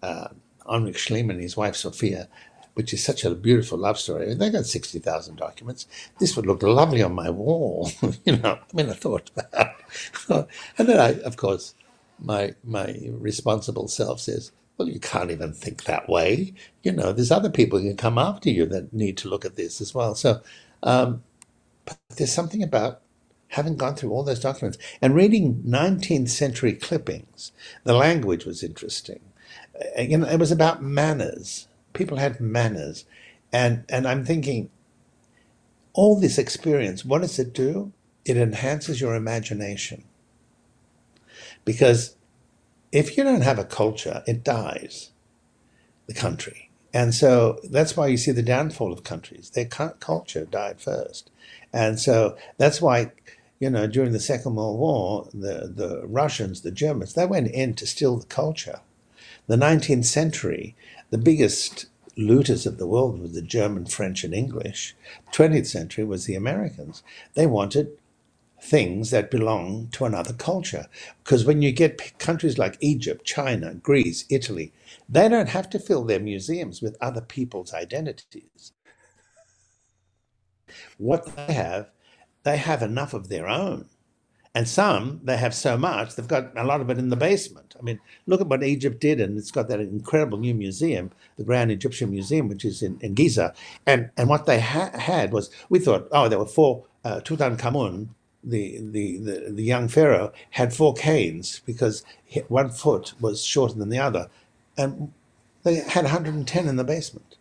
uh, 0.00 0.28
Heinrich 0.70 0.96
Schliemann 0.98 1.32
and 1.32 1.42
his 1.42 1.58
wife 1.58 1.76
Sophia, 1.76 2.28
which 2.74 2.94
is 2.94 3.04
such 3.04 3.24
a 3.24 3.34
beautiful 3.34 3.78
love 3.78 3.98
story. 4.00 4.34
They 4.34 4.50
got 4.50 4.66
60,000 4.66 5.36
documents. 5.36 5.86
This 6.20 6.36
would 6.36 6.46
look 6.46 6.62
lovely 6.64 7.02
on 7.02 7.14
my 7.14 7.30
wall. 7.30 7.90
you 8.26 8.38
know, 8.38 8.58
I 8.60 8.76
mean, 8.76 8.90
I 8.90 8.94
thought 8.94 9.30
about 9.36 9.52
And 10.78 10.88
then 10.88 11.00
I, 11.00 11.20
of 11.22 11.36
course, 11.38 11.74
my, 12.20 12.54
my 12.64 12.96
responsible 13.10 13.88
self 13.88 14.20
says, 14.20 14.52
well, 14.78 14.88
you 14.88 15.00
can't 15.00 15.32
even 15.32 15.54
think 15.54 15.84
that 15.84 16.08
way. 16.08 16.54
You 16.82 16.92
know, 16.92 17.12
there's 17.12 17.32
other 17.32 17.50
people 17.50 17.80
who 17.80 17.88
can 17.88 17.98
come 17.98 18.18
after 18.18 18.50
you 18.50 18.66
that 18.68 18.92
need 18.92 19.18
to 19.18 19.28
look 19.28 19.44
at 19.46 19.56
this 19.56 19.80
as 19.80 19.94
well. 19.94 20.14
So, 20.16 20.42
um, 20.82 21.24
but 21.86 21.98
there's 22.16 22.32
something 22.32 22.62
about 22.62 23.02
having 23.48 23.76
gone 23.76 23.96
through 23.96 24.12
all 24.12 24.24
those 24.24 24.40
documents 24.40 24.78
and 25.02 25.14
reading 25.14 25.62
19th 25.66 26.30
century 26.30 26.74
clippings. 26.74 27.52
The 27.84 27.94
language 27.94 28.46
was 28.46 28.62
interesting 28.64 29.20
Uh, 29.98 30.02
you 30.02 30.18
know, 30.18 30.28
it 30.28 30.38
was 30.38 30.52
about 30.52 30.82
manners. 30.82 31.68
People 31.92 32.18
had 32.18 32.40
manners. 32.40 33.04
And, 33.52 33.84
and 33.88 34.06
I'm 34.06 34.24
thinking, 34.24 34.70
all 35.92 36.18
this 36.18 36.38
experience, 36.38 37.04
what 37.04 37.22
does 37.22 37.38
it 37.38 37.52
do? 37.52 37.92
It 38.24 38.36
enhances 38.36 39.00
your 39.00 39.14
imagination. 39.14 40.04
Because 41.64 42.16
if 42.92 43.16
you 43.16 43.24
don't 43.24 43.42
have 43.42 43.58
a 43.58 43.64
culture, 43.64 44.22
it 44.26 44.44
dies, 44.44 45.10
the 46.06 46.14
country. 46.14 46.70
And 46.92 47.14
so 47.14 47.58
that's 47.64 47.96
why 47.96 48.08
you 48.08 48.16
see 48.16 48.32
the 48.32 48.42
downfall 48.42 48.92
of 48.92 49.04
countries. 49.04 49.50
Their 49.50 49.66
culture 49.66 50.44
died 50.44 50.80
first. 50.80 51.30
And 51.72 52.00
so 52.00 52.36
that's 52.56 52.82
why, 52.82 53.12
you 53.60 53.70
know, 53.70 53.86
during 53.86 54.12
the 54.12 54.20
Second 54.20 54.56
World 54.56 54.78
War, 54.78 55.28
the, 55.32 55.72
the 55.72 56.02
Russians, 56.06 56.62
the 56.62 56.72
Germans, 56.72 57.14
they 57.14 57.26
went 57.26 57.48
in 57.48 57.74
to 57.74 57.86
steal 57.86 58.16
the 58.16 58.26
culture. 58.26 58.80
The 59.50 59.56
19th 59.56 60.04
century, 60.04 60.76
the 61.10 61.18
biggest 61.18 61.86
looters 62.16 62.66
of 62.66 62.78
the 62.78 62.86
world 62.86 63.20
were 63.20 63.26
the 63.26 63.42
German, 63.42 63.84
French, 63.84 64.22
and 64.22 64.32
English. 64.32 64.94
20th 65.32 65.66
century 65.66 66.04
was 66.04 66.24
the 66.24 66.36
Americans. 66.36 67.02
They 67.34 67.48
wanted 67.48 67.98
things 68.62 69.10
that 69.10 69.28
belong 69.28 69.88
to 69.88 70.04
another 70.04 70.34
culture. 70.34 70.86
Because 71.24 71.44
when 71.44 71.62
you 71.62 71.72
get 71.72 72.16
countries 72.20 72.58
like 72.58 72.76
Egypt, 72.78 73.24
China, 73.24 73.74
Greece, 73.74 74.24
Italy, 74.30 74.72
they 75.08 75.28
don't 75.28 75.48
have 75.48 75.68
to 75.70 75.80
fill 75.80 76.04
their 76.04 76.20
museums 76.20 76.80
with 76.80 76.96
other 77.00 77.20
people's 77.20 77.74
identities. 77.74 78.70
What 80.96 81.26
they 81.34 81.54
have, 81.54 81.90
they 82.44 82.56
have 82.56 82.84
enough 82.84 83.14
of 83.14 83.28
their 83.28 83.48
own. 83.48 83.88
And 84.54 84.66
some, 84.66 85.20
they 85.22 85.36
have 85.36 85.54
so 85.54 85.78
much, 85.78 86.16
they've 86.16 86.26
got 86.26 86.50
a 86.56 86.64
lot 86.64 86.80
of 86.80 86.90
it 86.90 86.98
in 86.98 87.08
the 87.08 87.16
basement. 87.16 87.76
I 87.78 87.82
mean, 87.82 88.00
look 88.26 88.40
at 88.40 88.48
what 88.48 88.64
Egypt 88.64 89.00
did, 89.00 89.20
and 89.20 89.38
it's 89.38 89.52
got 89.52 89.68
that 89.68 89.78
incredible 89.78 90.38
new 90.38 90.54
museum, 90.54 91.12
the 91.36 91.44
Grand 91.44 91.70
Egyptian 91.70 92.10
Museum, 92.10 92.48
which 92.48 92.64
is 92.64 92.82
in, 92.82 92.98
in 93.00 93.14
Giza. 93.14 93.54
And, 93.86 94.10
and 94.16 94.28
what 94.28 94.46
they 94.46 94.58
ha- 94.58 94.90
had 94.98 95.32
was, 95.32 95.50
we 95.68 95.78
thought, 95.78 96.08
oh, 96.10 96.28
there 96.28 96.38
were 96.38 96.46
four, 96.46 96.84
uh, 97.04 97.20
Tutankhamun, 97.20 98.08
the, 98.42 98.78
the, 98.90 99.18
the, 99.18 99.50
the 99.50 99.62
young 99.62 99.86
pharaoh, 99.86 100.32
had 100.50 100.74
four 100.74 100.94
canes 100.94 101.60
because 101.64 102.02
one 102.48 102.70
foot 102.70 103.14
was 103.20 103.44
shorter 103.44 103.74
than 103.74 103.88
the 103.88 103.98
other. 103.98 104.28
And 104.76 105.12
they 105.62 105.76
had 105.76 106.04
110 106.04 106.68
in 106.68 106.76
the 106.76 106.84
basement. 106.84 107.36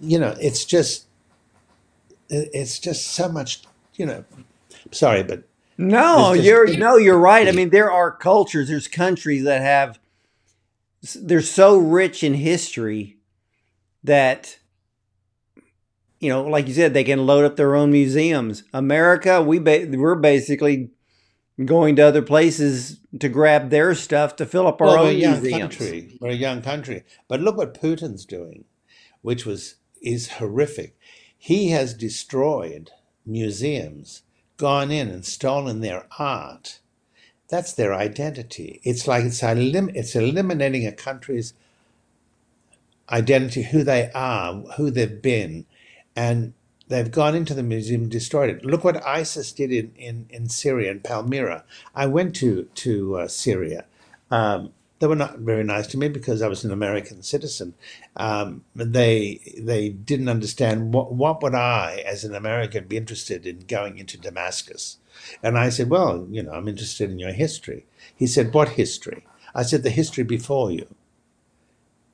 You 0.00 0.18
know, 0.18 0.36
it's 0.40 0.64
just, 0.64 1.06
it's 2.28 2.78
just 2.78 3.08
so 3.08 3.28
much, 3.28 3.62
you 3.94 4.06
know, 4.06 4.24
sorry, 4.92 5.22
but 5.22 5.44
no, 5.80 6.32
you're 6.32 6.76
no, 6.76 6.96
you're 6.96 7.18
right. 7.18 7.48
I 7.48 7.52
mean, 7.52 7.70
there 7.70 7.90
are 7.90 8.10
cultures, 8.10 8.68
there's 8.68 8.88
countries 8.88 9.44
that 9.44 9.62
have 9.62 9.98
they're 11.14 11.40
so 11.40 11.78
rich 11.78 12.22
in 12.22 12.34
history 12.34 13.18
that 14.04 14.58
you 16.18 16.28
know, 16.28 16.42
like 16.42 16.68
you 16.68 16.74
said, 16.74 16.92
they 16.92 17.04
can 17.04 17.24
load 17.24 17.46
up 17.46 17.56
their 17.56 17.74
own 17.74 17.90
museums. 17.90 18.62
America, 18.74 19.40
we 19.40 19.58
ba- 19.58 19.88
we're 19.90 20.14
basically 20.14 20.90
going 21.64 21.96
to 21.96 22.02
other 22.02 22.22
places 22.22 23.00
to 23.18 23.28
grab 23.28 23.70
their 23.70 23.94
stuff 23.94 24.36
to 24.36 24.46
fill 24.46 24.66
up 24.66 24.82
our 24.82 24.88
well, 24.88 24.98
own 24.98 25.18
we're 25.18 25.30
museums. 25.30 25.76
Country. 25.76 26.18
We're 26.20 26.30
a 26.30 26.34
young 26.34 26.60
country, 26.60 27.04
but 27.26 27.40
look 27.40 27.56
what 27.56 27.80
Putin's 27.80 28.26
doing, 28.26 28.66
which 29.22 29.46
was 29.46 29.76
is 30.02 30.32
horrific. 30.32 30.96
He 31.36 31.70
has 31.70 31.94
destroyed 31.94 32.90
museums 33.24 34.22
gone 34.60 34.92
in 34.92 35.08
and 35.08 35.24
stolen 35.24 35.80
their 35.80 36.06
art, 36.18 36.80
that's 37.48 37.72
their 37.72 37.94
identity. 37.94 38.80
It's 38.84 39.08
like 39.08 39.24
it's, 39.24 39.42
elim- 39.42 39.90
it's 39.94 40.14
eliminating 40.14 40.86
a 40.86 40.92
country's 40.92 41.54
identity, 43.10 43.62
who 43.62 43.82
they 43.84 44.10
are, 44.14 44.54
who 44.76 44.90
they've 44.90 45.22
been, 45.22 45.66
and 46.14 46.52
they've 46.88 47.10
gone 47.10 47.34
into 47.34 47.54
the 47.54 47.62
museum 47.62 48.08
destroyed 48.10 48.50
it. 48.50 48.66
Look 48.66 48.84
what 48.84 49.04
ISIS 49.06 49.52
did 49.52 49.72
in, 49.72 49.92
in, 49.96 50.26
in 50.30 50.48
Syria, 50.50 50.90
in 50.92 51.00
Palmyra. 51.00 51.64
I 51.94 52.06
went 52.06 52.36
to, 52.36 52.64
to 52.64 53.18
uh, 53.18 53.28
Syria. 53.28 53.86
Um, 54.30 54.72
they 55.00 55.06
were 55.06 55.16
not 55.16 55.38
very 55.38 55.64
nice 55.64 55.86
to 55.88 55.98
me 55.98 56.08
because 56.08 56.40
I 56.40 56.48
was 56.48 56.62
an 56.64 56.70
American 56.70 57.22
citizen. 57.22 57.74
Um, 58.16 58.64
they 58.74 59.40
they 59.58 59.88
didn't 59.88 60.28
understand 60.28 60.94
what 60.94 61.12
what 61.12 61.42
would 61.42 61.54
I, 61.54 62.04
as 62.06 62.24
an 62.24 62.34
American, 62.34 62.86
be 62.86 62.96
interested 62.96 63.46
in 63.46 63.60
going 63.60 63.98
into 63.98 64.16
Damascus. 64.16 64.98
And 65.42 65.58
I 65.58 65.70
said, 65.70 65.90
well, 65.90 66.26
you 66.30 66.42
know, 66.42 66.52
I'm 66.52 66.68
interested 66.68 67.10
in 67.10 67.18
your 67.18 67.32
history. 67.32 67.86
He 68.14 68.26
said, 68.26 68.54
what 68.54 68.70
history? 68.70 69.26
I 69.54 69.62
said, 69.62 69.82
the 69.82 69.90
history 69.90 70.24
before 70.24 70.70
you. 70.70 70.86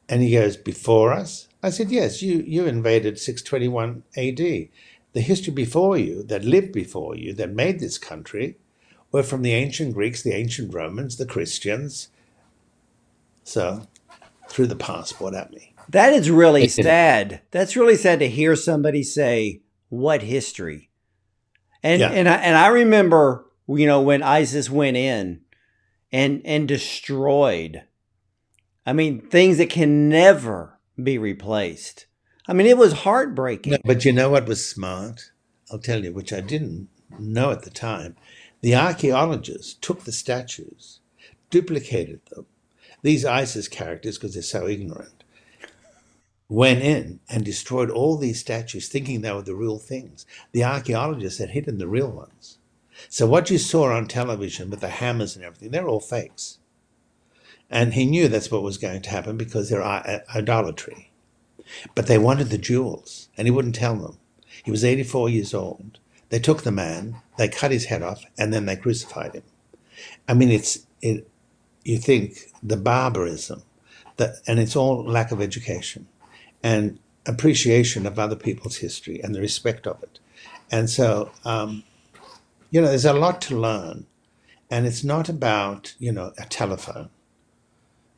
And 0.09 0.23
he 0.23 0.33
goes, 0.33 0.57
before 0.57 1.13
us? 1.13 1.49
I 1.67 1.71
said, 1.71 1.91
Yes, 1.91 2.23
you, 2.23 2.45
you 2.47 2.65
invaded 2.67 3.19
621 3.19 4.05
AD. 4.17 4.69
The 5.15 5.21
history 5.21 5.53
before 5.53 5.97
you, 5.99 6.23
that 6.25 6.45
lived 6.45 6.73
before 6.73 7.17
you, 7.17 7.33
that 7.33 7.51
made 7.51 7.81
this 7.81 7.99
country, 7.99 8.57
were 9.11 9.25
from 9.25 9.43
the 9.43 9.53
ancient 9.53 9.95
Greeks, 9.95 10.23
the 10.23 10.35
ancient 10.35 10.73
Romans, 10.73 11.17
the 11.17 11.27
Christians. 11.27 12.09
So, 13.47 13.87
threw 14.49 14.67
the 14.67 14.75
passport 14.75 15.33
at 15.33 15.53
me. 15.53 15.73
That 15.89 16.13
is 16.13 16.33
really 16.33 16.67
sad. 16.87 17.43
That's 17.53 17.77
really 17.77 17.95
sad 17.95 18.19
to 18.19 18.29
hear 18.29 18.57
somebody 18.57 19.05
say, 19.05 19.63
"What 19.89 20.23
history?" 20.23 20.91
And 21.81 22.01
Yeah. 22.01 22.11
and 22.11 22.29
I, 22.29 22.35
and 22.39 22.57
I 22.57 22.67
remember, 22.67 23.47
you 23.69 23.87
know, 23.87 24.03
when 24.03 24.21
ISIS 24.23 24.69
went 24.69 24.97
in 24.97 25.43
and 26.11 26.43
and 26.45 26.67
destroyed. 26.67 27.85
I 28.85 28.93
mean, 28.93 29.21
things 29.21 29.59
that 29.59 29.71
can 29.71 30.09
never 30.09 30.81
be 31.01 31.17
replaced. 31.17 32.07
I 32.49 32.53
mean, 32.53 32.67
it 32.67 32.77
was 32.77 32.93
heartbreaking. 32.93 33.73
No, 33.73 33.79
but 33.85 34.05
you 34.05 34.13
know 34.13 34.31
what 34.31 34.47
was 34.47 34.69
smart? 34.69 35.31
I'll 35.71 35.79
tell 35.79 36.05
you, 36.05 36.13
which 36.13 36.33
I 36.33 36.41
didn't 36.41 36.89
know 37.19 37.53
at 37.53 37.63
the 37.63 37.71
time. 37.71 38.17
The 38.61 38.75
archaeologists 38.75 39.75
took 39.75 40.03
the 40.05 40.13
statues, 40.13 41.01
duplicated 41.51 42.21
them. 42.31 42.47
These 43.07 43.25
ISIS 43.25 43.69
characters, 43.69 44.19
because 44.19 44.35
they're 44.35 44.43
so 44.43 44.67
ignorant, 44.67 45.23
went 46.49 46.83
in 46.83 47.21
and 47.31 47.45
destroyed 47.45 47.89
all 47.89 48.17
these 48.17 48.41
statues, 48.41 48.89
thinking 48.89 49.21
they 49.21 49.31
were 49.31 49.43
the 49.43 49.55
real 49.55 49.79
things. 49.79 50.27
The 50.51 50.65
archaeologists 50.65 51.39
had 51.39 51.51
hidden 51.51 51.79
the 51.79 51.87
real 51.87 52.11
ones. 52.11 52.59
So 53.09 53.25
what 53.25 53.49
you 53.49 53.59
saw 53.59 53.93
on 53.93 54.09
television 54.09 54.71
with 54.71 54.81
the 54.81 54.89
hammers 54.89 55.37
and 55.37 55.45
everything, 55.45 55.71
they're 55.71 55.87
all 55.87 56.01
fakes. 56.01 56.59
And 57.71 57.95
he 57.95 58.07
knew 58.07 58.27
that's 58.27 58.51
what 58.51 58.65
was 58.65 58.77
going 58.77 59.03
to 59.03 59.11
happen 59.11 59.37
because 59.37 59.71
they're 59.71 59.85
uh, 59.85 60.23
idolatry. 60.35 61.13
But 61.95 62.09
they 62.09 62.19
wanted 62.19 62.49
the 62.49 62.59
jewels, 62.59 63.29
and 63.37 63.47
he 63.47 63.53
wouldn't 63.53 63.77
tell 63.77 63.95
them. 63.95 64.19
He 64.65 64.73
was 64.73 64.85
84 64.85 65.29
years 65.29 65.55
old. 65.55 66.01
They 66.31 66.41
took 66.41 66.65
the 66.65 66.73
man, 66.73 67.23
they 67.39 67.47
cut 67.47 67.71
his 67.71 67.85
head 67.85 68.03
off, 68.03 68.25
and 68.37 68.53
then 68.53 68.67
they 68.67 68.75
crucified 68.75 69.35
him. 69.35 69.45
I 70.27 70.35
mean, 70.35 70.51
it's 70.51 70.89
it. 71.01 71.31
You 71.85 71.99
think 71.99 72.51
the 72.67 72.77
barbarism, 72.77 73.63
that, 74.17 74.37
and 74.47 74.59
it's 74.59 74.77
all 74.77 75.05
lack 75.05 75.31
of 75.31 75.41
education, 75.41 76.09
and 76.63 76.99
appreciation 77.27 78.07
of 78.07 78.19
other 78.19 78.37
people's 78.37 78.77
history 78.77 79.21
and 79.23 79.35
the 79.35 79.41
respect 79.41 79.87
of 79.87 80.03
it. 80.03 80.19
And 80.71 80.91
so, 80.91 81.31
um, 81.45 81.85
you 82.71 82.81
know, 82.81 82.89
there's 82.89 83.05
a 83.05 83.13
lot 83.13 83.41
to 83.43 83.59
learn, 83.59 84.07
and 84.71 84.87
it's 84.87 85.05
not 85.05 85.29
about 85.29 85.95
you 85.99 86.13
know 86.13 86.33
a 86.39 86.45
telephone 86.47 87.11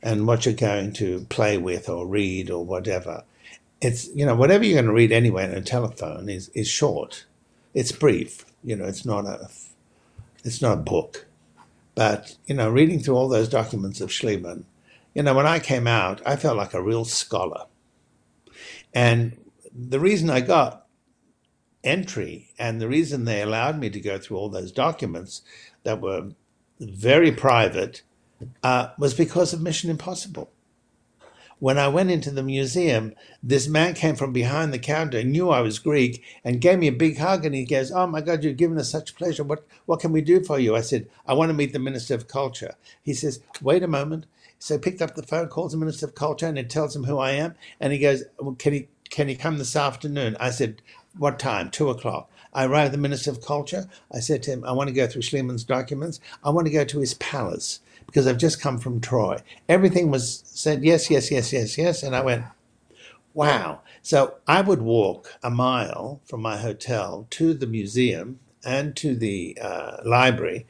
and 0.01 0.25
what 0.25 0.45
you're 0.45 0.55
going 0.55 0.93
to 0.93 1.25
play 1.29 1.57
with 1.57 1.89
or 1.89 2.07
read 2.07 2.49
or 2.49 2.65
whatever. 2.65 3.23
It's 3.81 4.09
you 4.15 4.25
know 4.25 4.35
whatever 4.35 4.65
you're 4.65 4.81
going 4.81 4.85
to 4.85 4.93
read 4.93 5.11
anyway 5.11 5.45
on 5.45 5.51
a 5.51 5.61
telephone 5.61 6.29
is 6.29 6.49
is 6.49 6.67
short. 6.67 7.25
It's 7.73 7.91
brief. 7.91 8.45
You 8.63 8.75
know, 8.75 8.85
it's 8.85 9.05
not 9.05 9.25
a 9.25 9.49
it's 10.43 10.61
not 10.61 10.73
a 10.73 10.81
book. 10.81 11.27
But 11.99 12.37
you 12.45 12.55
know, 12.55 12.69
reading 12.69 13.01
through 13.01 13.17
all 13.17 13.27
those 13.27 13.49
documents 13.49 13.99
of 13.99 14.09
Schliemann, 14.09 14.63
you 15.13 15.21
know, 15.21 15.33
when 15.33 15.45
I 15.45 15.59
came 15.59 15.85
out, 15.85 16.21
I 16.25 16.37
felt 16.37 16.55
like 16.55 16.73
a 16.73 16.81
real 16.81 17.03
scholar. 17.03 17.65
And 18.93 19.35
the 19.75 19.99
reason 19.99 20.29
I 20.29 20.39
got 20.39 20.87
entry 21.83 22.51
and 22.57 22.79
the 22.79 22.87
reason 22.87 23.25
they 23.25 23.41
allowed 23.41 23.77
me 23.81 23.89
to 23.89 23.99
go 23.99 24.17
through 24.17 24.37
all 24.37 24.47
those 24.47 24.71
documents 24.71 25.41
that 25.83 25.99
were 25.99 26.29
very 26.79 27.33
private 27.33 28.03
uh, 28.63 28.91
was 28.97 29.13
because 29.13 29.51
of 29.51 29.61
Mission 29.61 29.89
Impossible. 29.89 30.49
When 31.59 31.77
I 31.77 31.89
went 31.89 32.09
into 32.09 32.31
the 32.31 32.43
museum, 32.43 33.13
this 33.43 33.67
man 33.67 33.93
came 33.93 34.15
from 34.15 34.31
behind 34.31 34.73
the 34.73 34.79
counter, 34.79 35.23
knew 35.23 35.49
I 35.49 35.59
was 35.59 35.77
Greek, 35.79 36.23
and 36.43 36.61
gave 36.61 36.79
me 36.79 36.87
a 36.87 36.91
big 36.93 37.17
hug. 37.17 37.45
And 37.45 37.53
he 37.53 37.65
goes, 37.65 37.91
"Oh 37.91 38.07
my 38.07 38.21
God, 38.21 38.43
you've 38.45 38.55
given 38.55 38.77
us 38.77 38.89
such 38.89 39.15
pleasure. 39.15 39.43
What 39.43 39.65
what 39.85 39.99
can 39.99 40.13
we 40.13 40.21
do 40.21 40.41
for 40.41 40.57
you?" 40.57 40.75
I 40.75 40.81
said, 40.81 41.07
"I 41.27 41.33
want 41.33 41.49
to 41.49 41.53
meet 41.53 41.73
the 41.73 41.79
Minister 41.79 42.15
of 42.15 42.29
Culture." 42.29 42.75
He 43.03 43.13
says, 43.13 43.41
"Wait 43.61 43.83
a 43.83 43.87
moment." 43.87 44.25
So 44.57 44.75
he 44.75 44.79
picked 44.79 45.01
up 45.01 45.15
the 45.15 45.23
phone, 45.23 45.49
calls 45.49 45.73
the 45.73 45.77
Minister 45.77 46.05
of 46.05 46.15
Culture, 46.15 46.47
and 46.47 46.57
it 46.57 46.69
tells 46.69 46.95
him 46.95 47.03
who 47.03 47.17
I 47.17 47.31
am. 47.31 47.55
And 47.79 47.91
he 47.91 47.99
goes, 47.99 48.23
well, 48.39 48.55
"Can 48.55 48.71
he 48.73 48.87
can 49.09 49.27
he 49.27 49.35
come 49.35 49.57
this 49.57 49.75
afternoon?" 49.75 50.37
I 50.39 50.51
said, 50.51 50.81
"What 51.17 51.39
time?" 51.39 51.71
Two 51.71 51.89
o'clock. 51.89 52.31
I 52.53 52.65
arrived 52.65 52.87
at 52.87 52.91
the 52.93 52.97
Minister 52.97 53.31
of 53.31 53.41
Culture. 53.41 53.89
I 54.11 54.21
said 54.21 54.43
to 54.43 54.51
him, 54.51 54.63
"I 54.63 54.71
want 54.71 54.87
to 54.87 54.93
go 54.93 55.07
through 55.07 55.23
Schliemann's 55.23 55.65
documents. 55.65 56.21
I 56.41 56.51
want 56.51 56.67
to 56.67 56.73
go 56.73 56.85
to 56.85 56.99
his 56.99 57.15
palace." 57.15 57.81
Because 58.09 58.25
I've 58.25 58.39
just 58.39 58.59
come 58.59 58.79
from 58.79 58.99
Troy. 58.99 59.37
Everything 59.67 60.09
was 60.09 60.41
said 60.45 60.83
yes, 60.83 61.11
yes, 61.11 61.29
yes, 61.29 61.53
yes, 61.53 61.77
yes. 61.77 62.01
And 62.01 62.15
I 62.15 62.21
went, 62.21 62.43
wow. 63.35 63.81
So 64.01 64.35
I 64.47 64.61
would 64.61 64.81
walk 64.81 65.37
a 65.43 65.51
mile 65.51 66.19
from 66.25 66.41
my 66.41 66.57
hotel 66.57 67.27
to 67.29 67.53
the 67.53 67.67
museum 67.67 68.39
and 68.65 68.95
to 68.95 69.15
the 69.15 69.57
uh, 69.61 69.97
library. 70.03 70.65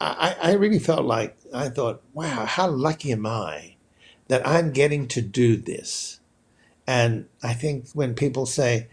I, 0.00 0.36
I 0.42 0.52
really 0.54 0.80
felt 0.80 1.04
like, 1.04 1.36
I 1.54 1.68
thought, 1.68 2.02
wow, 2.12 2.44
how 2.44 2.68
lucky 2.68 3.12
am 3.12 3.24
I 3.24 3.76
that 4.26 4.46
I'm 4.46 4.72
getting 4.72 5.06
to 5.08 5.22
do 5.22 5.56
this? 5.56 6.18
And 6.86 7.26
I 7.42 7.54
think 7.54 7.86
when 7.94 8.14
people 8.14 8.44
say, 8.44 8.88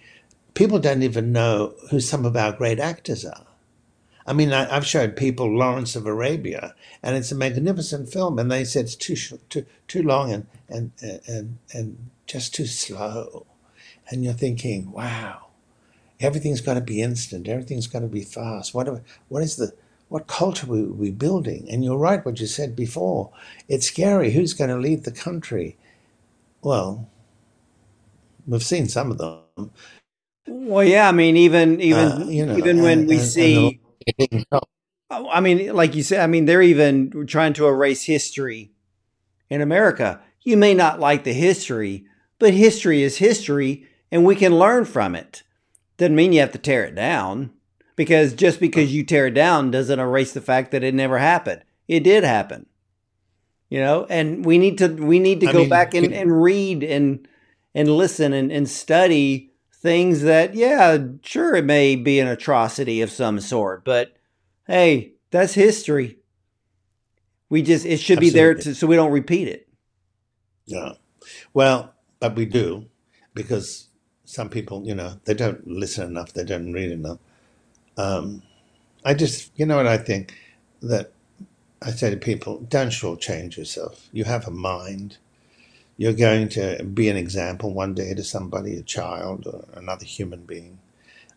people 0.54 0.78
don't 0.78 1.04
even 1.04 1.32
know 1.32 1.74
who 1.90 2.00
some 2.00 2.26
of 2.26 2.38
our 2.38 2.52
great 2.52 2.80
actors 2.80 3.26
are. 3.26 3.48
I 4.32 4.34
mean, 4.34 4.54
I, 4.54 4.74
I've 4.74 4.86
showed 4.88 5.18
people 5.18 5.54
Lawrence 5.54 5.98
of 5.98 6.06
Arabia, 6.06 6.74
and 7.04 7.18
it's 7.18 7.34
a 7.34 7.36
magnificent 7.36 8.08
film, 8.14 8.40
and 8.40 8.50
they 8.50 8.64
said 8.64 8.86
it's 8.86 8.96
too 8.96 9.18
too 9.50 9.66
too 9.90 10.04
long 10.04 10.32
and 10.32 10.46
and 10.70 10.92
and 11.28 11.58
and 11.74 12.10
just 12.28 12.56
too 12.56 12.66
slow, 12.66 13.46
and 14.10 14.24
you're 14.24 14.32
thinking, 14.46 14.90
wow, 14.94 15.48
everything's 16.22 16.62
got 16.62 16.76
to 16.76 16.82
be 16.82 17.02
instant, 17.02 17.50
everything's 17.50 17.88
got 17.88 18.00
to 18.00 18.08
be 18.08 18.24
fast. 18.24 18.74
What 18.74 18.88
are, 18.88 19.02
what 19.28 19.44
is 19.44 19.58
the 19.58 19.74
what 20.08 20.28
culture 20.28 20.66
we 20.66 20.82
we 20.84 21.12
building? 21.12 21.68
And 21.70 21.84
you're 21.84 21.98
right, 21.98 22.26
what 22.26 22.40
you 22.40 22.48
said 22.48 22.74
before. 22.74 23.32
It's 23.68 23.88
scary. 23.88 24.32
Who's 24.32 24.54
going 24.54 24.70
to 24.70 24.78
lead 24.78 25.04
the 25.04 25.12
country? 25.12 25.76
Well, 26.62 27.10
we've 28.48 28.64
seen 28.64 28.88
some 28.88 29.12
of 29.12 29.18
them. 29.18 29.72
Well, 30.48 30.86
yeah, 30.86 31.10
I 31.10 31.12
mean, 31.12 31.36
even 31.36 31.82
even 31.82 32.08
Uh, 32.14 32.26
you 32.28 32.46
know, 32.46 32.56
even 32.56 32.82
when 32.82 33.00
and- 33.00 33.10
we 33.10 33.18
and- 33.18 33.24
and 33.24 33.80
see, 34.06 34.28
the- 34.32 34.46
oh. 34.52 34.62
oh, 35.10 35.30
I 35.30 35.40
mean, 35.40 35.74
like 35.74 35.96
you 35.96 36.04
said, 36.04 36.22
I 36.22 36.28
mean, 36.28 36.46
they're 36.46 36.62
even 36.62 37.26
trying 37.28 37.54
to 37.54 37.68
erase 37.68 38.04
history 38.04 38.72
in 39.50 39.62
America. 39.62 40.22
You 40.42 40.58
may 40.58 40.74
not 40.74 41.00
like 41.00 41.24
the 41.24 41.34
history, 41.34 42.06
but 42.40 42.54
history 42.54 43.04
is 43.04 43.18
history, 43.18 43.86
and 44.12 44.26
we 44.26 44.36
can 44.36 44.58
learn 44.58 44.86
from 44.86 45.16
it. 45.16 45.44
Doesn't 45.98 46.16
mean 46.16 46.34
you 46.34 46.40
have 46.40 46.52
to 46.54 46.58
tear 46.58 46.86
it 46.86 46.96
down, 46.96 47.52
because 47.96 48.34
just 48.34 48.60
because 48.60 48.94
you 48.94 49.04
tear 49.04 49.28
it 49.28 49.36
down 49.36 49.70
doesn't 49.70 50.00
erase 50.00 50.34
the 50.34 50.42
fact 50.42 50.72
that 50.72 50.84
it 50.84 50.96
never 50.96 51.20
happened. 51.20 51.62
It 51.88 52.00
did 52.04 52.24
happen, 52.24 52.66
you 53.70 53.80
know. 53.80 54.08
And 54.10 54.44
we 54.44 54.58
need 54.58 54.80
to 54.80 54.88
we 54.88 55.20
need 55.20 55.42
to 55.42 55.50
I 55.50 55.52
go 55.52 55.60
mean, 55.60 55.70
back 55.70 55.94
and, 55.94 56.12
and 56.14 56.42
read 56.42 56.84
and 56.84 57.28
and 57.76 57.96
listen 57.96 58.34
and, 58.34 58.52
and 58.52 58.68
study 58.68 59.51
things 59.82 60.22
that, 60.22 60.54
yeah, 60.54 60.98
sure, 61.24 61.56
it 61.56 61.66
may 61.66 61.96
be 61.96 62.20
an 62.20 62.28
atrocity 62.28 63.02
of 63.02 63.10
some 63.12 63.40
sort, 63.40 63.84
but 63.84 64.16
hey, 64.68 65.14
that's 65.32 65.54
history. 65.54 66.20
We 67.50 67.64
just 67.64 67.86
it 67.86 68.00
should 68.00 68.20
be 68.20 68.30
there 68.30 68.54
to, 68.54 68.76
so 68.76 68.88
we 68.88 68.96
don't 68.96 69.12
repeat 69.12 69.48
it. 69.48 69.68
Yeah. 70.66 70.94
Well, 71.54 71.94
but 72.20 72.36
we 72.36 72.46
do 72.46 72.86
because 73.34 73.88
some 74.24 74.50
people, 74.50 74.86
you 74.86 74.96
know, 74.96 75.20
they 75.26 75.34
don't 75.34 75.68
listen 75.68 76.08
enough, 76.08 76.32
they 76.34 76.46
don't 76.46 76.72
read 76.72 76.92
enough. 76.92 77.18
Um, 77.98 78.44
I 79.04 79.16
just, 79.16 79.52
you 79.56 79.66
know 79.66 79.78
what 79.78 79.88
I 79.88 79.98
think? 79.98 80.36
That 80.82 81.12
I 81.82 81.92
say 81.92 82.12
to 82.12 82.18
people, 82.18 82.60
don't 82.70 82.90
shortchange 82.90 83.58
yourself. 83.58 84.08
You 84.12 84.24
have 84.26 84.48
a 84.48 84.52
mind. 84.52 85.18
You're 86.02 86.14
going 86.14 86.50
to 86.50 86.84
be 86.84 87.10
an 87.10 87.16
example 87.16 87.76
one 87.76 87.94
day 87.94 88.16
to 88.16 88.24
somebody, 88.24 88.76
a 88.76 88.82
child 88.82 89.46
or 89.46 89.66
another 89.80 90.04
human 90.04 90.46
being. 90.46 90.80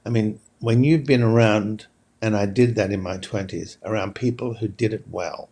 I 0.07 0.09
mean, 0.09 0.41
when 0.59 0.85
you've 0.85 1.05
been 1.05 1.23
around, 1.23 1.87
and 2.23 2.35
I 2.35 2.47
did 2.47 2.75
that 2.77 2.91
in 2.91 3.03
my 3.03 3.19
20s, 3.19 3.77
around 3.85 4.15
people 4.15 4.55
who 4.55 4.69
did 4.69 4.95
it 4.95 5.05
well, 5.11 5.51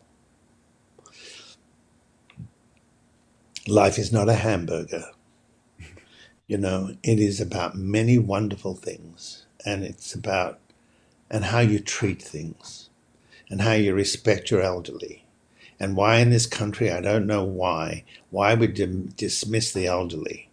life 3.68 3.98
is 3.98 4.14
not 4.14 4.30
a 4.30 4.36
hamburger. 4.36 5.04
You 6.46 6.56
know, 6.56 6.96
it 7.02 7.20
is 7.20 7.38
about 7.38 7.76
many 7.76 8.16
wonderful 8.16 8.74
things, 8.74 9.44
and 9.62 9.84
it's 9.84 10.14
about 10.14 10.58
and 11.30 11.44
how 11.44 11.60
you 11.60 11.80
treat 11.80 12.22
things, 12.22 12.88
and 13.50 13.60
how 13.60 13.72
you 13.74 13.92
respect 13.92 14.50
your 14.50 14.62
elderly, 14.62 15.21
and 15.82 15.96
why 15.96 16.16
in 16.16 16.30
this 16.30 16.46
country 16.46 16.90
I 16.90 17.02
don't 17.02 17.26
know 17.26 17.44
why 17.44 18.04
why 18.30 18.54
we 18.54 18.68
dismiss 18.68 19.72
the 19.72 19.86
elderly 19.86 20.48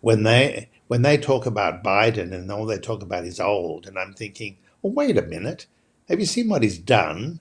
when 0.00 0.22
they 0.22 0.68
when 0.86 1.02
they 1.02 1.18
talk 1.18 1.46
about 1.46 1.84
Biden 1.84 2.32
and 2.32 2.50
all 2.50 2.66
they 2.66 2.78
talk 2.78 3.02
about 3.02 3.24
is 3.24 3.40
old, 3.40 3.86
and 3.86 3.98
I'm 3.98 4.14
thinking, 4.14 4.56
well, 4.80 4.92
wait 4.92 5.18
a 5.18 5.22
minute, 5.22 5.66
have 6.08 6.18
you 6.18 6.26
seen 6.26 6.48
what 6.48 6.62
he's 6.62 6.78
done? 6.78 7.40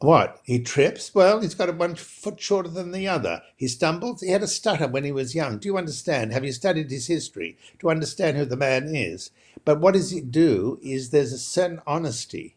What? 0.00 0.40
He 0.42 0.58
trips? 0.58 1.14
Well, 1.14 1.40
he's 1.40 1.54
got 1.54 1.68
a 1.68 1.72
one 1.72 1.94
foot 1.94 2.40
shorter 2.40 2.68
than 2.68 2.90
the 2.90 3.06
other. 3.06 3.42
He 3.56 3.68
stumbles. 3.68 4.20
He 4.20 4.30
had 4.30 4.42
a 4.42 4.48
stutter 4.48 4.88
when 4.88 5.04
he 5.04 5.12
was 5.12 5.36
young. 5.36 5.58
Do 5.58 5.68
you 5.68 5.78
understand? 5.78 6.32
Have 6.32 6.44
you 6.44 6.50
studied 6.50 6.90
his 6.90 7.06
history 7.06 7.56
to 7.78 7.90
understand 7.90 8.36
who 8.36 8.44
the 8.44 8.56
man 8.56 8.92
is? 8.96 9.30
But 9.64 9.78
what 9.78 9.94
does 9.94 10.10
he 10.10 10.20
do 10.20 10.80
is 10.82 11.10
there's 11.10 11.32
a 11.32 11.38
certain 11.38 11.80
honesty 11.86 12.56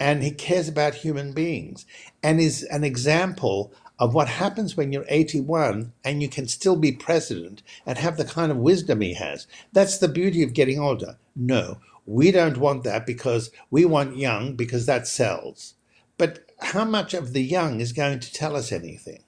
and 0.00 0.22
he 0.22 0.30
cares 0.30 0.68
about 0.68 0.94
human 0.94 1.32
beings 1.32 1.84
and 2.22 2.40
is 2.40 2.62
an 2.64 2.84
example 2.84 3.72
of 3.98 4.14
what 4.14 4.28
happens 4.28 4.76
when 4.76 4.92
you're 4.92 5.04
81 5.08 5.92
and 6.04 6.22
you 6.22 6.28
can 6.28 6.46
still 6.46 6.76
be 6.76 6.92
president 6.92 7.62
and 7.84 7.98
have 7.98 8.16
the 8.16 8.24
kind 8.24 8.52
of 8.52 8.58
wisdom 8.58 9.00
he 9.00 9.14
has. 9.14 9.46
That's 9.72 9.98
the 9.98 10.08
beauty 10.08 10.42
of 10.42 10.54
getting 10.54 10.78
older. 10.78 11.18
No, 11.34 11.78
we 12.06 12.30
don't 12.30 12.58
want 12.58 12.84
that 12.84 13.06
because 13.06 13.50
we 13.70 13.84
want 13.84 14.16
young 14.16 14.54
because 14.54 14.86
that 14.86 15.06
sells. 15.06 15.74
But 16.16 16.50
how 16.60 16.84
much 16.84 17.12
of 17.12 17.32
the 17.32 17.42
young 17.42 17.80
is 17.80 17.92
going 17.92 18.20
to 18.20 18.32
tell 18.32 18.56
us 18.56 18.72
anything? 18.72 19.22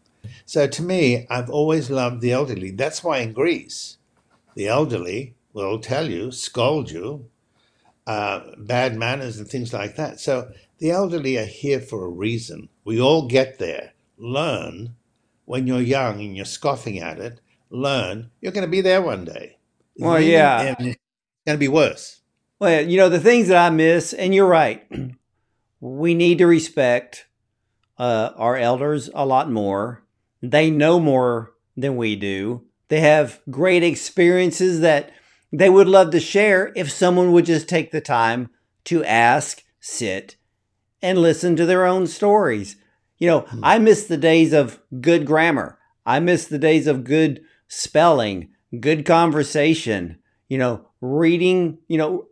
So 0.47 0.67
to 0.67 0.83
me, 0.83 1.27
I've 1.29 1.51
always 1.51 1.91
loved 1.91 2.21
the 2.21 2.33
elderly. 2.33 2.71
That's 2.71 3.03
why 3.03 3.19
in 3.19 3.33
Greece, 3.33 3.99
the 4.55 4.69
elderly 4.69 5.35
will 5.53 5.79
tell 5.81 6.09
you, 6.09 6.31
scold 6.31 6.91
you, 6.91 7.27
uh, 8.11 8.43
bad 8.59 8.97
manners 8.97 9.39
and 9.39 9.49
things 9.49 9.73
like 9.73 9.95
that. 9.95 10.19
So 10.19 10.51
the 10.79 10.91
elderly 10.91 11.39
are 11.39 11.45
here 11.45 11.81
for 11.81 12.05
a 12.05 12.09
reason. 12.09 12.69
We 12.85 13.01
all 13.01 13.29
get 13.29 13.61
there. 13.61 13.93
Learn 14.19 14.97
when 15.45 15.69
you're 15.69 15.81
young 15.81 16.21
and 16.21 16.37
you're 16.37 16.45
scoffing 16.45 16.99
at 16.99 17.21
it. 17.21 17.41
Learn 17.71 18.33
you're 18.41 18.51
going 18.51 18.67
to 18.67 18.71
be 18.71 18.81
there 18.81 19.01
one 19.01 19.25
day. 19.25 19.59
Well, 19.97 20.21
yeah, 20.21 20.61
and 20.61 20.89
it's 20.89 20.99
going 21.47 21.57
to 21.57 21.61
be 21.61 21.69
worse. 21.69 22.21
Well, 22.59 22.85
you 22.85 22.97
know 22.97 23.09
the 23.09 23.21
things 23.21 23.47
that 23.47 23.65
I 23.65 23.71
miss, 23.71 24.13
and 24.13 24.35
you're 24.35 24.49
right. 24.49 24.85
We 25.83 26.13
need 26.13 26.37
to 26.39 26.47
respect 26.47 27.25
uh, 27.97 28.33
our 28.37 28.55
elders 28.55 29.09
a 29.15 29.25
lot 29.25 29.51
more. 29.51 30.03
They 30.43 30.71
know 30.71 31.01
more 31.01 31.55
than 31.75 31.97
we 31.97 32.17
do. 32.17 32.67
They 32.89 33.01
have 33.01 33.41
great 33.49 33.83
experiences 33.83 34.81
that 34.81 35.11
they 35.53 35.71
would 35.71 35.89
love 35.89 36.11
to 36.11 36.21
share 36.21 36.73
if 36.77 36.91
someone 36.91 37.33
would 37.33 37.45
just 37.45 37.69
take 37.69 37.91
the 37.91 38.01
time 38.01 38.51
to 38.85 39.05
ask, 39.05 39.63
sit, 39.81 40.37
and 41.03 41.19
listen 41.19 41.57
to 41.57 41.67
their 41.67 41.87
own 41.87 42.07
stories. 42.07 42.77
You 43.19 43.29
know, 43.29 43.41
hmm. 43.41 43.61
I 43.63 43.79
miss 43.79 44.05
the 44.05 44.17
days 44.17 44.53
of 44.53 44.81
good 45.01 45.27
grammar. 45.27 45.79
I 46.07 46.21
miss 46.21 46.47
the 46.47 46.59
days 46.59 46.87
of 46.87 47.05
good 47.05 47.43
spelling, 47.69 48.49
good 48.79 49.05
conversation, 49.05 50.19
you 50.49 50.59
know, 50.59 50.87
reading. 51.01 51.79
You 51.89 51.99
know, 51.99 52.27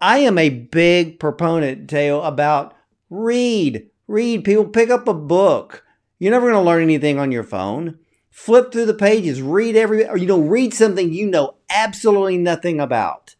I 0.00 0.18
am 0.18 0.38
a 0.38 0.50
big 0.50 1.18
proponent, 1.18 1.88
Thaao, 1.88 2.26
about 2.26 2.74
read, 3.10 3.88
read. 4.06 4.44
People 4.44 4.66
pick 4.66 4.90
up 4.90 5.08
a 5.08 5.14
book. 5.14 5.84
You're 6.18 6.32
never 6.32 6.50
going 6.50 6.62
to 6.62 6.66
learn 6.66 6.82
anything 6.82 7.18
on 7.18 7.32
your 7.32 7.44
phone. 7.44 7.98
Flip 8.36 8.70
through 8.70 8.84
the 8.84 8.92
pages, 8.92 9.40
read 9.40 9.76
every, 9.76 10.06
or 10.06 10.18
you 10.18 10.26
know, 10.26 10.38
read 10.38 10.74
something 10.74 11.10
you 11.10 11.26
know 11.26 11.54
absolutely 11.70 12.36
nothing 12.36 12.78
about, 12.78 13.34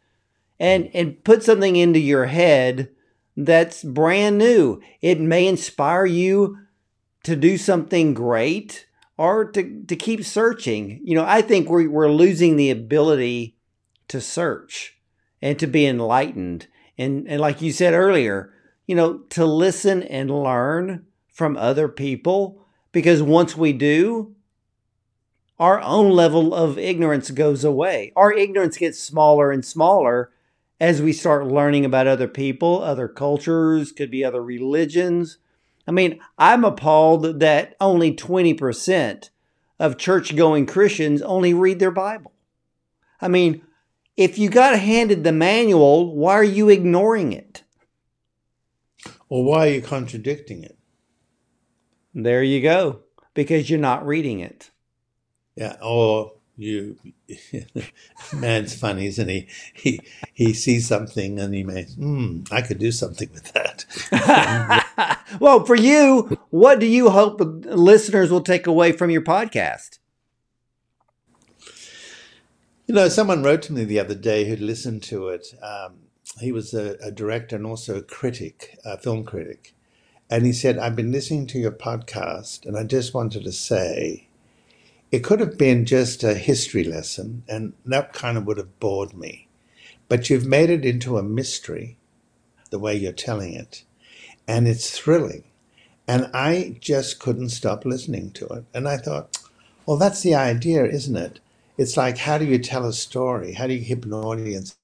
and 0.59 0.85
mm. 0.85 0.91
and 0.95 1.23
put 1.23 1.43
something 1.43 1.77
into 1.77 1.99
your 1.99 2.25
head 2.25 2.89
that's 3.37 3.85
brand 3.85 4.39
new. 4.39 4.81
It 5.03 5.21
may 5.21 5.47
inspire 5.47 6.07
you 6.07 6.57
to 7.25 7.37
do 7.37 7.59
something 7.59 8.15
great 8.15 8.87
or 9.19 9.45
to, 9.51 9.85
to 9.85 9.97
keep 9.97 10.25
searching. 10.25 11.03
You 11.05 11.17
know, 11.17 11.27
I 11.27 11.43
think 11.43 11.69
we're, 11.69 11.91
we're 11.91 12.11
losing 12.11 12.57
the 12.57 12.71
ability 12.71 13.59
to 14.09 14.23
search 14.23 14.99
and 15.43 15.59
to 15.59 15.67
be 15.67 15.85
enlightened. 15.85 16.69
And, 16.97 17.29
and 17.29 17.39
like 17.39 17.61
you 17.61 17.71
said 17.71 17.93
earlier, 17.93 18.55
you 18.87 18.95
know, 18.95 19.19
to 19.31 19.45
listen 19.45 20.05
and 20.05 20.31
learn 20.31 21.05
from 21.29 21.59
other 21.59 21.87
people 21.87 22.65
because 22.93 23.23
once 23.23 23.55
we 23.55 23.75
do, 23.75 24.36
our 25.59 25.81
own 25.81 26.11
level 26.11 26.55
of 26.55 26.79
ignorance 26.79 27.31
goes 27.31 27.65
away. 27.65 28.13
Our 28.15 28.33
ignorance 28.33 28.77
gets 28.77 28.99
smaller 29.01 29.51
and 29.51 29.65
smaller 29.65 30.31
as 30.79 31.01
we 31.01 31.13
start 31.13 31.47
learning 31.47 31.85
about 31.85 32.07
other 32.07 32.29
people, 32.29 32.83
other 32.83 33.09
cultures, 33.09 33.93
could 33.93 34.11
be 34.11 34.25
other 34.25 34.43
religions. 34.43 35.39
I 35.89 35.93
mean, 35.93 36.21
I'm 36.37 36.65
appalled 36.65 37.41
that 37.41 37.77
only 37.81 38.15
20% 38.15 39.31
of 39.79 39.97
church 39.97 40.37
going 40.37 40.67
Christians 40.67 41.23
only 41.23 41.55
read 41.55 41.79
their 41.79 41.91
Bible. 41.91 42.33
I 43.21 43.29
mean, 43.29 43.63
if 44.17 44.39
you 44.39 44.51
got 44.51 44.79
handed 44.79 45.25
the 45.25 45.33
manual, 45.33 46.15
why 46.15 46.35
are 46.35 46.45
you 46.45 46.69
ignoring 46.69 47.33
it? 47.33 47.63
Or 49.29 49.45
why 49.45 49.69
are 49.69 49.73
you 49.73 49.83
contradicting 49.83 50.63
it? 50.63 50.77
There 52.15 52.43
you 52.43 52.63
go, 52.63 53.01
because 53.35 53.69
you're 53.69 53.79
not 53.79 54.07
reading 54.07 54.41
it. 54.41 54.71
Yeah, 55.57 55.77
or 55.83 56.33
you 56.57 56.97
man's 58.33 58.75
funny, 58.75 59.07
isn't 59.07 59.29
he? 59.29 59.49
He 59.75 60.01
he 60.33 60.55
sees 60.55 60.87
something 60.87 61.39
and 61.39 61.55
he 61.55 61.63
may, 61.63 61.85
hmm, 61.85 62.43
I 62.51 62.63
could 62.63 62.79
do 62.79 62.93
something 62.93 63.31
with 63.33 63.53
that. 63.53 65.27
well, 65.41 65.65
for 65.65 65.77
you, 65.77 66.39
what 66.51 66.79
do 66.79 66.87
you 66.87 67.11
hope 67.11 67.41
listeners 67.41 68.31
will 68.31 68.43
take 68.43 68.67
away 68.67 68.93
from 68.93 69.11
your 69.11 69.23
podcast? 69.23 69.99
You 72.87 72.95
know, 72.95 73.09
someone 73.09 73.43
wrote 73.43 73.63
to 73.63 73.73
me 73.73 73.85
the 73.85 73.99
other 73.99 74.15
day 74.15 74.45
who'd 74.45 74.61
listened 74.61 75.03
to 75.05 75.29
it. 75.29 75.49
Um, 75.61 76.07
he 76.41 76.53
was 76.53 76.73
a, 76.73 76.97
a, 77.03 77.11
director 77.11 77.57
and 77.57 77.67
also 77.67 77.97
a 77.97 78.03
critic, 78.03 78.79
a 78.85 78.97
film 78.97 79.25
critic. 79.25 79.75
And 80.31 80.47
he 80.47 80.53
said, 80.53 80.79
I've 80.79 80.95
been 80.95 81.11
listening 81.11 81.47
to 81.49 81.59
your 81.59 81.73
podcast 81.73 82.65
and 82.65 82.77
I 82.77 82.85
just 82.85 83.15
wanted 83.15 83.43
to 83.45 83.53
say 83.53 84.26
it 85.13 85.21
could 85.25 85.41
have 85.41 85.59
been 85.59 85.87
just 85.87 86.25
a 86.25 86.35
history 86.35 86.85
lesson, 86.85 87.45
and 87.49 87.75
that 87.87 88.13
kind 88.15 88.39
of 88.39 88.47
would 88.47 88.59
have 88.59 88.81
bored 88.81 89.15
me. 89.15 89.49
But 90.09 90.31
you've 90.31 90.47
made 90.47 90.71
it 90.71 90.85
into 90.87 91.19
a 91.19 91.23
mystery, 91.25 91.99
the 92.71 92.79
way 92.81 92.95
you're 92.97 93.13
telling 93.13 93.55
it, 93.55 93.85
and 94.49 94.69
it's 94.69 94.99
thrilling. 94.99 95.45
And 96.09 96.31
I 96.35 96.79
just 96.81 97.21
couldn't 97.21 97.51
stop 97.51 97.85
listening 97.85 98.33
to 98.33 98.47
it. 98.49 98.65
And 98.75 98.89
I 98.89 98.99
thought, 98.99 99.39
well, 99.87 99.99
that's 99.99 100.23
the 100.23 100.35
idea, 100.35 100.85
isn't 100.87 101.17
it? 101.17 101.41
It's 101.79 101.97
like, 101.97 102.19
how 102.19 102.39
do 102.39 102.47
you 102.47 102.59
tell 102.59 102.87
a 102.87 102.93
story? 102.95 103.55
How 103.55 103.67
do 103.67 103.75
you 103.75 103.85
keep 103.85 104.05
an 104.05 104.15
audience? 104.15 104.77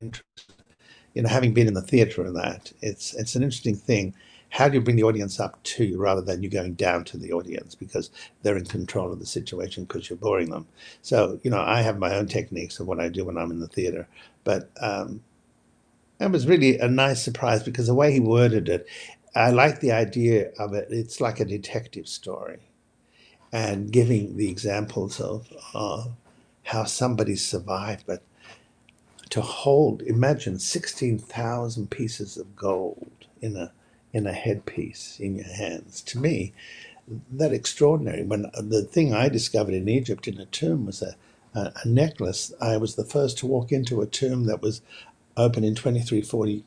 You 0.00 1.22
know, 1.22 1.30
having 1.30 1.54
been 1.54 1.68
in 1.68 1.74
the 1.74 1.82
theater 1.82 2.22
and 2.24 2.36
that, 2.36 2.72
it's 2.82 3.14
it's 3.14 3.36
an 3.36 3.42
interesting 3.44 3.76
thing 3.76 4.14
how 4.50 4.68
do 4.68 4.74
you 4.74 4.80
bring 4.80 4.96
the 4.96 5.02
audience 5.02 5.38
up 5.38 5.62
to 5.62 5.84
you 5.84 5.98
rather 5.98 6.22
than 6.22 6.42
you 6.42 6.48
going 6.48 6.74
down 6.74 7.04
to 7.04 7.18
the 7.18 7.32
audience 7.32 7.74
because 7.74 8.10
they're 8.42 8.56
in 8.56 8.64
control 8.64 9.12
of 9.12 9.18
the 9.18 9.26
situation 9.26 9.84
because 9.84 10.08
you're 10.08 10.16
boring 10.16 10.50
them? 10.50 10.66
So 11.02 11.38
you 11.42 11.50
know 11.50 11.60
i 11.60 11.82
have 11.82 11.98
my 11.98 12.14
own 12.14 12.26
techniques 12.26 12.80
of 12.80 12.86
what 12.86 13.00
i 13.00 13.08
do 13.08 13.24
when 13.24 13.38
i'm 13.38 13.50
in 13.50 13.60
the 13.60 13.68
theater 13.68 14.08
but 14.44 14.70
um, 14.80 15.22
it 16.20 16.30
was 16.30 16.46
really 16.46 16.78
a 16.78 16.88
nice 16.88 17.22
surprise 17.22 17.62
because 17.62 17.86
the 17.86 17.94
way 17.94 18.12
he 18.12 18.20
worded 18.20 18.68
it 18.68 18.86
i 19.34 19.50
like 19.50 19.80
the 19.80 19.92
idea 19.92 20.50
of 20.58 20.74
it 20.74 20.88
it's 20.90 21.20
like 21.20 21.40
a 21.40 21.44
detective 21.44 22.08
story 22.08 22.58
and 23.52 23.92
giving 23.92 24.36
the 24.36 24.50
examples 24.50 25.20
of 25.20 25.52
uh, 25.74 26.04
how 26.64 26.84
somebody 26.84 27.36
survived 27.36 28.04
but 28.06 28.22
to 29.30 29.40
hold 29.40 30.02
imagine 30.02 30.58
16000 30.58 31.90
pieces 31.90 32.36
of 32.36 32.56
gold 32.56 33.10
in 33.40 33.56
a 33.56 33.72
in 34.12 34.26
a 34.26 34.32
headpiece 34.32 35.18
in 35.20 35.36
your 35.36 35.46
hands. 35.48 36.00
To 36.02 36.18
me, 36.18 36.52
that 37.30 37.52
extraordinary. 37.52 38.24
When 38.24 38.46
uh, 38.46 38.62
the 38.62 38.82
thing 38.82 39.14
I 39.14 39.28
discovered 39.28 39.74
in 39.74 39.88
Egypt 39.88 40.28
in 40.28 40.38
a 40.38 40.46
tomb 40.46 40.86
was 40.86 41.02
a, 41.02 41.14
a, 41.54 41.72
a 41.84 41.88
necklace. 41.88 42.52
I 42.60 42.76
was 42.76 42.94
the 42.94 43.04
first 43.04 43.38
to 43.38 43.46
walk 43.46 43.72
into 43.72 44.00
a 44.00 44.06
tomb 44.06 44.44
that 44.44 44.62
was 44.62 44.82
open 45.36 45.64
in 45.64 45.74
2340. 45.74 46.64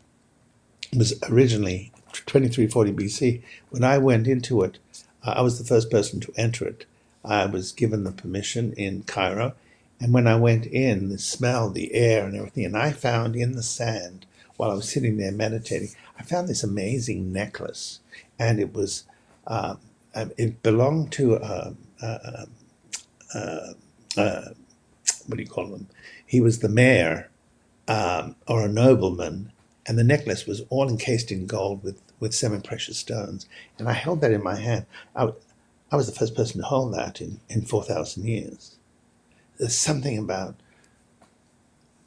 Was 0.97 1.13
originally 1.29 1.91
2340 2.11 2.91
BC. 2.91 3.41
When 3.69 3.83
I 3.83 3.97
went 3.97 4.27
into 4.27 4.61
it, 4.63 4.77
I 5.23 5.41
was 5.41 5.57
the 5.57 5.65
first 5.65 5.89
person 5.89 6.19
to 6.21 6.33
enter 6.35 6.65
it. 6.65 6.85
I 7.23 7.45
was 7.45 7.71
given 7.71 8.03
the 8.03 8.11
permission 8.11 8.73
in 8.73 9.03
Cairo, 9.03 9.53
and 9.99 10.13
when 10.13 10.25
I 10.25 10.35
went 10.35 10.65
in, 10.65 11.09
the 11.09 11.19
smell, 11.19 11.69
the 11.69 11.93
air, 11.93 12.25
and 12.25 12.35
everything, 12.35 12.65
and 12.65 12.75
I 12.75 12.91
found 12.91 13.35
in 13.35 13.51
the 13.51 13.61
sand 13.61 14.25
while 14.57 14.71
I 14.71 14.73
was 14.73 14.89
sitting 14.89 15.17
there 15.17 15.31
meditating, 15.31 15.89
I 16.21 16.23
found 16.23 16.47
this 16.47 16.63
amazing 16.63 17.33
necklace, 17.33 17.99
and 18.37 18.59
it 18.59 18.75
was 18.75 19.05
uh, 19.47 19.77
it 20.13 20.61
belonged 20.61 21.11
to 21.13 21.33
a, 21.33 21.73
a, 21.99 22.45
a, 23.33 23.75
a, 24.17 24.53
what 25.25 25.37
do 25.37 25.41
you 25.41 25.49
call 25.49 25.73
him? 25.73 25.87
He 26.23 26.39
was 26.39 26.59
the 26.59 26.69
mayor 26.69 27.31
um, 27.87 28.35
or 28.47 28.63
a 28.63 28.69
nobleman, 28.69 29.51
and 29.87 29.97
the 29.97 30.03
necklace 30.03 30.45
was 30.45 30.61
all 30.69 30.87
encased 30.87 31.31
in 31.31 31.47
gold 31.47 31.83
with 31.83 31.99
with 32.19 32.35
semi-precious 32.35 32.99
stones. 32.99 33.47
And 33.79 33.89
I 33.89 33.93
held 33.93 34.21
that 34.21 34.31
in 34.31 34.43
my 34.43 34.57
hand. 34.57 34.85
I, 35.15 35.29
I 35.91 35.95
was 35.95 36.05
the 36.05 36.13
first 36.13 36.35
person 36.35 36.61
to 36.61 36.67
hold 36.67 36.93
that 36.93 37.19
in, 37.19 37.39
in 37.49 37.63
4,000 37.63 38.23
years. 38.27 38.75
There's 39.57 39.75
something 39.75 40.19
about 40.19 40.53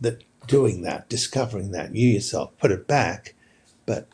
that 0.00 0.22
doing 0.46 0.82
that, 0.82 1.08
discovering 1.08 1.72
that, 1.72 1.96
you 1.96 2.10
yourself 2.10 2.56
put 2.58 2.70
it 2.70 2.86
back, 2.86 3.34
but 3.86 4.08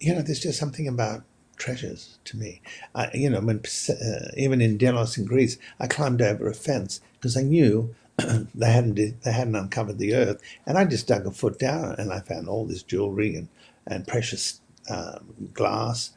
you 0.00 0.14
know, 0.14 0.22
there's 0.22 0.40
just 0.40 0.58
something 0.58 0.86
about 0.86 1.24
treasures 1.56 2.18
to 2.24 2.36
me. 2.36 2.60
I, 2.94 3.10
you 3.14 3.30
know, 3.30 3.40
when 3.40 3.62
uh, 3.88 4.28
even 4.36 4.60
in 4.60 4.76
Delos 4.76 5.16
in 5.16 5.24
Greece, 5.24 5.58
I 5.80 5.86
climbed 5.86 6.22
over 6.22 6.48
a 6.48 6.54
fence 6.54 7.00
because 7.14 7.36
I 7.36 7.42
knew 7.42 7.94
they 8.54 8.70
hadn't 8.70 9.22
they 9.22 9.32
hadn't 9.32 9.56
uncovered 9.56 9.98
the 9.98 10.14
earth, 10.14 10.40
and 10.66 10.78
I 10.78 10.84
just 10.84 11.06
dug 11.06 11.26
a 11.26 11.30
foot 11.30 11.58
down 11.58 11.94
and 11.98 12.12
I 12.12 12.20
found 12.20 12.48
all 12.48 12.66
this 12.66 12.82
jewelry 12.82 13.36
and 13.36 13.48
and 13.86 14.06
precious 14.06 14.60
um, 14.90 15.50
glass, 15.54 16.10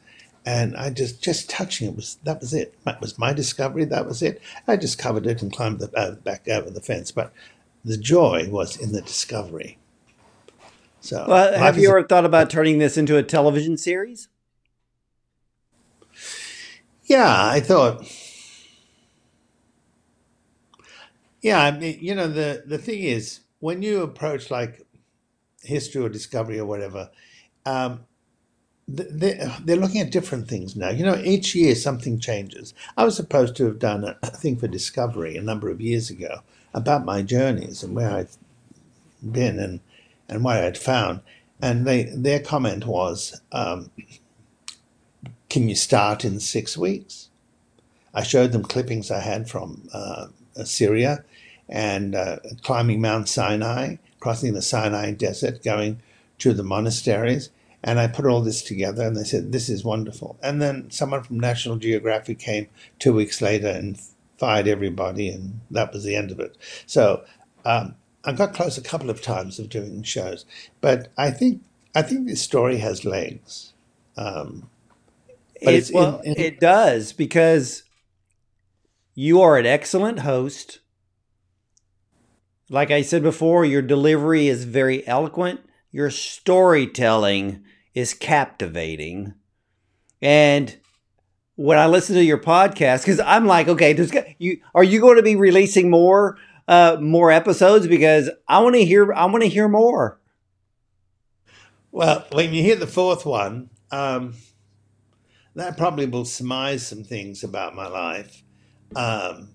and 0.44 0.76
I 0.76 0.90
just 0.90 1.22
just 1.22 1.50
touching 1.50 1.88
it 1.88 1.96
was 1.96 2.18
that 2.24 2.40
was 2.40 2.54
it. 2.54 2.74
That 2.84 3.00
was 3.00 3.18
my 3.18 3.32
discovery. 3.32 3.84
That 3.84 4.06
was 4.06 4.22
it. 4.22 4.40
I 4.66 4.76
just 4.76 4.98
covered 4.98 5.26
it 5.26 5.42
and 5.42 5.52
climbed 5.52 5.80
the, 5.80 5.90
uh, 5.96 6.12
back 6.12 6.48
over 6.48 6.70
the 6.70 6.80
fence, 6.80 7.10
but 7.10 7.32
the 7.84 7.96
joy 7.96 8.48
was 8.50 8.76
in 8.76 8.92
the 8.92 9.02
discovery. 9.02 9.78
So, 11.00 11.24
well, 11.28 11.58
have 11.58 11.78
you 11.78 11.88
ever 11.88 12.02
thought 12.02 12.24
about 12.24 12.50
turning 12.50 12.78
this 12.78 12.96
into 12.96 13.16
a 13.16 13.22
television 13.22 13.76
series? 13.78 14.28
Yeah, 17.04 17.48
I 17.48 17.60
thought. 17.60 18.04
Yeah, 21.42 21.60
I 21.60 21.70
mean, 21.70 21.98
you 22.00 22.14
know, 22.14 22.28
the 22.28 22.62
the 22.66 22.78
thing 22.78 23.00
is, 23.02 23.40
when 23.60 23.82
you 23.82 24.02
approach 24.02 24.50
like 24.50 24.86
history 25.62 26.02
or 26.02 26.08
discovery 26.08 26.58
or 26.58 26.66
whatever, 26.66 27.10
um, 27.66 28.04
they're, 28.88 29.56
they're 29.64 29.76
looking 29.76 30.00
at 30.00 30.10
different 30.10 30.48
things 30.48 30.76
now. 30.76 30.90
You 30.90 31.04
know, 31.04 31.16
each 31.24 31.54
year 31.54 31.74
something 31.74 32.18
changes. 32.18 32.74
I 32.96 33.04
was 33.04 33.16
supposed 33.16 33.56
to 33.56 33.66
have 33.66 33.78
done 33.78 34.04
a, 34.04 34.30
thing 34.30 34.56
for 34.56 34.68
Discovery 34.68 35.36
a 35.36 35.42
number 35.42 35.68
of 35.70 35.80
years 35.80 36.10
ago 36.10 36.40
about 36.74 37.04
my 37.04 37.22
journeys 37.22 37.82
and 37.82 37.94
where 37.94 38.10
I've 38.10 38.36
been 39.22 39.58
and, 39.58 39.80
and 40.30 40.42
what 40.42 40.56
I'd 40.56 40.78
found. 40.78 41.20
And 41.60 41.86
they, 41.86 42.04
their 42.04 42.40
comment 42.40 42.86
was, 42.86 43.38
um, 43.52 43.90
can 45.50 45.68
you 45.68 45.74
start 45.74 46.24
in 46.24 46.40
six 46.40 46.78
weeks? 46.78 47.28
I 48.14 48.22
showed 48.22 48.52
them 48.52 48.62
clippings 48.62 49.10
I 49.10 49.20
had 49.20 49.50
from 49.50 49.88
uh, 49.92 50.28
Syria 50.64 51.24
and 51.68 52.14
uh, 52.14 52.38
climbing 52.62 53.00
Mount 53.00 53.28
Sinai, 53.28 53.96
crossing 54.18 54.54
the 54.54 54.62
Sinai 54.62 55.12
Desert, 55.12 55.62
going 55.62 56.00
to 56.38 56.54
the 56.54 56.62
monasteries 56.62 57.50
and 57.82 57.98
I 57.98 58.08
put 58.08 58.26
all 58.26 58.42
this 58.42 58.62
together 58.62 59.06
and 59.06 59.16
they 59.16 59.24
said, 59.24 59.52
This 59.52 59.68
is 59.68 59.84
wonderful. 59.84 60.38
And 60.42 60.60
then 60.60 60.90
someone 60.90 61.22
from 61.22 61.40
National 61.40 61.76
Geographic 61.76 62.38
came 62.38 62.68
two 62.98 63.12
weeks 63.12 63.40
later 63.40 63.68
and 63.68 64.00
fired 64.38 64.68
everybody, 64.68 65.28
and 65.28 65.60
that 65.70 65.92
was 65.92 66.04
the 66.04 66.16
end 66.16 66.30
of 66.30 66.40
it. 66.40 66.56
So 66.86 67.24
um, 67.64 67.94
I 68.24 68.32
got 68.32 68.54
close 68.54 68.76
a 68.76 68.82
couple 68.82 69.10
of 69.10 69.22
times 69.22 69.58
of 69.58 69.68
doing 69.68 70.02
shows, 70.02 70.44
but 70.80 71.08
I 71.16 71.30
think 71.30 71.62
I 71.94 72.02
think 72.02 72.26
this 72.26 72.42
story 72.42 72.78
has 72.78 73.04
legs. 73.04 73.72
Um, 74.16 74.68
but 75.62 75.74
it, 75.74 75.90
well, 75.92 76.20
in, 76.20 76.34
in, 76.34 76.40
it 76.40 76.60
does 76.60 77.12
because 77.12 77.84
you 79.14 79.40
are 79.40 79.56
an 79.58 79.66
excellent 79.66 80.20
host. 80.20 80.80
Like 82.68 82.90
I 82.90 83.02
said 83.02 83.22
before, 83.22 83.64
your 83.64 83.82
delivery 83.82 84.46
is 84.46 84.64
very 84.64 85.06
eloquent 85.06 85.60
your 85.92 86.10
storytelling 86.10 87.64
is 87.94 88.14
captivating. 88.14 89.34
And 90.22 90.76
when 91.56 91.78
I 91.78 91.86
listen 91.86 92.14
to 92.16 92.24
your 92.24 92.38
podcast, 92.38 93.02
because 93.02 93.20
I'm 93.20 93.46
like, 93.46 93.68
okay, 93.68 93.92
there's 93.92 94.12
you 94.38 94.60
are 94.74 94.84
you 94.84 95.00
going 95.00 95.16
to 95.16 95.22
be 95.22 95.36
releasing 95.36 95.90
more 95.90 96.38
uh 96.70 96.96
more 97.00 97.30
episodes? 97.30 97.86
Because 97.86 98.30
I 98.48 98.60
want 98.60 98.76
to 98.76 98.84
hear 98.84 99.12
I 99.12 99.26
want 99.26 99.42
to 99.42 99.48
hear 99.48 99.68
more. 99.68 100.18
Well, 101.92 102.24
when 102.32 102.54
you 102.54 102.62
hear 102.62 102.76
the 102.76 102.86
fourth 102.86 103.26
one, 103.26 103.68
um, 103.90 104.34
that 105.56 105.76
probably 105.76 106.06
will 106.06 106.24
surmise 106.24 106.86
some 106.86 107.02
things 107.02 107.42
about 107.42 107.74
my 107.74 107.88
life, 107.88 108.44
um, 108.94 109.48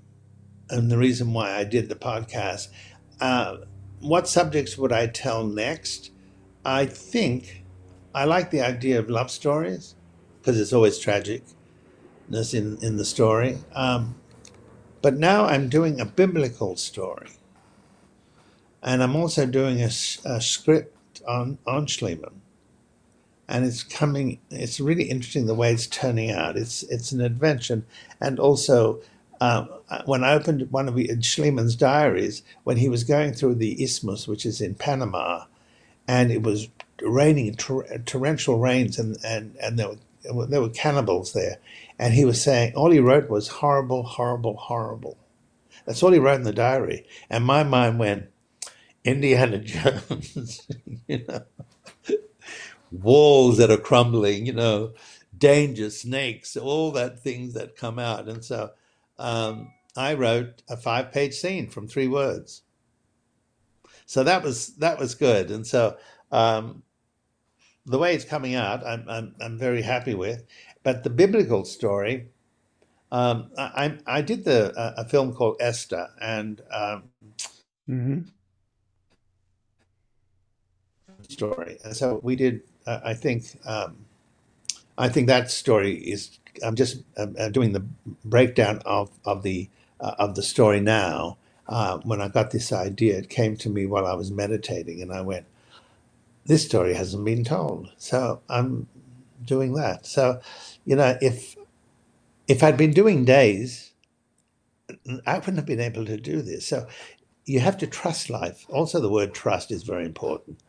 and 0.70 0.91
the 0.91 0.97
reason 0.97 1.34
why 1.34 1.55
I 1.55 1.63
did 1.63 1.88
the 1.88 1.95
podcast. 1.95 2.68
Uh, 3.22 3.57
what 4.01 4.28
subjects 4.28 4.78
would 4.78 4.91
I 4.91 5.07
tell 5.07 5.45
next? 5.45 6.11
I 6.66 6.86
think 6.86 7.63
I 8.13 8.26
like 8.26 8.51
the 8.51 8.61
idea 8.61 8.99
of 8.99 9.09
love 9.09 9.32
stories 9.32 9.95
because 10.41 10.59
it's 10.59 10.74
always 10.74 10.99
tragicness 10.99 12.53
in, 12.53 12.78
in 12.82 12.97
the 12.97 13.05
story. 13.05 13.59
Um, 13.74 14.16
but 15.06 15.18
now 15.18 15.45
I'm 15.45 15.70
doing 15.70 16.01
a 16.01 16.06
biblical 16.06 16.76
story. 16.78 17.30
And 18.82 19.03
I'm 19.03 19.16
also 19.16 19.45
doing 19.45 19.80
a, 19.82 19.91
a 20.26 20.41
script 20.41 21.22
on, 21.28 21.60
on 21.68 21.86
Schliemann. 21.86 22.41
And 23.47 23.66
it's 23.66 23.84
coming, 23.84 24.39
it's 24.49 24.80
really 24.80 25.03
interesting 25.03 25.45
the 25.45 25.53
way 25.53 25.72
it's 25.72 25.86
turning 25.86 26.32
out. 26.32 26.58
It's, 26.58 26.82
it's 26.82 27.12
an 27.12 27.22
adventure. 27.22 27.84
And 28.20 28.39
also, 28.39 28.99
um, 29.39 29.70
when 30.06 30.24
I 30.24 30.34
opened 30.34 30.72
one 30.72 30.88
of 30.88 30.95
Schliemann's 30.95 31.76
diaries, 31.76 32.41
when 32.64 32.78
he 32.78 32.89
was 32.89 33.03
going 33.03 33.34
through 33.34 33.58
the 33.58 33.84
Isthmus, 33.84 34.28
which 34.28 34.43
is 34.43 34.60
in 34.60 34.74
Panama, 34.74 35.43
and 36.08 36.32
it 36.32 36.41
was 36.41 36.68
raining 37.03 37.53
tor- 37.58 37.86
torrential 38.08 38.58
rains, 38.58 38.97
and 38.97 39.18
and 39.24 39.56
and 39.62 39.78
there 39.78 39.91
were 40.34 40.47
there 40.47 40.62
were 40.62 40.70
cannibals 40.70 41.34
there, 41.34 41.58
and 42.00 42.14
he 42.14 42.26
was 42.26 42.41
saying 42.41 42.74
all 42.76 42.91
he 42.91 43.00
wrote 43.00 43.30
was 43.30 43.48
horrible, 43.48 44.04
horrible, 44.04 44.58
horrible. 44.58 45.18
That's 45.86 46.02
all 46.02 46.12
he 46.12 46.20
wrote 46.20 46.36
in 46.36 46.43
the 46.43 46.54
diary, 46.54 47.06
and 47.30 47.46
my 47.46 47.64
mind 47.64 48.00
went, 48.00 48.28
Indiana 49.04 49.58
Jones, 49.60 50.68
you 51.08 51.26
know, 51.28 51.43
walls 52.91 53.58
that 53.58 53.72
are 53.72 53.78
crumbling, 53.78 54.46
you 54.46 54.54
know, 54.54 54.93
danger, 55.38 55.89
snakes, 55.89 56.58
all 56.58 56.91
that 56.91 57.20
things 57.20 57.54
that 57.54 57.76
come 57.76 58.00
out, 58.00 58.28
and 58.28 58.43
so. 58.43 58.72
Um, 59.18 59.72
I 59.96 60.14
wrote 60.14 60.62
a 60.70 60.76
five-page 60.76 61.34
scene 61.34 61.70
from 61.70 61.88
three 61.88 62.08
words. 62.08 62.64
So 64.06 64.24
that 64.24 64.43
was 64.43 64.76
that 64.78 65.00
was 65.00 65.16
good, 65.16 65.50
and 65.50 65.66
so 65.66 65.98
um, 66.32 66.84
the 67.86 67.98
way 67.98 68.14
it's 68.14 68.26
coming 68.26 68.54
out, 68.54 68.86
I'm, 68.86 69.06
I'm 69.10 69.36
I'm 69.41 69.58
very 69.58 69.82
happy 69.82 70.14
with. 70.14 70.46
But 70.86 71.04
the 71.04 71.10
biblical 71.10 71.66
story, 71.66 72.30
um, 73.12 73.50
I, 73.58 73.98
I 74.06 74.22
did 74.22 74.46
the 74.46 74.72
uh, 74.78 74.94
a 74.98 75.10
film 75.10 75.34
called 75.34 75.58
Esther, 75.60 76.08
and 76.22 76.62
um, 76.72 77.04
mm-hmm. 77.90 78.20
story, 81.28 81.80
and 81.84 81.98
so 81.98 82.20
we 82.22 82.36
did. 82.36 82.62
Uh, 82.86 83.00
I 83.04 83.16
think 83.16 83.60
um, 83.66 84.06
I 84.96 85.10
think 85.10 85.26
that 85.26 85.50
story 85.50 85.96
is. 85.96 86.38
I'm 86.64 86.76
just 86.76 87.02
uh, 87.18 87.50
doing 87.50 87.74
the 87.74 87.84
breakdown 88.24 88.80
of 88.86 89.10
of 89.26 89.42
the 89.42 89.68
uh, 90.00 90.14
of 90.20 90.36
the 90.36 90.44
story 90.44 90.82
now, 90.82 91.38
uh, 91.68 91.98
when 92.04 92.22
I 92.22 92.28
got 92.28 92.52
this 92.52 92.72
idea, 92.72 93.18
it 93.18 93.30
came 93.30 93.58
to 93.58 93.70
me 93.72 93.88
while 93.88 94.06
I 94.06 94.14
was 94.14 94.30
meditating, 94.30 95.02
and 95.02 95.12
I 95.12 95.22
went, 95.22 95.48
"This 96.46 96.64
story 96.64 96.94
hasn't 96.94 97.26
been 97.26 97.44
told." 97.44 97.90
So 97.98 98.42
I'm 98.48 98.88
doing 99.44 99.74
that. 99.74 100.06
So, 100.06 100.42
you 100.86 100.96
know, 100.96 101.18
if 101.22 101.56
if 102.48 102.64
I'd 102.64 102.78
been 102.78 102.92
doing 102.94 103.26
days, 103.26 103.92
I 105.26 105.40
wouldn't 105.40 105.58
have 105.58 105.66
been 105.66 105.80
able 105.80 106.06
to 106.06 106.18
do 106.18 106.42
this. 106.42 106.68
So 106.68 106.88
you 107.46 107.60
have 107.60 107.78
to 107.80 107.88
trust 107.88 108.30
life. 108.30 108.66
Also, 108.70 109.00
the 109.00 109.10
word 109.10 109.34
trust 109.34 109.72
is 109.72 109.84
very 109.84 110.06
important 110.06 110.60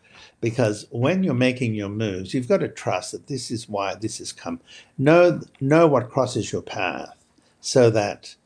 because 0.41 0.87
when 0.91 1.23
you're 1.23 1.35
making 1.35 1.75
your 1.75 1.89
moves, 1.89 2.35
you've 2.35 2.49
got 2.49 2.59
to 2.59 2.69
trust 2.69 3.13
that 3.13 3.27
this 3.27 3.51
is 3.51 3.69
why 3.69 3.95
this 3.95 4.19
has 4.19 4.33
come. 4.33 4.61
Know 4.99 5.41
know 5.61 5.87
what 5.87 6.11
crosses 6.11 6.53
your 6.53 6.63
path, 6.63 7.25
so 7.61 7.91
that 7.91 8.37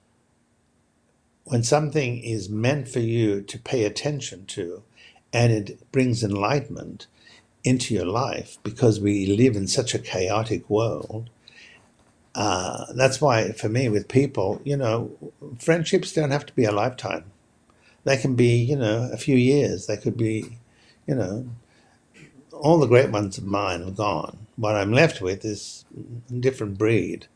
when 1.45 1.63
something 1.63 2.23
is 2.23 2.49
meant 2.49 2.89
for 2.89 3.01
you 3.01 3.43
to 3.43 3.59
pay 3.59 3.85
attention 3.85 4.47
to 4.47 4.83
and 5.33 5.53
it 5.53 5.93
brings 5.93 6.25
enlightenment 6.25 7.07
into 7.65 7.95
your 7.95 8.07
life 8.07 8.59
because 8.63 9.01
we 9.01 9.27
live 9.27 9.57
in 9.57 9.67
such 9.67 9.95
a 9.95 9.99
chaotic 9.99 10.69
world. 10.71 11.31
Uh, 12.35 12.87
that's 12.95 13.21
why, 13.21 13.53
for 13.53 13.69
me, 13.69 13.89
with 13.89 14.09
people, 14.09 14.61
you 14.65 14.77
know, 14.77 15.11
friendships 15.59 16.13
don't 16.13 16.31
have 16.31 16.47
to 16.47 16.55
be 16.55 16.65
a 16.65 16.73
lifetime. 16.73 17.25
They 18.05 18.17
can 18.17 18.35
be, 18.35 18.57
you 18.57 18.77
know, 18.77 19.11
a 19.13 19.17
few 19.17 19.37
years. 19.37 19.87
They 19.87 19.97
could 19.97 20.17
be, 20.17 20.59
you 21.07 21.15
know, 21.15 21.49
all 22.53 22.79
the 22.79 22.87
great 22.87 23.11
ones 23.11 23.39
of 23.39 23.45
mine 23.45 23.83
are 23.83 23.91
gone. 23.91 24.39
What 24.57 24.77
I'm 24.77 24.93
left 24.93 25.21
with 25.21 25.45
is 25.45 25.85
a 26.31 26.35
different 26.35 26.79
breed 26.79 27.27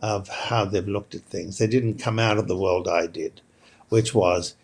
of 0.00 0.28
how 0.28 0.64
they've 0.64 0.86
looked 0.86 1.14
at 1.14 1.22
things. 1.22 1.58
They 1.58 1.66
didn't 1.66 1.98
come 1.98 2.18
out 2.18 2.38
of 2.38 2.48
the 2.48 2.56
world 2.56 2.88
I 2.88 3.06
did 3.06 3.40
which 3.88 4.14
was 4.14 4.54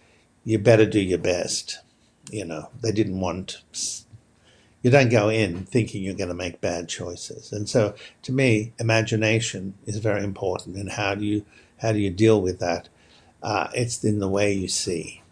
you 0.45 0.59
better 0.59 0.87
do 0.87 1.01
your 1.01 1.19
best. 1.19 1.81
You 2.31 2.45
know, 2.45 2.69
they 2.81 2.93
didn't 2.93 3.21
want 3.21 3.63
you 4.85 4.91
don't 4.91 5.09
go 5.09 5.31
in 5.31 5.65
thinking 5.65 6.03
you're 6.03 6.15
going 6.15 6.29
to 6.29 6.35
make 6.35 6.61
bad 6.61 6.91
choices. 6.91 7.53
And 7.53 7.67
so 7.69 7.95
to 8.23 8.33
me, 8.33 8.75
imagination 8.79 9.73
is 9.87 9.97
very 9.97 10.23
important. 10.23 10.77
And 10.77 10.93
how 10.93 11.15
do 11.15 11.25
you 11.25 11.45
how 11.81 11.91
do 11.91 11.99
you 11.99 12.11
deal 12.11 12.41
with 12.41 12.61
that? 12.61 12.91
Uh, 13.43 13.69
it's 13.75 14.05
in 14.05 14.21
the 14.21 14.29
way 14.29 14.53
you 14.53 14.69
see. 14.69 15.23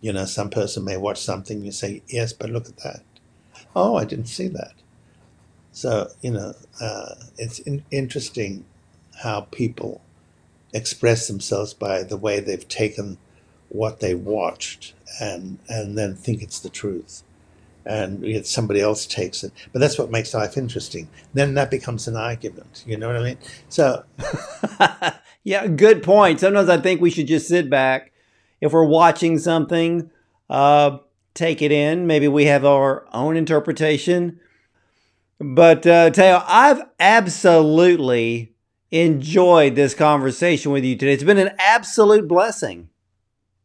You 0.00 0.12
know, 0.12 0.24
some 0.24 0.50
person 0.50 0.84
may 0.84 0.96
watch 0.96 1.20
something, 1.20 1.58
and 1.58 1.66
you 1.66 1.72
say, 1.72 2.02
yes, 2.08 2.32
but 2.32 2.48
look 2.48 2.68
at 2.68 2.78
that. 2.78 3.02
Oh, 3.76 3.96
I 3.96 4.04
didn't 4.04 4.26
see 4.26 4.48
that. 4.48 4.72
So 5.72 6.10
you 6.22 6.30
know, 6.30 6.54
uh, 6.80 7.16
it's 7.36 7.58
in- 7.58 7.84
interesting 7.90 8.64
how 9.22 9.42
people 9.50 10.00
express 10.72 11.26
themselves 11.26 11.74
by 11.74 12.04
the 12.04 12.16
way 12.16 12.38
they've 12.38 12.68
taken 12.68 13.18
what 13.68 13.98
they 13.98 14.14
watched 14.14 14.94
and 15.20 15.58
and 15.68 15.98
then 15.98 16.14
think 16.14 16.40
it's 16.40 16.60
the 16.60 16.68
truth 16.68 17.24
and 17.86 18.46
somebody 18.46 18.80
else 18.80 19.06
takes 19.06 19.42
it 19.42 19.52
but 19.72 19.78
that's 19.78 19.98
what 19.98 20.10
makes 20.10 20.34
life 20.34 20.56
interesting 20.56 21.08
then 21.34 21.54
that 21.54 21.70
becomes 21.70 22.06
an 22.06 22.16
argument 22.16 22.84
you 22.86 22.96
know 22.96 23.06
what 23.06 23.16
i 23.16 23.22
mean 23.22 23.38
so 23.68 24.04
yeah 25.44 25.66
good 25.66 26.02
point 26.02 26.40
sometimes 26.40 26.68
i 26.68 26.76
think 26.76 27.00
we 27.00 27.10
should 27.10 27.26
just 27.26 27.48
sit 27.48 27.70
back 27.70 28.12
if 28.60 28.72
we're 28.72 28.84
watching 28.84 29.38
something 29.38 30.10
uh, 30.50 30.98
take 31.34 31.62
it 31.62 31.72
in 31.72 32.06
maybe 32.06 32.28
we 32.28 32.44
have 32.44 32.64
our 32.64 33.06
own 33.12 33.36
interpretation 33.36 34.38
but 35.40 35.86
uh, 35.86 36.10
Thaao, 36.10 36.44
I've 36.46 36.82
absolutely 37.00 38.52
enjoyed 38.90 39.74
this 39.74 39.94
conversation 39.94 40.70
with 40.70 40.84
you 40.84 40.96
today. 40.96 41.14
It's 41.14 41.24
been 41.24 41.38
an 41.38 41.54
absolute 41.58 42.28
blessing. 42.28 42.90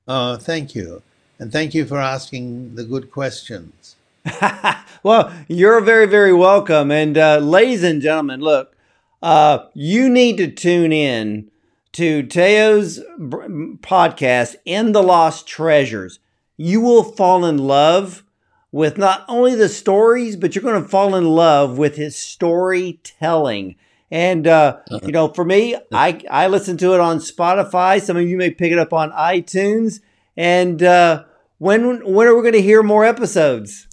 Oh, 0.07 0.37
thank 0.37 0.73
you. 0.73 1.01
And 1.37 1.51
thank 1.51 1.73
you 1.73 1.85
for 1.85 1.99
asking 1.99 2.75
the 2.75 2.85
good 2.85 3.11
questions. 3.11 3.94
well, 5.03 5.31
you're 5.47 5.81
very, 5.81 6.07
very 6.07 6.33
welcome. 6.33 6.91
And 6.91 7.17
uh, 7.17 7.37
ladies 7.37 7.83
and 7.83 8.01
gentlemen, 8.01 8.39
look, 8.39 8.75
uh, 9.21 9.65
you 9.73 10.09
need 10.09 10.37
to 10.37 10.51
tune 10.51 10.91
in 10.91 11.49
to 11.93 12.23
Thaao's 12.23 12.99
podcast, 13.17 14.55
In 14.65 14.91
the 14.91 15.03
Lost 15.03 15.47
Treasures. 15.47 16.19
You 16.57 16.81
will 16.81 17.03
fall 17.03 17.45
in 17.45 17.57
love 17.57 18.23
with 18.71 18.97
not 18.97 19.23
only 19.27 19.55
the 19.55 19.69
stories, 19.69 20.35
but 20.35 20.55
you're 20.55 20.63
going 20.63 20.81
to 20.81 20.89
fall 20.89 21.15
in 21.15 21.25
love 21.25 21.77
with 21.77 21.95
his 21.95 22.15
storytelling. 22.15 23.75
And 24.11 24.47
uh, 24.47 24.77
uh-huh. 24.89 24.99
you 25.05 25.11
know, 25.11 25.29
for 25.29 25.45
me, 25.45 25.75
I 25.91 26.21
I 26.29 26.47
listen 26.47 26.77
to 26.77 26.93
it 26.93 26.99
on 26.99 27.19
Spotify. 27.19 28.01
Some 28.01 28.17
of 28.17 28.27
you 28.27 28.37
may 28.37 28.51
pick 28.51 28.71
it 28.71 28.77
up 28.77 28.93
on 28.93 29.11
iTunes. 29.11 29.99
And 30.37 30.83
uh, 30.83 31.23
when 31.57 32.05
when 32.05 32.27
are 32.27 32.35
we 32.35 32.41
going 32.41 32.53
to 32.53 32.61
hear 32.61 32.83
more 32.83 33.05
episodes? 33.05 33.84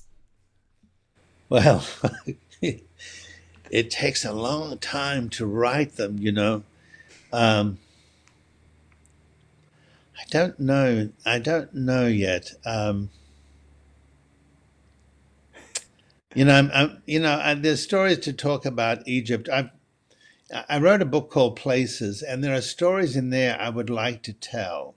Well, 1.53 1.85
it 2.63 3.91
takes 3.91 4.25
a 4.25 4.33
long 4.33 4.79
time 4.79 5.29
to 5.37 5.45
write 5.45 5.97
them. 5.97 6.17
You 6.19 6.33
know, 6.33 6.63
um, 7.31 7.77
I 10.19 10.23
don't 10.31 10.59
know. 10.59 11.11
I 11.27 11.39
don't 11.39 11.75
know 11.75 12.07
yet. 12.07 12.53
Um, 12.65 13.11
you 16.35 16.47
know, 16.47 16.55
I'm, 16.55 16.71
I'm, 16.73 17.03
you 17.05 17.21
know, 17.21 17.55
there's 17.55 17.83
stories 17.83 18.21
to 18.21 18.33
talk 18.33 18.65
about 18.65 19.07
Egypt. 19.07 19.51
I've 19.51 19.69
I 20.71 20.79
wrote 20.79 21.03
a 21.03 21.05
book 21.05 21.31
called 21.31 21.57
Places, 21.57 22.23
and 22.23 22.43
there 22.43 22.55
are 22.55 22.63
stories 22.63 23.15
in 23.15 23.29
there 23.29 23.61
I 23.61 23.69
would 23.69 23.91
like 23.91 24.23
to 24.23 24.33
tell. 24.33 24.95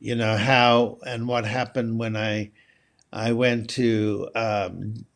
You 0.00 0.16
know 0.16 0.36
how 0.36 0.98
and 1.06 1.28
what 1.28 1.44
happened 1.44 2.00
when 2.00 2.16
I 2.16 2.50
I 3.12 3.32
went 3.32 3.70
to 3.70 4.28
um, 4.34 5.06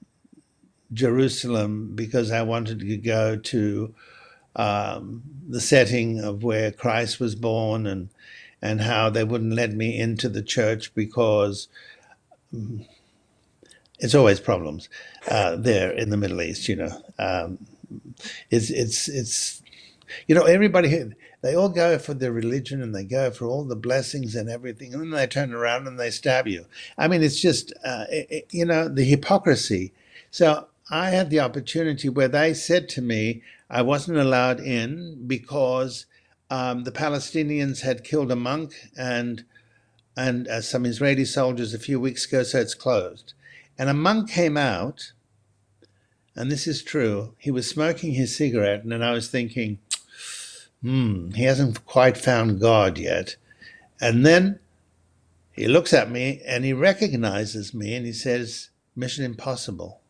Jerusalem 0.92 1.92
because 1.94 2.30
I 2.30 2.42
wanted 2.42 2.80
to 2.80 2.96
go 2.96 3.36
to 3.36 3.94
um, 4.56 5.22
the 5.48 5.60
setting 5.60 6.20
of 6.20 6.42
where 6.42 6.70
Christ 6.72 7.20
was 7.20 7.34
born, 7.34 7.86
and 7.86 8.10
and 8.62 8.80
how 8.80 9.10
they 9.10 9.24
wouldn't 9.24 9.54
let 9.54 9.72
me 9.72 9.98
into 9.98 10.28
the 10.28 10.42
church 10.42 10.94
because 10.94 11.68
um, 12.52 12.84
it's 13.98 14.14
always 14.14 14.40
problems 14.40 14.88
uh, 15.28 15.56
there 15.56 15.90
in 15.90 16.10
the 16.10 16.16
Middle 16.16 16.42
East. 16.42 16.68
You 16.68 16.76
know. 16.76 17.02
Um, 17.18 17.58
it's 18.50 18.70
it's 18.70 19.08
it's 19.08 19.62
you 20.26 20.34
know 20.34 20.44
everybody 20.44 21.12
they 21.44 21.54
all 21.54 21.68
go 21.68 21.98
for 21.98 22.14
their 22.14 22.32
religion 22.32 22.80
and 22.80 22.94
they 22.94 23.04
go 23.04 23.30
for 23.30 23.44
all 23.44 23.64
the 23.64 23.76
blessings 23.76 24.34
and 24.34 24.48
everything 24.48 24.94
and 24.94 25.02
then 25.02 25.10
they 25.10 25.26
turn 25.26 25.52
around 25.52 25.86
and 25.86 26.00
they 26.00 26.10
stab 26.10 26.48
you. 26.48 26.64
I 26.96 27.06
mean 27.06 27.22
it's 27.22 27.38
just 27.38 27.70
uh, 27.84 28.06
it, 28.08 28.46
you 28.50 28.64
know 28.64 28.88
the 28.88 29.04
hypocrisy. 29.04 29.92
So 30.30 30.68
i 30.90 31.10
had 31.10 31.28
the 31.28 31.40
opportunity 31.40 32.08
where 32.08 32.28
they 32.28 32.52
said 32.52 32.88
to 32.90 33.00
me 33.00 33.42
i 33.70 33.80
wasn't 33.80 34.18
allowed 34.18 34.60
in 34.60 35.22
because 35.26 36.06
um, 36.50 36.84
the 36.84 36.92
palestinians 36.92 37.80
had 37.80 38.04
killed 38.04 38.30
a 38.30 38.36
monk 38.36 38.72
and 38.96 39.44
and 40.16 40.46
uh, 40.48 40.60
some 40.62 40.86
israeli 40.86 41.24
soldiers 41.24 41.74
a 41.74 41.78
few 41.78 42.00
weeks 42.00 42.26
ago 42.26 42.42
so 42.42 42.58
it's 42.58 42.74
closed. 42.74 43.34
And 43.78 43.90
a 43.90 43.94
monk 43.94 44.30
came 44.30 44.56
out 44.56 45.12
and 46.36 46.50
this 46.50 46.66
is 46.66 46.82
true, 46.82 47.34
he 47.38 47.50
was 47.52 47.68
smoking 47.70 48.14
his 48.14 48.36
cigarette, 48.36 48.82
and 48.82 49.04
I 49.04 49.12
was 49.12 49.28
thinking, 49.28 49.78
hmm, 50.84 51.30
he 51.30 51.44
hasn't 51.44 51.86
quite 51.86 52.18
found 52.18 52.60
God 52.60 52.98
yet. 52.98 53.36
And 54.00 54.24
then 54.24 54.58
he 55.50 55.66
looks 55.66 55.94
at 55.94 56.10
me 56.10 56.42
and 56.46 56.62
he 56.62 56.74
recognizes 56.74 57.72
me 57.72 57.94
and 57.94 58.04
he 58.04 58.12
says, 58.12 58.68
Mission 58.94 59.24
Impossible. 59.24 60.00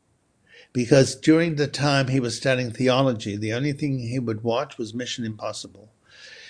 Because 0.72 1.14
during 1.14 1.55
the 1.55 1.68
time 1.68 2.09
he 2.09 2.18
was 2.18 2.37
studying 2.37 2.72
theology, 2.72 3.37
the 3.37 3.53
only 3.53 3.72
thing 3.72 4.01
he 4.01 4.18
would 4.18 4.43
watch 4.43 4.77
was 4.77 4.93
Mission 4.93 5.25
Impossible. 5.25 5.91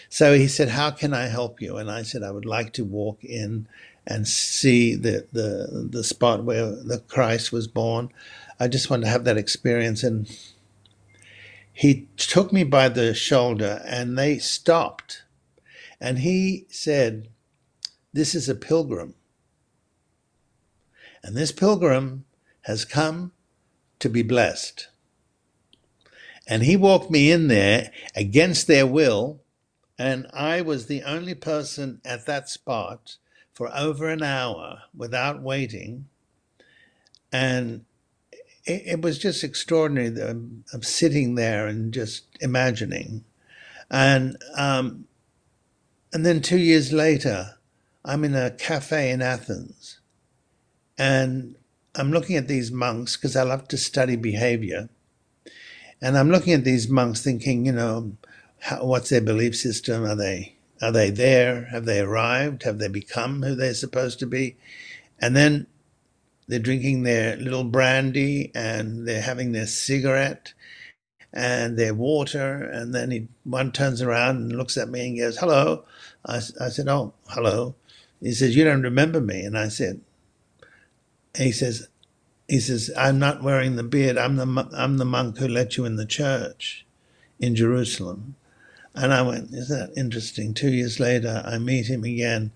So 0.09 0.33
he 0.35 0.49
said, 0.49 0.71
How 0.71 0.91
can 0.91 1.13
I 1.13 1.27
help 1.27 1.61
you? 1.61 1.77
And 1.77 1.91
I 1.91 2.03
said, 2.03 2.23
I 2.23 2.31
would 2.31 2.47
like 2.47 2.73
to 2.75 2.85
walk 2.85 3.23
in 3.23 3.69
and 4.07 4.27
see 4.27 4.95
the, 4.95 5.27
the, 5.33 5.89
the 5.91 6.05
spot 6.05 6.45
where 6.45 6.71
the 6.71 7.03
Christ 7.09 7.53
was 7.53 7.67
born. 7.67 8.11
I 8.59 8.69
just 8.69 8.89
want 8.89 9.03
to 9.03 9.09
have 9.09 9.25
that 9.25 9.37
experience. 9.37 10.03
And 10.03 10.35
he 11.77 12.09
took 12.17 12.53
me 12.53 12.63
by 12.63 12.89
the 12.89 13.13
shoulder 13.15 13.83
and 13.85 14.17
they 14.17 14.39
stopped. 14.39 15.25
And 16.01 16.21
he 16.21 16.67
said, 16.71 17.29
This 18.13 18.35
is 18.35 18.49
a 18.49 18.55
pilgrim. 18.55 19.15
And 21.25 21.37
this 21.37 21.51
pilgrim 21.51 22.27
has 22.63 22.85
come 22.85 23.33
to 23.99 24.09
be 24.09 24.23
blessed. 24.23 24.87
And 26.47 26.63
he 26.63 26.77
walked 26.77 27.11
me 27.11 27.33
in 27.33 27.49
there 27.49 27.91
against 28.15 28.69
their 28.69 28.87
will. 28.87 29.43
And 29.99 30.29
I 30.33 30.61
was 30.61 30.87
the 30.87 31.03
only 31.03 31.35
person 31.35 32.01
at 32.05 32.25
that 32.27 32.49
spot 32.49 33.17
for 33.53 33.75
over 33.75 34.09
an 34.09 34.23
hour 34.23 34.83
without 34.95 35.43
waiting. 35.43 36.07
And 37.33 37.85
it, 38.65 38.83
it 38.87 39.03
was 39.03 39.19
just 39.19 39.45
extraordinary. 39.45 40.09
I'm 40.21 40.83
sitting 40.83 41.35
there 41.35 41.67
and 41.67 41.93
just 41.93 42.25
imagining, 42.41 43.25
and 43.91 44.37
um, 44.57 45.07
and 46.13 46.25
then 46.25 46.41
two 46.41 46.59
years 46.59 46.93
later, 46.93 47.57
I'm 48.05 48.25
in 48.25 48.35
a 48.35 48.51
cafe 48.51 49.11
in 49.11 49.23
Athens, 49.23 50.01
and 50.99 51.57
I'm 51.95 52.13
looking 52.13 52.37
at 52.37 52.49
these 52.49 52.71
monks 52.73 53.17
because 53.17 53.37
I 53.37 53.43
love 53.43 53.69
to 53.69 53.77
study 53.77 54.17
behavior, 54.17 54.89
and 56.01 56.17
I'm 56.17 56.31
looking 56.31 56.53
at 56.53 56.65
these 56.65 56.89
monks, 56.89 57.23
thinking, 57.23 57.67
you 57.67 57.73
know, 57.73 58.17
how, 58.61 58.85
what's 58.85 59.11
their 59.11 59.21
belief 59.21 59.57
system? 59.57 60.05
Are 60.05 60.17
they 60.17 60.57
are 60.81 60.93
they 60.93 61.11
there? 61.11 61.67
Have 61.67 61.85
they 61.85 62.01
arrived? 62.01 62.65
Have 62.65 62.79
they 62.79 62.89
become 62.89 63.43
who 63.43 63.55
they're 63.55 63.75
supposed 63.75 64.19
to 64.21 64.27
be? 64.27 64.57
And 65.19 65.37
then 65.37 65.67
they're 66.47 66.59
drinking 66.59 67.03
their 67.03 67.37
little 67.37 67.65
brandy 67.65 68.51
and 68.55 69.09
they're 69.09 69.23
having 69.23 69.53
their 69.53 69.67
cigarette 69.67 70.53
and 71.33 71.79
their 71.79 71.95
water. 71.95 72.63
And 72.63 72.95
then 72.95 73.11
he, 73.11 73.29
one 73.45 73.73
turns 73.73 74.03
around 74.03 74.37
and 74.37 74.53
looks 74.53 74.77
at 74.77 74.89
me 74.89 75.09
and 75.09 75.19
goes, 75.19 75.39
Hello. 75.39 75.85
I, 76.27 76.37
I 76.61 76.69
said, 76.69 76.89
Oh, 76.89 77.15
hello. 77.29 77.75
He 78.21 78.33
says, 78.33 78.57
You 78.57 78.65
don't 78.65 78.83
remember 78.83 79.21
me. 79.21 79.41
And 79.43 79.57
I 79.59 79.69
said, 79.69 80.01
He 81.37 81.53
says, 81.53 81.89
he 82.49 82.61
says, 82.61 82.91
I'm 82.97 83.19
not 83.19 83.43
wearing 83.43 83.77
the 83.77 83.83
beard. 83.83 84.19
I'm 84.19 84.37
the, 84.37 84.69
I'm 84.77 84.99
the 84.99 85.07
monk 85.07 85.39
who 85.39 85.49
let 85.49 85.77
you 85.79 85.87
in 85.87 85.97
the 85.97 86.07
church 86.07 86.87
in 87.41 87.57
Jerusalem. 87.57 88.37
And 88.95 89.13
I 89.15 89.23
went, 89.23 89.53
Isn't 89.53 89.79
that 89.79 89.99
interesting? 89.99 90.53
Two 90.55 90.71
years 90.71 91.01
later, 91.01 91.43
I 91.45 91.59
meet 91.59 91.87
him 91.87 92.05
again. 92.05 92.53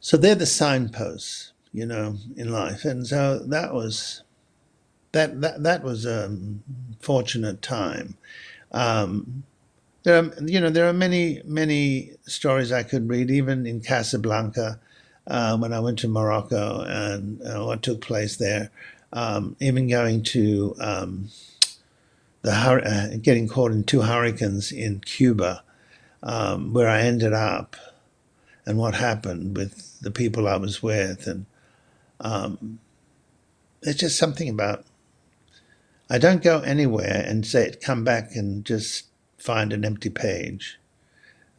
So 0.00 0.16
they're 0.16 0.36
the 0.36 0.46
signposts 0.46 1.52
you 1.76 1.84
know, 1.84 2.16
in 2.36 2.50
life. 2.50 2.86
And 2.86 3.06
so 3.06 3.38
that 3.38 3.74
was 3.74 4.22
that 5.12 5.42
that 5.42 5.62
that 5.62 5.84
was 5.84 6.06
a 6.06 6.34
fortunate 7.00 7.60
time. 7.60 8.16
Um, 8.72 9.44
there 10.02 10.22
are, 10.22 10.32
you 10.42 10.58
know, 10.58 10.70
there 10.70 10.88
are 10.88 10.94
many 10.94 11.42
many 11.44 12.12
stories 12.24 12.72
I 12.72 12.82
could 12.82 13.10
read, 13.10 13.30
even 13.30 13.66
in 13.66 13.82
Casablanca, 13.82 14.80
uh, 15.26 15.58
when 15.58 15.74
I 15.74 15.80
went 15.80 15.98
to 15.98 16.08
Morocco 16.08 16.80
and 16.80 17.42
uh, 17.42 17.66
what 17.66 17.82
took 17.82 18.00
place 18.00 18.36
there. 18.36 18.70
Um, 19.12 19.54
even 19.60 19.86
going 19.86 20.22
to 20.34 20.74
um, 20.80 21.28
the 22.40 22.52
uh, 22.52 23.16
getting 23.20 23.48
caught 23.48 23.72
in 23.72 23.84
two 23.84 24.00
hurricanes 24.00 24.72
in 24.72 25.00
Cuba, 25.00 25.62
um, 26.22 26.72
where 26.72 26.88
I 26.88 27.02
ended 27.02 27.34
up, 27.34 27.76
and 28.64 28.78
what 28.78 28.94
happened 28.94 29.58
with 29.58 30.00
the 30.00 30.10
people 30.10 30.48
I 30.48 30.56
was 30.56 30.82
with, 30.82 31.26
and 31.26 31.44
um, 32.20 32.78
there's 33.82 33.96
just 33.96 34.18
something 34.18 34.48
about 34.48 34.84
I 36.08 36.18
don't 36.18 36.42
go 36.42 36.60
anywhere 36.60 37.24
and 37.26 37.44
say, 37.44 37.66
it. 37.66 37.80
come 37.80 38.04
back 38.04 38.36
and 38.36 38.64
just 38.64 39.06
find 39.38 39.72
an 39.72 39.84
empty 39.84 40.10
page. 40.10 40.78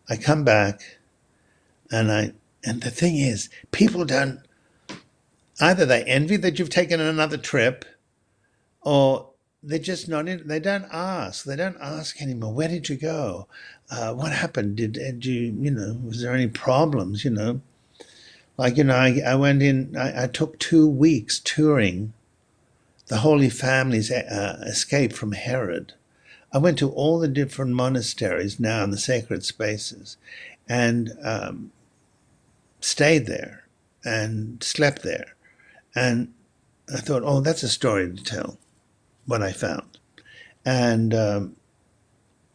I 0.09 0.15
come 0.15 0.43
back 0.45 0.99
and 1.91 2.11
I, 2.11 2.33
and 2.63 2.81
the 2.81 2.89
thing 2.89 3.17
is, 3.17 3.49
people 3.71 4.05
don't, 4.05 4.39
either 5.59 5.85
they 5.85 6.03
envy 6.03 6.37
that 6.37 6.59
you've 6.59 6.69
taken 6.69 7.01
another 7.01 7.37
trip 7.37 7.83
or 8.81 9.31
they're 9.61 9.79
just 9.79 10.07
not 10.07 10.29
in, 10.29 10.47
they 10.47 10.59
don't 10.59 10.87
ask. 10.91 11.43
They 11.43 11.57
don't 11.57 11.77
ask 11.81 12.21
anymore. 12.21 12.53
Where 12.53 12.69
did 12.69 12.87
you 12.87 12.95
go? 12.95 13.47
Uh, 13.91 14.13
what 14.13 14.31
happened? 14.31 14.77
Did, 14.77 14.93
did 14.93 15.25
you, 15.25 15.57
you 15.59 15.71
know, 15.71 15.99
was 16.05 16.21
there 16.21 16.33
any 16.33 16.47
problems, 16.47 17.25
you 17.25 17.31
know? 17.31 17.61
Like, 18.57 18.77
you 18.77 18.83
know, 18.83 18.95
I, 18.95 19.21
I 19.25 19.35
went 19.35 19.61
in, 19.61 19.95
I, 19.95 20.23
I 20.23 20.27
took 20.27 20.57
two 20.57 20.87
weeks 20.87 21.39
touring 21.39 22.13
the 23.07 23.17
Holy 23.17 23.49
Family's 23.49 24.11
uh, 24.11 24.63
escape 24.65 25.13
from 25.13 25.31
Herod. 25.33 25.93
I 26.51 26.57
went 26.57 26.77
to 26.79 26.89
all 26.89 27.19
the 27.19 27.27
different 27.27 27.73
monasteries 27.73 28.59
now 28.59 28.83
in 28.83 28.91
the 28.91 28.97
sacred 28.97 29.45
spaces 29.45 30.17
and 30.67 31.11
um, 31.23 31.71
stayed 32.81 33.27
there 33.27 33.65
and 34.03 34.61
slept 34.63 35.03
there. 35.03 35.35
And 35.95 36.33
I 36.93 36.97
thought, 36.97 37.23
oh, 37.25 37.41
that's 37.41 37.63
a 37.63 37.69
story 37.69 38.13
to 38.13 38.23
tell, 38.23 38.57
what 39.25 39.41
I 39.41 39.51
found. 39.51 39.97
And, 40.65 41.13
um, 41.13 41.55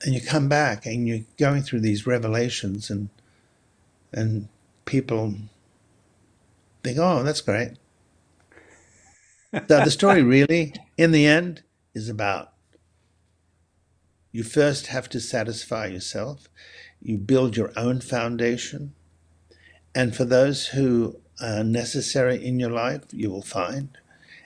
and 0.05 0.15
you 0.15 0.21
come 0.21 0.49
back 0.49 0.85
and 0.85 1.07
you're 1.07 1.25
going 1.39 1.63
through 1.63 1.81
these 1.81 2.07
revelations 2.07 2.91
and, 2.91 3.09
and 4.13 4.49
people 4.85 5.35
think, 6.83 6.99
oh, 6.99 7.23
that's 7.23 7.41
great. 7.41 7.73
so 9.53 9.61
the 9.67 9.91
story 9.91 10.23
really, 10.23 10.75
in 10.97 11.13
the 11.13 11.27
end, 11.27 11.63
is 11.95 12.09
about 12.09 12.53
you 14.33 14.43
first 14.43 14.87
have 14.87 15.11
to 15.11 15.21
satisfy 15.21 15.87
yourself. 15.87 16.49
You 17.03 17.19
build 17.19 17.57
your 17.57 17.71
own 17.77 18.01
foundation. 18.01 18.95
And 19.95 20.17
for 20.17 20.25
those 20.25 20.69
who 20.69 21.21
are 21.41 21.63
necessary 21.63 22.43
in 22.43 22.59
your 22.59 22.71
life, 22.71 23.03
you 23.13 23.31
will 23.31 23.43
find. 23.43 23.99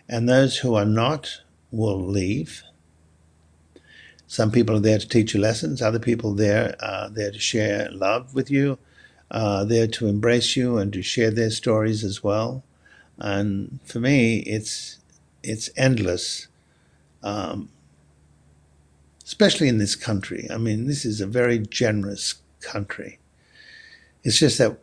And 0.09 0.29
those 0.29 0.59
who 0.59 0.75
are 0.75 0.85
not 0.85 1.41
will 1.71 2.05
leave. 2.05 2.65
Some 4.27 4.51
people 4.51 4.77
are 4.77 4.81
there 4.81 4.99
to 4.99 5.09
teach 5.09 5.35
you 5.35 5.41
lessons. 5.41 5.81
Other 5.81 6.01
people 6.01 6.35
there 6.35 6.75
are 6.81 7.09
there 7.09 7.31
to 7.31 7.39
share 7.39 7.89
love 7.93 8.35
with 8.35 8.51
you, 8.51 8.79
uh, 9.31 9.65
there 9.65 9.87
to 9.87 10.07
embrace 10.07 10.57
you 10.57 10.79
and 10.79 10.93
to 10.93 11.03
share 11.03 11.31
their 11.31 11.51
stories 11.51 12.05
as 12.05 12.23
well. 12.23 12.63
And 13.19 13.81
for 13.85 13.99
me, 13.99 14.39
it's 14.41 14.99
it's 15.43 15.71
endless, 15.77 16.49
um, 17.23 17.69
especially 19.25 19.69
in 19.69 19.79
this 19.79 19.95
country. 19.95 20.49
I 20.51 20.59
mean, 20.59 20.87
this 20.87 21.05
is 21.05 21.21
a 21.21 21.27
very 21.27 21.59
generous 21.59 22.35
country. 22.61 23.19
It's 24.25 24.39
just 24.39 24.59
that 24.59 24.79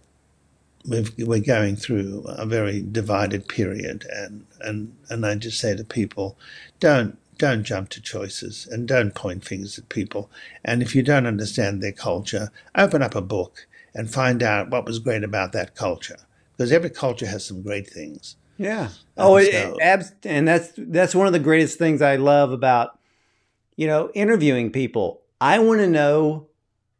we 0.85 1.37
are 1.37 1.39
going 1.39 1.75
through 1.75 2.25
a 2.27 2.45
very 2.45 2.81
divided 2.81 3.47
period, 3.47 4.05
and, 4.11 4.45
and 4.61 4.95
and 5.09 5.25
I 5.25 5.35
just 5.35 5.59
say 5.59 5.75
to 5.75 5.83
people, 5.83 6.37
don't 6.79 7.17
don't 7.37 7.63
jump 7.63 7.89
to 7.89 8.01
choices 8.01 8.67
and 8.67 8.87
don't 8.87 9.15
point 9.15 9.43
fingers 9.45 9.77
at 9.77 9.89
people. 9.89 10.29
And 10.63 10.81
if 10.81 10.95
you 10.95 11.03
don't 11.03 11.25
understand 11.25 11.81
their 11.81 11.91
culture, 11.91 12.51
open 12.75 13.01
up 13.01 13.15
a 13.15 13.21
book 13.21 13.67
and 13.93 14.11
find 14.11 14.41
out 14.41 14.69
what 14.69 14.85
was 14.85 14.99
great 14.99 15.23
about 15.23 15.51
that 15.53 15.75
culture, 15.75 16.17
because 16.51 16.71
every 16.71 16.89
culture 16.89 17.27
has 17.27 17.45
some 17.45 17.61
great 17.61 17.87
things. 17.87 18.35
Yeah. 18.57 18.89
Oh, 19.17 19.37
it, 19.37 19.49
it, 19.51 20.11
and 20.23 20.47
that's 20.47 20.71
that's 20.77 21.15
one 21.15 21.27
of 21.27 21.33
the 21.33 21.39
greatest 21.39 21.77
things 21.77 22.01
I 22.01 22.15
love 22.15 22.51
about 22.51 22.99
you 23.75 23.87
know 23.87 24.11
interviewing 24.13 24.71
people. 24.71 25.21
I 25.41 25.59
want 25.59 25.81
to 25.81 25.87
know 25.87 26.47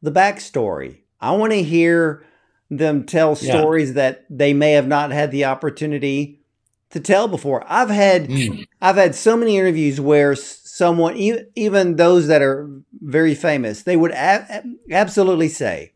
the 0.01 0.11
backstory. 0.11 0.99
I 1.21 1.31
want 1.31 1.53
to 1.53 1.63
hear 1.63 2.25
them 2.69 3.05
tell 3.05 3.35
stories 3.35 3.89
yeah. 3.89 3.93
that 3.93 4.25
they 4.29 4.53
may 4.53 4.73
have 4.73 4.87
not 4.87 5.11
had 5.11 5.31
the 5.31 5.45
opportunity 5.45 6.41
to 6.89 6.99
tell 6.99 7.27
before. 7.27 7.63
I've 7.67 7.89
had 7.89 8.27
mm. 8.27 8.65
I've 8.81 8.97
had 8.97 9.15
so 9.15 9.37
many 9.37 9.57
interviews 9.57 9.99
where 10.01 10.35
someone 10.35 11.15
even 11.55 11.95
those 11.95 12.27
that 12.27 12.41
are 12.41 12.69
very 13.01 13.35
famous, 13.35 13.83
they 13.83 13.95
would 13.95 14.11
a- 14.11 14.63
absolutely 14.91 15.49
say, 15.49 15.92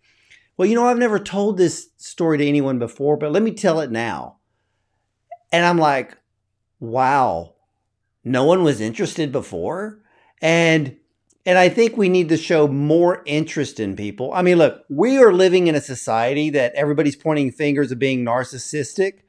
"Well, 0.57 0.67
you 0.67 0.75
know, 0.75 0.87
I've 0.87 0.97
never 0.97 1.19
told 1.19 1.57
this 1.57 1.89
story 1.97 2.39
to 2.39 2.45
anyone 2.45 2.79
before, 2.79 3.15
but 3.15 3.31
let 3.31 3.43
me 3.43 3.51
tell 3.51 3.79
it 3.79 3.91
now." 3.91 4.37
And 5.51 5.65
I'm 5.65 5.77
like, 5.77 6.17
wow, 6.79 7.53
no 8.23 8.43
one 8.43 8.63
was 8.63 8.81
interested 8.81 9.31
before. 9.31 9.99
And 10.41 10.97
and 11.45 11.57
I 11.57 11.69
think 11.69 11.95
we 11.95 12.09
need 12.09 12.27
to 12.29 12.37
show 12.37 12.67
more 12.67 13.23
interest 13.25 13.79
in 13.79 13.95
people. 13.95 14.33
I 14.33 14.41
mean, 14.41 14.57
look, 14.57 14.83
we 14.89 15.17
are 15.17 15.31
living 15.31 15.67
in 15.67 15.75
a 15.75 15.81
society 15.81 16.49
that 16.49 16.73
everybody's 16.75 17.15
pointing 17.15 17.51
fingers 17.51 17.89
of 17.89 17.99
being 17.99 18.25
narcissistic. 18.25 19.19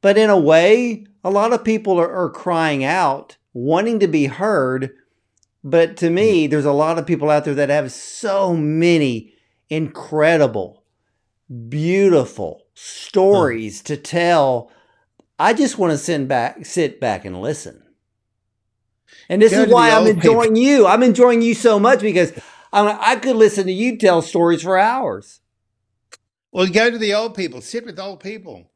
But 0.00 0.18
in 0.18 0.28
a 0.28 0.38
way, 0.38 1.06
a 1.22 1.30
lot 1.30 1.52
of 1.52 1.62
people 1.62 2.00
are, 2.00 2.12
are 2.12 2.30
crying 2.30 2.82
out, 2.82 3.36
wanting 3.52 4.00
to 4.00 4.08
be 4.08 4.26
heard. 4.26 4.90
But 5.62 5.96
to 5.98 6.10
me, 6.10 6.48
there's 6.48 6.64
a 6.64 6.72
lot 6.72 6.98
of 6.98 7.06
people 7.06 7.30
out 7.30 7.44
there 7.44 7.54
that 7.54 7.68
have 7.68 7.92
so 7.92 8.56
many 8.56 9.31
incredible, 9.72 10.84
beautiful 11.68 12.66
stories 12.74 13.80
huh. 13.80 13.86
to 13.86 13.96
tell 13.96 14.70
I 15.38 15.54
just 15.54 15.78
want 15.78 15.90
to 15.90 15.98
sit 15.98 16.28
back, 16.28 16.64
sit 16.64 17.00
back 17.00 17.24
and 17.24 17.40
listen. 17.40 17.82
And 19.28 19.40
this 19.40 19.52
Go 19.52 19.62
is 19.62 19.72
why 19.72 19.90
I'm 19.90 20.06
enjoying 20.06 20.54
people. 20.54 20.58
you. 20.58 20.86
I'm 20.86 21.02
enjoying 21.02 21.42
you 21.42 21.54
so 21.54 21.80
much 21.80 22.00
because 22.00 22.32
I, 22.72 23.12
I 23.12 23.16
could 23.16 23.36
listen 23.36 23.66
to 23.66 23.72
you 23.72 23.96
tell 23.96 24.22
stories 24.22 24.62
for 24.62 24.78
hours. 24.78 25.40
Well, 26.52 26.66
go 26.66 26.90
to 26.90 26.98
the 26.98 27.14
old 27.14 27.34
people, 27.34 27.60
sit 27.60 27.86
with 27.86 27.98
old 27.98 28.20
people, 28.20 28.70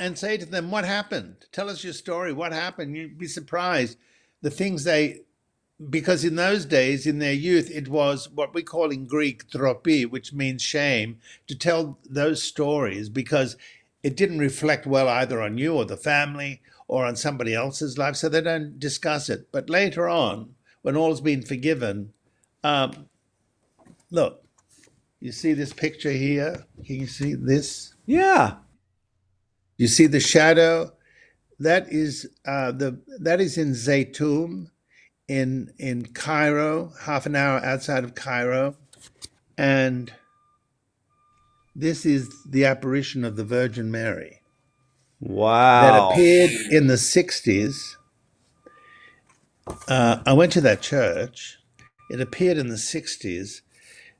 and 0.00 0.16
say 0.16 0.36
to 0.36 0.46
them, 0.46 0.70
"What 0.70 0.84
happened? 0.84 1.36
Tell 1.52 1.68
us 1.68 1.82
your 1.82 1.92
story. 1.92 2.32
What 2.32 2.52
happened?" 2.52 2.96
You'd 2.96 3.18
be 3.18 3.26
surprised 3.26 3.98
the 4.40 4.50
things 4.50 4.84
they, 4.84 5.22
because 5.90 6.24
in 6.24 6.36
those 6.36 6.64
days, 6.64 7.06
in 7.06 7.18
their 7.18 7.32
youth, 7.32 7.70
it 7.70 7.88
was 7.88 8.28
what 8.30 8.54
we 8.54 8.62
call 8.62 8.90
in 8.90 9.06
Greek 9.06 9.48
"dropi," 9.50 10.08
which 10.08 10.32
means 10.32 10.62
shame, 10.62 11.18
to 11.46 11.56
tell 11.56 11.98
those 12.08 12.42
stories 12.42 13.08
because 13.08 13.56
it 14.02 14.16
didn't 14.16 14.38
reflect 14.38 14.86
well 14.86 15.08
either 15.08 15.40
on 15.40 15.58
you 15.58 15.74
or 15.74 15.84
the 15.84 15.96
family 15.96 16.60
or 16.88 17.06
on 17.06 17.16
somebody 17.16 17.54
else's 17.54 17.96
life, 17.96 18.16
so 18.16 18.28
they 18.28 18.40
don't 18.40 18.78
discuss 18.78 19.30
it. 19.30 19.50
But 19.52 19.70
later 19.70 20.08
on, 20.08 20.54
when 20.82 20.96
all's 20.96 21.20
been 21.20 21.42
forgiven, 21.42 22.12
um, 22.64 23.08
look, 24.10 24.44
you 25.20 25.32
see 25.32 25.52
this 25.52 25.72
picture 25.72 26.10
here? 26.10 26.66
Can 26.84 26.96
you 26.96 27.06
see 27.06 27.34
this? 27.34 27.94
Yeah. 28.06 28.56
You 29.76 29.86
see 29.86 30.06
the 30.06 30.20
shadow? 30.20 30.92
That 31.60 31.92
is 31.92 32.28
uh, 32.44 32.72
the 32.72 33.00
that 33.20 33.40
is 33.40 33.56
in 33.56 33.70
Zaytun, 33.70 34.70
in 35.28 35.72
in 35.78 36.06
Cairo, 36.06 36.92
half 37.02 37.26
an 37.26 37.36
hour 37.36 37.58
outside 37.64 38.04
of 38.04 38.14
Cairo, 38.14 38.76
and 39.56 40.12
this 41.74 42.04
is 42.04 42.28
the 42.44 42.64
apparition 42.64 43.24
of 43.24 43.36
the 43.36 43.44
Virgin 43.44 43.90
Mary. 43.90 44.42
Wow. 45.20 45.82
That 45.82 46.12
appeared 46.12 46.50
in 46.72 46.88
the 46.88 46.94
60s. 46.94 47.96
Uh, 49.88 50.18
I 50.26 50.32
went 50.32 50.52
to 50.52 50.60
that 50.62 50.82
church. 50.82 51.58
It 52.10 52.20
appeared 52.20 52.58
in 52.58 52.68
the 52.68 52.74
60s 52.74 53.62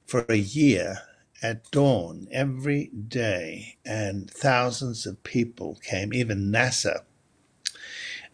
for 0.06 0.24
a 0.28 0.36
year 0.36 0.98
at 1.42 1.70
dawn 1.72 2.28
every 2.30 2.86
day, 2.86 3.76
and 3.84 4.30
thousands 4.30 5.06
of 5.06 5.22
people 5.24 5.78
came, 5.82 6.14
even 6.14 6.52
Nasser, 6.52 7.00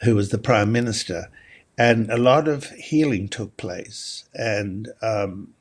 who 0.03 0.15
was 0.15 0.29
the 0.29 0.39
prime 0.39 0.71
minister, 0.71 1.31
and 1.79 2.11
a 2.11 2.19
lot 2.19 2.49
of 2.49 2.71
healing 2.73 3.29
took 3.29 3.57
place. 3.57 4.25
And 4.35 4.91
um, 5.03 5.55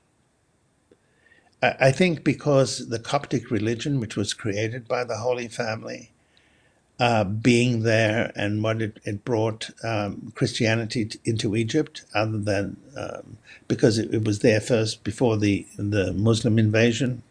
I 1.62 1.92
think 1.92 2.24
because 2.24 2.90
the 2.90 3.00
Coptic 3.00 3.52
religion, 3.52 4.00
which 4.00 4.18
was 4.18 4.34
created 4.34 4.88
by 4.88 5.04
the 5.06 5.18
Holy 5.18 5.48
Family, 5.48 6.12
uh, 7.00 7.24
being 7.24 7.84
there 7.84 8.32
and 8.36 8.64
what 8.64 8.82
it, 8.82 9.00
it 9.06 9.26
brought 9.26 9.70
um, 9.84 10.32
Christianity 10.36 11.06
t- 11.06 11.20
into 11.26 11.56
Egypt, 11.56 12.04
other 12.16 12.40
than 12.40 12.78
um, 12.98 13.38
because 13.68 14.00
it, 14.00 14.14
it, 14.14 14.26
was 14.26 14.40
there 14.40 14.62
first 14.62 15.04
before 15.04 15.38
the 15.38 15.68
the 15.78 16.14
Muslim 16.14 16.60
invasion. 16.60 17.24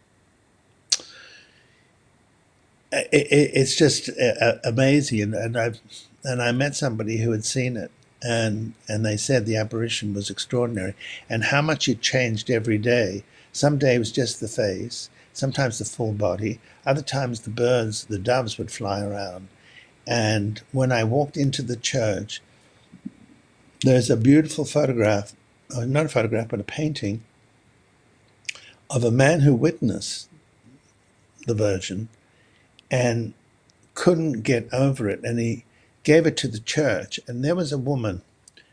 It, 2.92 3.28
it's 3.54 3.76
just 3.76 4.10
uh, 4.10 4.54
amazing, 4.64 5.22
and, 5.22 5.34
and 5.34 5.58
I 5.58 5.72
and 6.24 6.42
I 6.42 6.52
met 6.52 6.76
somebody 6.76 7.18
who 7.18 7.32
had 7.32 7.44
seen 7.44 7.76
it, 7.76 7.90
and 8.22 8.74
and 8.88 9.04
they 9.04 9.16
said 9.16 9.46
the 9.46 9.56
apparition 9.56 10.14
was 10.14 10.30
extraordinary, 10.30 10.94
and 11.28 11.44
how 11.44 11.62
much 11.62 11.88
it 11.88 12.00
changed 12.00 12.50
every 12.50 12.78
day 12.78 13.24
some 13.52 13.78
days 13.78 14.12
just 14.12 14.40
the 14.40 14.48
face, 14.48 15.08
sometimes 15.32 15.78
the 15.78 15.84
full 15.84 16.12
body, 16.12 16.60
other 16.84 17.02
times 17.02 17.40
the 17.40 17.50
birds, 17.50 18.04
the 18.04 18.18
doves 18.18 18.58
would 18.58 18.70
fly 18.70 19.02
around. 19.02 19.48
And 20.06 20.62
when 20.72 20.92
I 20.92 21.04
walked 21.04 21.36
into 21.36 21.62
the 21.62 21.76
church, 21.76 22.42
there's 23.82 24.10
a 24.10 24.16
beautiful 24.16 24.64
photograph, 24.64 25.32
uh, 25.74 25.84
not 25.86 26.06
a 26.06 26.10
photograph, 26.10 26.48
but 26.48 26.60
a 26.60 26.64
painting 26.64 27.24
of 28.90 29.04
a 29.04 29.10
man 29.10 29.40
who 29.40 29.54
witnessed 29.54 30.28
the 31.46 31.54
Virgin 31.54 32.08
and 32.90 33.32
couldn't 33.94 34.42
get 34.42 34.68
over 34.72 35.08
it. 35.08 35.20
And 35.24 35.38
he 35.38 35.64
gave 36.06 36.24
it 36.24 36.36
to 36.36 36.46
the 36.46 36.60
church. 36.60 37.18
And 37.26 37.44
there 37.44 37.56
was 37.56 37.72
a 37.72 37.78
woman 37.78 38.22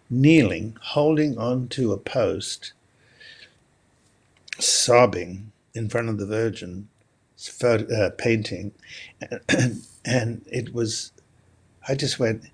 kneeling, 0.07 0.77
holding 0.79 1.35
on 1.35 1.67
to 1.69 1.91
a 1.91 1.97
post, 1.97 2.73
sobbing 4.59 5.51
in 5.73 5.89
front 5.89 6.09
of 6.09 6.19
the 6.19 6.27
Virgin 6.27 6.89
uh, 7.63 8.11
painting. 8.19 8.71
And, 9.49 9.81
and 10.05 10.45
it 10.45 10.75
was, 10.75 11.11
I 11.87 11.95
just 11.95 12.19
went, 12.19 12.45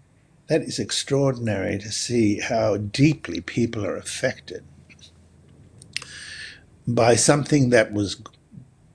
that 0.48 0.62
is 0.62 0.80
extraordinary 0.80 1.78
to 1.78 1.92
see 1.92 2.40
how 2.40 2.78
deeply 2.78 3.42
people 3.42 3.86
are 3.86 3.98
affected 3.98 4.64
by 6.88 7.18
something 7.18 7.70
that 7.72 7.92
was 7.92 8.22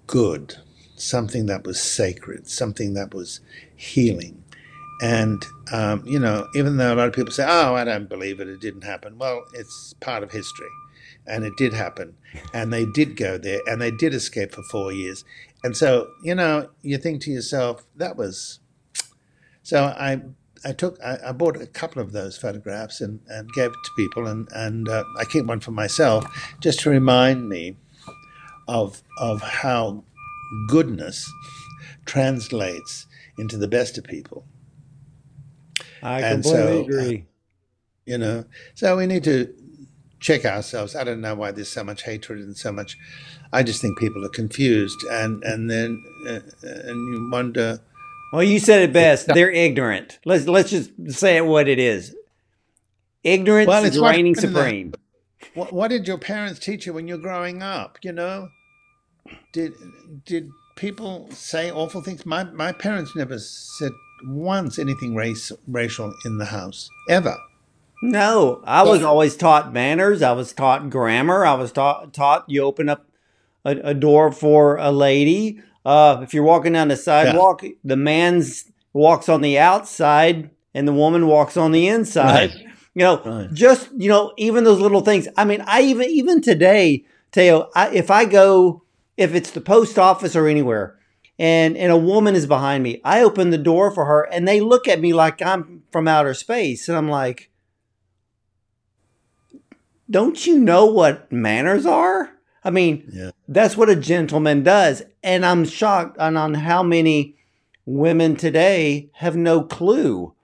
good, 0.07 0.57
something 0.97 1.45
that 1.45 1.67
was 1.67 1.79
sacred, 1.79 2.49
something 2.49 2.95
that 2.95 3.13
was 3.13 3.41
healing. 3.77 4.44
And, 5.01 5.47
um, 5.73 6.03
you 6.07 6.19
know, 6.19 6.47
even 6.55 6.77
though 6.77 6.95
a 6.95 6.97
lot 6.97 7.09
of 7.09 7.15
people 7.15 7.33
say, 7.33 7.45
oh, 7.47 7.75
I 7.75 7.85
don't 7.85 8.09
believe 8.09 8.41
it, 8.41 8.49
it 8.49 8.61
didn't 8.61 8.85
happen. 8.85 9.19
Well, 9.19 9.45
it's 9.53 9.95
part 10.01 10.23
of 10.23 10.31
history. 10.31 10.71
And 11.27 11.45
it 11.45 11.57
did 11.57 11.73
happen. 11.73 12.17
And 12.53 12.73
they 12.73 12.85
did 12.85 13.17
go 13.17 13.39
there 13.39 13.61
and 13.67 13.81
they 13.81 13.91
did 13.91 14.15
escape 14.15 14.53
for 14.53 14.63
four 14.63 14.93
years. 14.93 15.25
And 15.63 15.77
so, 15.77 16.09
you 16.23 16.35
know, 16.35 16.69
you 16.83 16.99
think 16.99 17.23
to 17.23 17.31
yourself, 17.31 17.85
that 17.97 18.17
was. 18.17 18.61
So 19.63 19.85
I 19.85 20.21
I 20.65 20.73
took 20.73 20.99
I, 21.03 21.19
I, 21.27 21.33
bought 21.33 21.61
a 21.61 21.67
couple 21.67 22.01
of 22.01 22.13
those 22.13 22.39
photographs 22.39 23.01
and, 23.01 23.21
and 23.29 23.51
gave 23.53 23.71
it 23.71 23.77
to 23.85 23.91
people 23.97 24.27
and 24.27 24.49
and 24.55 24.89
uh, 24.89 25.05
I 25.19 25.25
keep 25.25 25.45
one 25.45 25.61
for 25.61 25.73
myself 25.73 26.25
just 26.61 26.81
to 26.81 26.91
remind 26.91 27.49
me 27.49 27.77
of 28.67 29.03
of 29.19 29.43
how 29.43 30.05
goodness 30.69 31.31
translates 32.07 33.07
into 33.39 33.57
the 33.57 33.69
best 33.69 33.99
of 33.99 34.05
people. 34.05 34.47
I 36.05 36.21
and 36.21 36.45
completely 36.45 36.73
so, 36.73 36.79
uh, 36.79 36.83
agree. 36.83 37.17
Uh, 37.19 37.23
you 38.07 38.19
know, 38.19 38.45
so 38.75 38.97
we 38.97 39.07
need 39.07 39.25
to 39.25 39.53
check 40.21 40.45
ourselves. 40.45 40.95
I 40.95 41.05
don't 41.05 41.21
know 41.21 41.35
why 41.35 41.51
there's 41.51 41.71
so 41.71 41.83
much 41.83 42.03
hatred 42.03 42.41
and 42.41 42.57
so 42.57 42.71
much. 42.71 42.97
I 43.53 43.63
just 43.63 43.81
think 43.81 43.99
people 43.99 44.25
are 44.25 44.31
confused, 44.31 44.99
and 45.11 45.43
and 45.45 45.71
then 45.71 46.03
uh, 46.29 46.41
and 46.63 47.15
you 47.15 47.29
wonder. 47.33 47.81
Well, 48.33 48.43
you 48.43 48.59
said 48.59 48.83
it 48.83 48.93
best. 48.93 49.29
They're 49.29 49.51
ignorant. 49.51 50.19
Let's 50.25 50.47
let's 50.47 50.71
just 50.71 50.91
say 51.11 51.39
it 51.39 51.47
what 51.47 51.69
it 51.69 51.79
is. 51.79 52.15
Ignorance 53.23 53.69
well, 53.69 53.85
is 53.85 53.99
reigning 53.99 54.35
supreme. 54.35 54.93
What, 55.55 55.73
what 55.73 55.89
did 55.89 56.07
your 56.07 56.19
parents 56.19 56.59
teach 56.59 56.85
you 56.85 56.93
when 56.93 57.09
you're 57.09 57.17
growing 57.17 57.63
up? 57.63 57.99
You 58.03 58.13
know, 58.13 58.49
did 59.53 59.73
did 60.27 60.51
people 60.77 61.31
say 61.31 61.71
awful 61.71 62.03
things? 62.03 62.27
My 62.27 62.45
my 62.45 62.73
parents 62.73 63.17
never 63.17 63.39
said 63.39 63.93
once 64.27 64.79
anything 64.79 65.15
race 65.15 65.53
racial 65.67 66.15
in 66.25 66.39
the 66.39 66.47
house 66.47 66.89
ever. 67.09 67.37
No, 68.03 68.63
I 68.65 68.83
was 68.83 69.03
always 69.03 69.37
taught 69.37 69.73
manners. 69.73 70.21
I 70.21 70.33
was 70.33 70.53
taught 70.53 70.91
grammar. 70.91 71.47
I 71.47 71.55
was 71.55 71.73
taught 71.73 72.13
taught 72.13 72.45
you 72.49 72.63
open 72.63 72.89
up 72.89 73.07
a, 73.65 73.71
a 73.71 73.95
door 73.95 74.31
for 74.31 74.77
a 74.77 74.93
lady. 74.93 75.61
Uh, 75.87 76.21
if 76.23 76.35
you're 76.35 76.45
walking 76.45 76.75
down 76.75 76.89
the 76.89 76.97
sidewalk, 76.97 77.63
yeah. 77.63 77.71
the 77.83 77.97
man's 77.97 78.71
walks 78.93 79.29
on 79.29 79.41
the 79.41 79.59
outside 79.59 80.51
and 80.75 80.87
the 80.87 80.93
woman 80.93 81.27
walks 81.27 81.57
on 81.57 81.73
the 81.73 81.89
inside. 81.89 82.51
Right. 82.51 82.67
You 82.95 83.03
know, 83.03 83.23
right. 83.25 83.53
just 83.53 83.91
you 83.97 84.09
know, 84.09 84.33
even 84.37 84.65
those 84.65 84.81
little 84.81 85.01
things. 85.01 85.27
I 85.37 85.45
mean, 85.45 85.63
I 85.67 85.83
even 85.83 86.09
even 86.11 86.41
today, 86.41 87.05
Thaao, 87.33 87.69
I, 87.75 87.91
if 87.91 88.11
I 88.11 88.25
go, 88.25 88.83
if 89.17 89.35
it's 89.35 89.51
the 89.51 89.61
post 89.61 89.99
office 89.99 90.37
or 90.37 90.47
anywhere, 90.47 90.99
and 91.39 91.77
and 91.77 91.91
a 91.91 91.97
woman 91.97 92.35
is 92.35 92.47
behind 92.47 92.83
me, 92.85 93.01
I 93.05 93.23
open 93.23 93.51
the 93.51 93.59
door 93.59 93.91
for 93.91 94.05
her, 94.05 94.23
and 94.23 94.47
they 94.47 94.61
look 94.61 94.87
at 94.89 95.01
me 95.01 95.13
like 95.13 95.43
I'm 95.43 95.83
from 95.91 96.09
outer 96.09 96.35
space, 96.35 96.89
and 96.89 96.97
I'm 96.97 97.09
like, 97.09 97.51
don't 100.09 100.47
you 100.47 100.59
know 100.59 100.87
what 100.87 101.31
manners 101.33 101.87
are? 101.87 102.31
I 102.63 102.71
mean, 102.71 103.11
yeah. 103.13 103.31
that's 103.47 103.77
what 103.77 103.91
a 103.91 103.97
gentleman 103.97 104.63
does, 104.63 105.03
and 105.23 105.45
I'm 105.45 105.65
shocked 105.65 106.19
on, 106.19 106.37
on 106.37 106.55
how 106.55 106.83
many 106.83 107.37
women 107.87 108.37
today 108.37 109.11
have 109.15 109.37
no 109.37 109.63
clue 109.63 110.35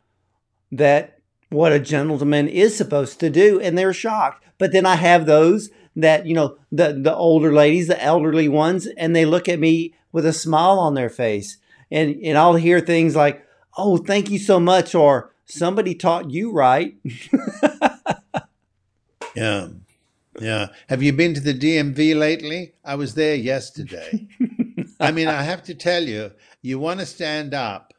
that 0.71 1.19
what 1.49 1.73
a 1.73 1.81
gentleman 1.81 2.49
is 2.49 2.77
supposed 2.77 3.19
to 3.21 3.31
do 3.31 3.61
and 3.61 3.77
they're 3.77 3.93
shocked 3.93 4.45
but 4.59 4.73
then 4.73 4.87
i 4.87 4.95
have 4.95 5.27
those 5.27 5.71
that 5.97 6.27
you 6.27 6.35
know 6.35 6.57
the 6.71 6.93
the 6.93 7.15
older 7.15 7.53
ladies 7.53 7.89
the 7.89 8.03
elderly 8.03 8.49
ones 8.49 8.87
and 8.87 9.17
they 9.17 9.25
look 9.25 9.49
at 9.49 9.59
me 9.59 9.95
with 10.13 10.27
a 10.27 10.33
smile 10.33 10.79
on 10.79 10.95
their 10.95 11.09
face 11.09 11.59
and 11.91 12.17
and 12.23 12.39
i'll 12.39 12.57
hear 12.57 12.81
things 12.81 13.17
like 13.17 13.45
oh 13.77 13.97
thank 13.97 14.31
you 14.31 14.39
so 14.39 14.61
much 14.61 14.95
or 14.95 15.33
somebody 15.47 15.95
taught 15.95 16.31
you 16.31 16.53
right 16.53 16.95
yeah 19.35 19.69
yeah 20.41 20.69
have 20.89 21.03
you 21.03 21.13
been 21.13 21.35
to 21.35 21.41
the 21.41 21.55
dmv 21.55 22.17
lately 22.17 22.73
i 22.85 22.95
was 22.95 23.15
there 23.15 23.35
yesterday 23.35 24.29
i 25.01 25.11
mean 25.11 25.29
i 25.29 25.43
have 25.43 25.63
to 25.63 25.75
tell 25.75 26.03
you 26.03 26.31
you 26.63 26.79
want 26.79 27.01
to 27.01 27.07
stand 27.07 27.53
up 27.53 27.93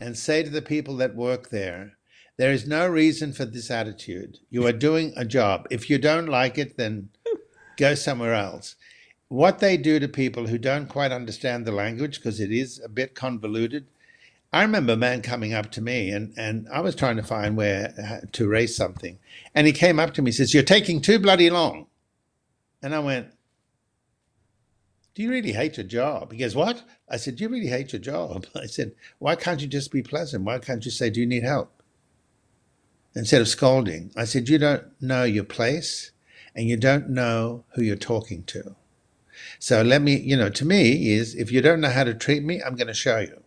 and 0.00 0.16
say 0.16 0.42
to 0.42 0.50
the 0.50 0.62
people 0.62 0.96
that 0.96 1.16
work 1.16 1.50
there 1.50 1.98
there 2.38 2.52
is 2.52 2.68
no 2.68 2.86
reason 2.86 3.32
for 3.32 3.44
this 3.44 3.68
attitude. 3.68 4.38
You 4.48 4.64
are 4.66 4.72
doing 4.72 5.12
a 5.16 5.24
job. 5.24 5.66
If 5.70 5.90
you 5.90 5.98
don't 5.98 6.26
like 6.26 6.56
it, 6.56 6.76
then 6.76 7.08
go 7.76 7.96
somewhere 7.96 8.32
else. 8.32 8.76
What 9.28 9.58
they 9.58 9.76
do 9.76 9.98
to 9.98 10.08
people 10.08 10.46
who 10.46 10.58
don't 10.58 10.88
quite 10.88 11.12
understand 11.12 11.66
the 11.66 11.72
language, 11.72 12.16
because 12.18 12.40
it 12.40 12.50
is 12.50 12.80
a 12.82 12.88
bit 12.88 13.14
convoluted. 13.14 13.86
I 14.52 14.62
remember 14.62 14.94
a 14.94 14.96
man 14.96 15.20
coming 15.20 15.52
up 15.52 15.70
to 15.72 15.82
me, 15.82 16.10
and, 16.10 16.32
and 16.38 16.66
I 16.72 16.80
was 16.80 16.94
trying 16.94 17.16
to 17.16 17.22
find 17.22 17.56
where 17.56 17.92
uh, 18.02 18.26
to 18.32 18.48
raise 18.48 18.74
something. 18.74 19.18
And 19.54 19.66
he 19.66 19.72
came 19.72 20.00
up 20.00 20.14
to 20.14 20.22
me 20.22 20.28
and 20.30 20.34
says, 20.34 20.54
You're 20.54 20.62
taking 20.62 21.02
too 21.02 21.18
bloody 21.18 21.50
long. 21.50 21.86
And 22.82 22.94
I 22.94 23.00
went, 23.00 23.28
Do 25.14 25.22
you 25.22 25.30
really 25.30 25.52
hate 25.52 25.76
your 25.76 25.86
job? 25.86 26.32
He 26.32 26.38
goes, 26.38 26.56
What? 26.56 26.82
I 27.10 27.18
said, 27.18 27.36
Do 27.36 27.44
you 27.44 27.50
really 27.50 27.66
hate 27.66 27.92
your 27.92 28.00
job? 28.00 28.46
I 28.54 28.66
said, 28.66 28.92
Why 29.18 29.36
can't 29.36 29.60
you 29.60 29.66
just 29.66 29.92
be 29.92 30.02
pleasant? 30.02 30.44
Why 30.44 30.58
can't 30.58 30.84
you 30.86 30.90
say, 30.90 31.10
Do 31.10 31.20
you 31.20 31.26
need 31.26 31.44
help? 31.44 31.72
instead 33.14 33.40
of 33.40 33.48
scolding. 33.48 34.10
I 34.16 34.24
said, 34.24 34.48
You 34.48 34.58
don't 34.58 34.84
know 35.00 35.24
your 35.24 35.44
place 35.44 36.12
and 36.54 36.66
you 36.68 36.76
don't 36.76 37.10
know 37.10 37.64
who 37.74 37.82
you're 37.82 37.96
talking 37.96 38.44
to. 38.44 38.76
So 39.58 39.82
let 39.82 40.02
me, 40.02 40.16
you 40.16 40.36
know, 40.36 40.50
to 40.50 40.64
me 40.64 41.12
is 41.12 41.34
if 41.34 41.50
you 41.50 41.60
don't 41.60 41.80
know 41.80 41.90
how 41.90 42.04
to 42.04 42.14
treat 42.14 42.42
me, 42.42 42.62
I'm 42.62 42.76
going 42.76 42.86
to 42.86 42.94
show 42.94 43.18
you. 43.18 43.42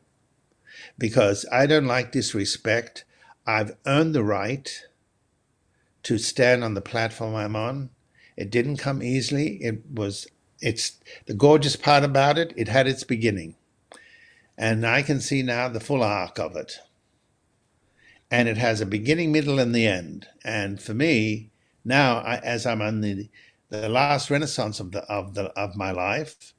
Because 0.98 1.46
I 1.52 1.66
don't 1.66 1.86
like 1.86 2.12
disrespect. 2.12 3.06
I've 3.48 3.76
earned 3.86 4.14
the 4.14 4.24
right 4.24 4.70
to 6.04 6.18
stand 6.18 6.64
on 6.64 6.74
the 6.74 6.82
platform 6.82 7.36
I'm 7.36 7.56
on. 7.56 7.90
It 8.36 8.52
didn't 8.52 8.78
come 8.78 9.02
easily. 9.02 9.58
It 9.62 9.84
was, 9.92 10.28
it's 10.60 11.00
the 11.26 11.34
gorgeous 11.34 11.76
part 11.76 12.04
about 12.04 12.38
it, 12.38 12.54
it 12.56 12.68
had 12.68 12.88
its 12.88 13.04
beginning. 13.04 13.56
And 14.58 14.86
I 14.86 15.02
can 15.02 15.22
see 15.22 15.42
now 15.42 15.70
the 15.70 15.80
full 15.80 16.04
arc 16.04 16.40
of 16.40 16.56
it 16.56 16.80
and 18.32 18.48
it 18.48 18.58
has 18.58 18.80
a 18.80 18.86
beginning, 18.86 19.32
middle, 19.32 19.60
and 19.60 19.76
the 19.76 19.86
end. 19.86 20.26
And 20.44 20.82
for 20.82 20.94
me, 20.94 21.52
now 21.84 22.20
I, 22.20 22.38
as 22.38 22.66
I'm 22.66 22.82
on 22.82 23.02
the 23.02 23.30
the 23.72 23.90
last 23.90 24.30
renaissance 24.30 24.80
of 24.80 24.92
the 24.92 25.02
of 25.06 25.34
the 25.34 25.46
of 25.60 25.76
my 25.76 25.92
life, 25.92 26.54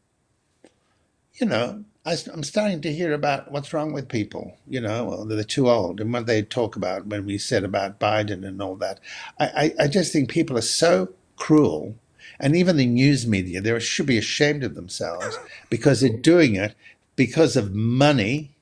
you 1.35 1.47
know, 1.47 1.85
I, 2.05 2.17
am 2.33 2.43
starting 2.43 2.81
to 2.81 2.93
hear 2.93 3.13
about 3.13 3.53
what's 3.53 3.73
wrong 3.73 3.93
with 3.93 4.09
people. 4.09 4.57
You 4.69 4.81
know, 4.81 5.25
they're 5.25 5.45
too 5.45 5.71
old, 5.71 6.01
and 6.01 6.13
what 6.13 6.27
they 6.27 6.43
talk 6.43 6.75
about 6.75 7.07
when 7.07 7.25
we 7.25 7.39
said 7.39 7.65
about 7.65 8.01
Biden 8.01 8.45
and 8.45 8.61
all 8.61 8.77
that. 8.77 8.99
I, 9.39 9.47
I, 9.79 9.85
I 9.85 9.89
just 9.89 10.13
think 10.13 10.31
people 10.31 10.59
are 10.59 10.63
so 10.63 11.11
cruel, 11.37 11.95
and 12.41 12.57
even 12.57 12.77
the 12.77 12.87
news 12.87 13.27
media, 13.27 13.61
they 13.61 13.79
should 13.81 14.07
be 14.07 14.19
ashamed 14.19 14.65
of 14.65 14.75
themselves 14.75 15.39
because 15.71 16.01
they're 16.01 16.11
doing 16.11 16.57
it 16.57 16.75
because 17.15 17.57
of 17.57 17.75
money 17.75 18.57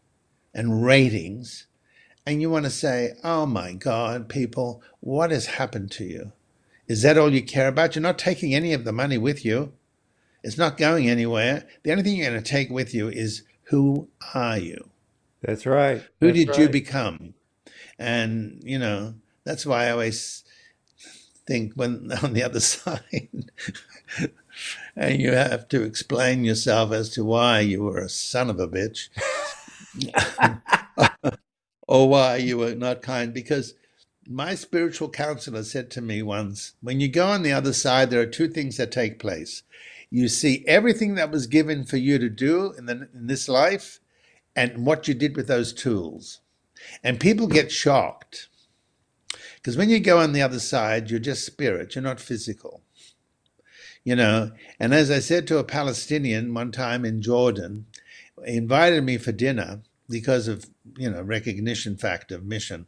and 0.52 0.84
ratings 0.84 1.66
and 2.26 2.40
you 2.40 2.50
want 2.50 2.64
to 2.64 2.70
say, 2.70 3.14
oh 3.24 3.46
my 3.46 3.72
God, 3.72 4.28
people, 4.28 4.82
what 5.00 5.30
has 5.30 5.46
happened 5.46 5.90
to 5.92 6.04
you? 6.04 6.32
Is 6.90 7.02
that 7.02 7.16
all 7.16 7.32
you 7.32 7.40
care 7.40 7.68
about? 7.68 7.94
You're 7.94 8.02
not 8.02 8.18
taking 8.18 8.52
any 8.52 8.72
of 8.72 8.82
the 8.82 8.90
money 8.90 9.16
with 9.16 9.44
you. 9.44 9.74
It's 10.42 10.58
not 10.58 10.76
going 10.76 11.08
anywhere. 11.08 11.68
The 11.84 11.92
only 11.92 12.02
thing 12.02 12.16
you're 12.16 12.28
going 12.28 12.42
to 12.42 12.50
take 12.50 12.68
with 12.68 12.92
you 12.92 13.06
is 13.06 13.44
who 13.68 14.08
are 14.34 14.58
you? 14.58 14.90
That's 15.40 15.66
right. 15.66 16.02
Who 16.18 16.26
that's 16.26 16.38
did 16.38 16.48
right. 16.48 16.58
you 16.58 16.68
become? 16.68 17.34
And, 17.96 18.60
you 18.64 18.76
know, 18.76 19.14
that's 19.44 19.64
why 19.64 19.86
I 19.86 19.90
always 19.92 20.42
think 21.46 21.74
when 21.74 22.10
on 22.24 22.32
the 22.32 22.42
other 22.42 22.58
side, 22.58 23.28
and 24.96 25.20
you 25.20 25.30
have 25.30 25.68
to 25.68 25.84
explain 25.84 26.42
yourself 26.42 26.90
as 26.90 27.10
to 27.10 27.22
why 27.24 27.60
you 27.60 27.84
were 27.84 27.98
a 27.98 28.08
son 28.08 28.50
of 28.50 28.58
a 28.58 28.66
bitch. 28.66 29.10
or 31.86 32.08
why 32.08 32.34
you 32.34 32.58
were 32.58 32.74
not 32.74 33.00
kind 33.00 33.32
because 33.32 33.74
my 34.30 34.54
spiritual 34.54 35.10
counselor 35.10 35.64
said 35.64 35.90
to 35.90 36.00
me 36.00 36.22
once 36.22 36.74
when 36.80 37.00
you 37.00 37.08
go 37.08 37.26
on 37.26 37.42
the 37.42 37.52
other 37.52 37.72
side, 37.72 38.10
there 38.10 38.20
are 38.20 38.26
two 38.26 38.48
things 38.48 38.76
that 38.76 38.92
take 38.92 39.18
place. 39.18 39.64
You 40.08 40.28
see 40.28 40.64
everything 40.68 41.16
that 41.16 41.32
was 41.32 41.48
given 41.48 41.84
for 41.84 41.96
you 41.96 42.18
to 42.18 42.28
do 42.28 42.72
in, 42.78 42.86
the, 42.86 43.08
in 43.12 43.26
this 43.26 43.48
life 43.48 43.98
and 44.54 44.86
what 44.86 45.08
you 45.08 45.14
did 45.14 45.36
with 45.36 45.48
those 45.48 45.72
tools. 45.72 46.40
And 47.02 47.18
people 47.18 47.48
get 47.48 47.72
shocked 47.72 48.48
because 49.56 49.76
when 49.76 49.90
you 49.90 49.98
go 49.98 50.18
on 50.18 50.32
the 50.32 50.42
other 50.42 50.60
side, 50.60 51.10
you're 51.10 51.20
just 51.20 51.44
spirit, 51.44 51.94
you're 51.94 52.02
not 52.02 52.20
physical. 52.20 52.82
You 54.04 54.16
know, 54.16 54.52
and 54.78 54.94
as 54.94 55.10
I 55.10 55.18
said 55.18 55.46
to 55.48 55.58
a 55.58 55.64
Palestinian 55.64 56.54
one 56.54 56.72
time 56.72 57.04
in 57.04 57.20
Jordan, 57.20 57.86
invited 58.46 59.04
me 59.04 59.18
for 59.18 59.32
dinner 59.32 59.82
because 60.08 60.48
of, 60.48 60.70
you 60.96 61.10
know, 61.10 61.20
recognition 61.20 61.96
factor 61.96 62.36
of 62.36 62.44
mission. 62.44 62.86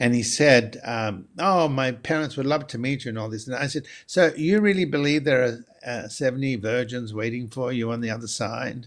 And 0.00 0.14
he 0.14 0.22
said, 0.22 0.80
um, 0.84 1.26
Oh, 1.38 1.68
my 1.68 1.92
parents 1.92 2.36
would 2.36 2.46
love 2.46 2.66
to 2.68 2.78
meet 2.78 3.04
you 3.04 3.10
and 3.10 3.18
all 3.18 3.28
this. 3.28 3.46
And 3.46 3.56
I 3.56 3.66
said, 3.66 3.86
So 4.06 4.32
you 4.36 4.60
really 4.60 4.84
believe 4.84 5.24
there 5.24 5.42
are 5.44 5.64
uh, 5.86 6.08
70 6.08 6.56
virgins 6.56 7.14
waiting 7.14 7.48
for 7.48 7.72
you 7.72 7.90
on 7.90 8.00
the 8.00 8.10
other 8.10 8.28
side? 8.28 8.86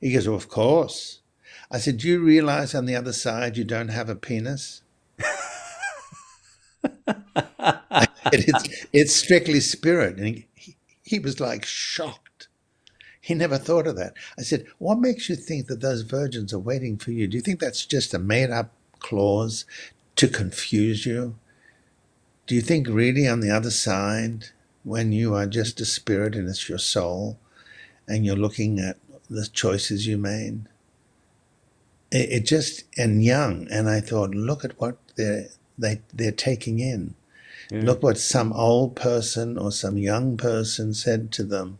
He 0.00 0.12
goes, 0.12 0.28
well, 0.28 0.36
Of 0.36 0.48
course. 0.48 1.20
I 1.70 1.78
said, 1.78 1.98
Do 1.98 2.08
you 2.08 2.20
realize 2.20 2.74
on 2.74 2.86
the 2.86 2.96
other 2.96 3.12
side 3.14 3.56
you 3.56 3.64
don't 3.64 3.88
have 3.88 4.08
a 4.10 4.16
penis? 4.16 4.82
it's, 8.32 8.86
it's 8.92 9.14
strictly 9.14 9.60
spirit. 9.60 10.18
And 10.18 10.44
he, 10.54 10.76
he 11.02 11.18
was 11.18 11.40
like 11.40 11.64
shocked. 11.64 12.48
He 13.20 13.34
never 13.34 13.58
thought 13.58 13.86
of 13.86 13.96
that. 13.96 14.14
I 14.38 14.42
said, 14.42 14.66
What 14.78 15.00
makes 15.00 15.28
you 15.28 15.36
think 15.36 15.68
that 15.68 15.80
those 15.82 16.02
virgins 16.02 16.54
are 16.54 16.58
waiting 16.58 16.98
for 16.98 17.12
you? 17.12 17.26
Do 17.28 17.36
you 17.36 17.42
think 17.42 17.60
that's 17.60 17.86
just 17.86 18.14
a 18.14 18.18
made 18.18 18.50
up 18.50 18.72
clause 19.00 19.64
to 20.16 20.28
confuse 20.28 21.06
you? 21.06 21.36
Do 22.46 22.54
you 22.54 22.60
think 22.60 22.88
really 22.88 23.28
on 23.28 23.40
the 23.40 23.50
other 23.50 23.70
side, 23.70 24.46
when 24.84 25.12
you 25.12 25.34
are 25.34 25.46
just 25.46 25.80
a 25.80 25.84
spirit 25.84 26.34
and 26.34 26.48
it's 26.48 26.68
your 26.68 26.78
soul, 26.78 27.38
and 28.06 28.24
you're 28.24 28.36
looking 28.36 28.78
at 28.78 28.98
the 29.28 29.46
choices 29.46 30.06
you 30.06 30.16
made? 30.16 30.66
It, 32.10 32.30
it 32.30 32.46
just, 32.46 32.84
and 32.96 33.24
young, 33.24 33.66
and 33.70 33.88
I 33.88 34.00
thought, 34.00 34.30
look 34.30 34.64
at 34.64 34.78
what 34.80 34.96
they're, 35.16 35.48
they, 35.76 36.00
they're 36.14 36.32
taking 36.32 36.78
in. 36.78 37.14
Yeah. 37.70 37.80
Look 37.82 38.02
what 38.02 38.18
some 38.18 38.52
old 38.52 38.94
person 38.94 39.58
or 39.58 39.72
some 39.72 39.98
young 39.98 40.36
person 40.36 40.94
said 40.94 41.32
to 41.32 41.42
them. 41.42 41.78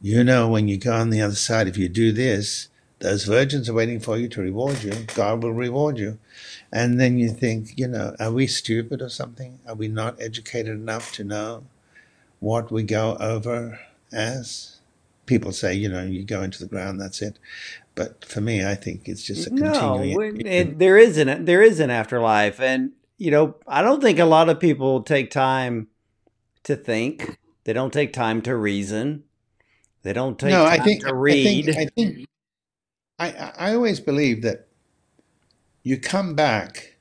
You 0.00 0.22
know, 0.22 0.48
when 0.48 0.68
you 0.68 0.78
go 0.78 0.92
on 0.92 1.10
the 1.10 1.20
other 1.20 1.34
side, 1.34 1.66
if 1.66 1.76
you 1.76 1.88
do 1.88 2.12
this, 2.12 2.68
those 3.02 3.24
virgins 3.24 3.68
are 3.68 3.74
waiting 3.74 3.98
for 3.98 4.16
you 4.16 4.28
to 4.28 4.40
reward 4.40 4.84
you. 4.84 4.92
God 5.14 5.42
will 5.42 5.52
reward 5.52 5.98
you. 5.98 6.18
And 6.72 7.00
then 7.00 7.18
you 7.18 7.30
think, 7.30 7.76
you 7.76 7.88
know, 7.88 8.14
are 8.20 8.30
we 8.30 8.46
stupid 8.46 9.02
or 9.02 9.08
something? 9.08 9.58
Are 9.66 9.74
we 9.74 9.88
not 9.88 10.22
educated 10.22 10.76
enough 10.76 11.10
to 11.14 11.24
know 11.24 11.64
what 12.38 12.70
we 12.70 12.84
go 12.84 13.16
over 13.18 13.80
as? 14.12 14.78
People 15.26 15.52
say, 15.52 15.74
you 15.74 15.88
know, 15.88 16.04
you 16.04 16.24
go 16.24 16.42
into 16.42 16.60
the 16.60 16.66
ground, 16.66 17.00
that's 17.00 17.22
it. 17.22 17.40
But 17.96 18.24
for 18.24 18.40
me, 18.40 18.64
I 18.64 18.76
think 18.76 19.08
it's 19.08 19.24
just 19.24 19.48
a 19.48 19.50
continuing. 19.50 20.38
No, 20.38 20.50
it, 20.50 20.78
there 20.78 20.96
isn't. 20.96 21.44
There 21.44 21.62
is 21.62 21.80
an 21.80 21.90
afterlife, 21.90 22.60
and 22.60 22.92
you 23.18 23.30
know, 23.30 23.54
I 23.66 23.82
don't 23.82 24.00
think 24.00 24.18
a 24.18 24.24
lot 24.24 24.48
of 24.48 24.58
people 24.58 25.02
take 25.02 25.30
time 25.30 25.88
to 26.64 26.74
think. 26.74 27.38
They 27.64 27.72
don't 27.72 27.92
take 27.92 28.12
time 28.12 28.42
to 28.42 28.56
reason. 28.56 29.24
They 30.02 30.12
don't 30.12 30.38
take 30.38 30.50
no, 30.50 30.64
time 30.64 30.80
I 30.80 30.84
think, 30.84 31.04
to 31.04 31.14
read. 31.14 31.68
I 31.68 31.72
think, 31.72 31.78
I 31.78 31.86
think 31.94 32.28
I, 33.18 33.52
I 33.58 33.74
always 33.74 34.00
believe 34.00 34.42
that 34.42 34.68
you 35.82 35.98
come 35.98 36.34
back 36.34 36.96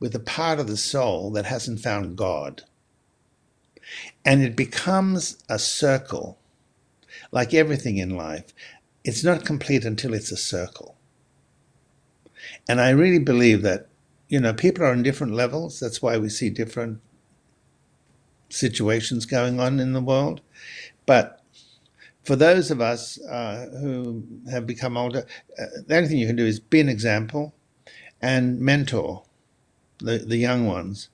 with 0.00 0.14
a 0.14 0.20
part 0.20 0.60
of 0.60 0.68
the 0.68 0.76
soul 0.76 1.30
that 1.32 1.46
hasn't 1.46 1.80
found 1.80 2.16
God. 2.16 2.62
And 4.24 4.42
it 4.42 4.56
becomes 4.56 5.42
a 5.48 5.58
circle, 5.58 6.38
like 7.32 7.54
everything 7.54 7.98
in 7.98 8.16
life. 8.16 8.54
It's 9.04 9.24
not 9.24 9.44
complete 9.46 9.84
until 9.84 10.14
it's 10.14 10.32
a 10.32 10.36
circle. 10.36 10.96
And 12.68 12.80
I 12.80 12.90
really 12.90 13.18
believe 13.20 13.62
that 13.62 13.88
you 14.28 14.40
know, 14.40 14.54
people 14.54 14.84
are 14.84 14.92
on 14.92 15.02
different 15.02 15.34
levels. 15.34 15.78
That's 15.78 16.00
why 16.00 16.16
we 16.16 16.30
see 16.30 16.50
different 16.50 17.00
situations 18.50 19.26
going 19.26 19.60
on 19.60 19.80
in 19.80 19.92
the 19.92 20.00
world. 20.00 20.40
But 21.06 21.41
for 22.24 22.36
those 22.36 22.70
of 22.70 22.80
us 22.80 23.20
uh, 23.26 23.66
who 23.80 24.24
have 24.50 24.66
become 24.66 24.96
older, 24.96 25.26
uh, 25.60 25.64
the 25.86 25.96
only 25.96 26.08
thing 26.08 26.18
you 26.18 26.26
can 26.26 26.36
do 26.36 26.46
is 26.46 26.60
be 26.60 26.80
an 26.80 26.88
example 26.88 27.54
and 28.22 28.60
mentor 28.60 29.24
the, 29.98 30.18
the 30.18 30.36
young 30.38 30.66
ones 30.66 31.08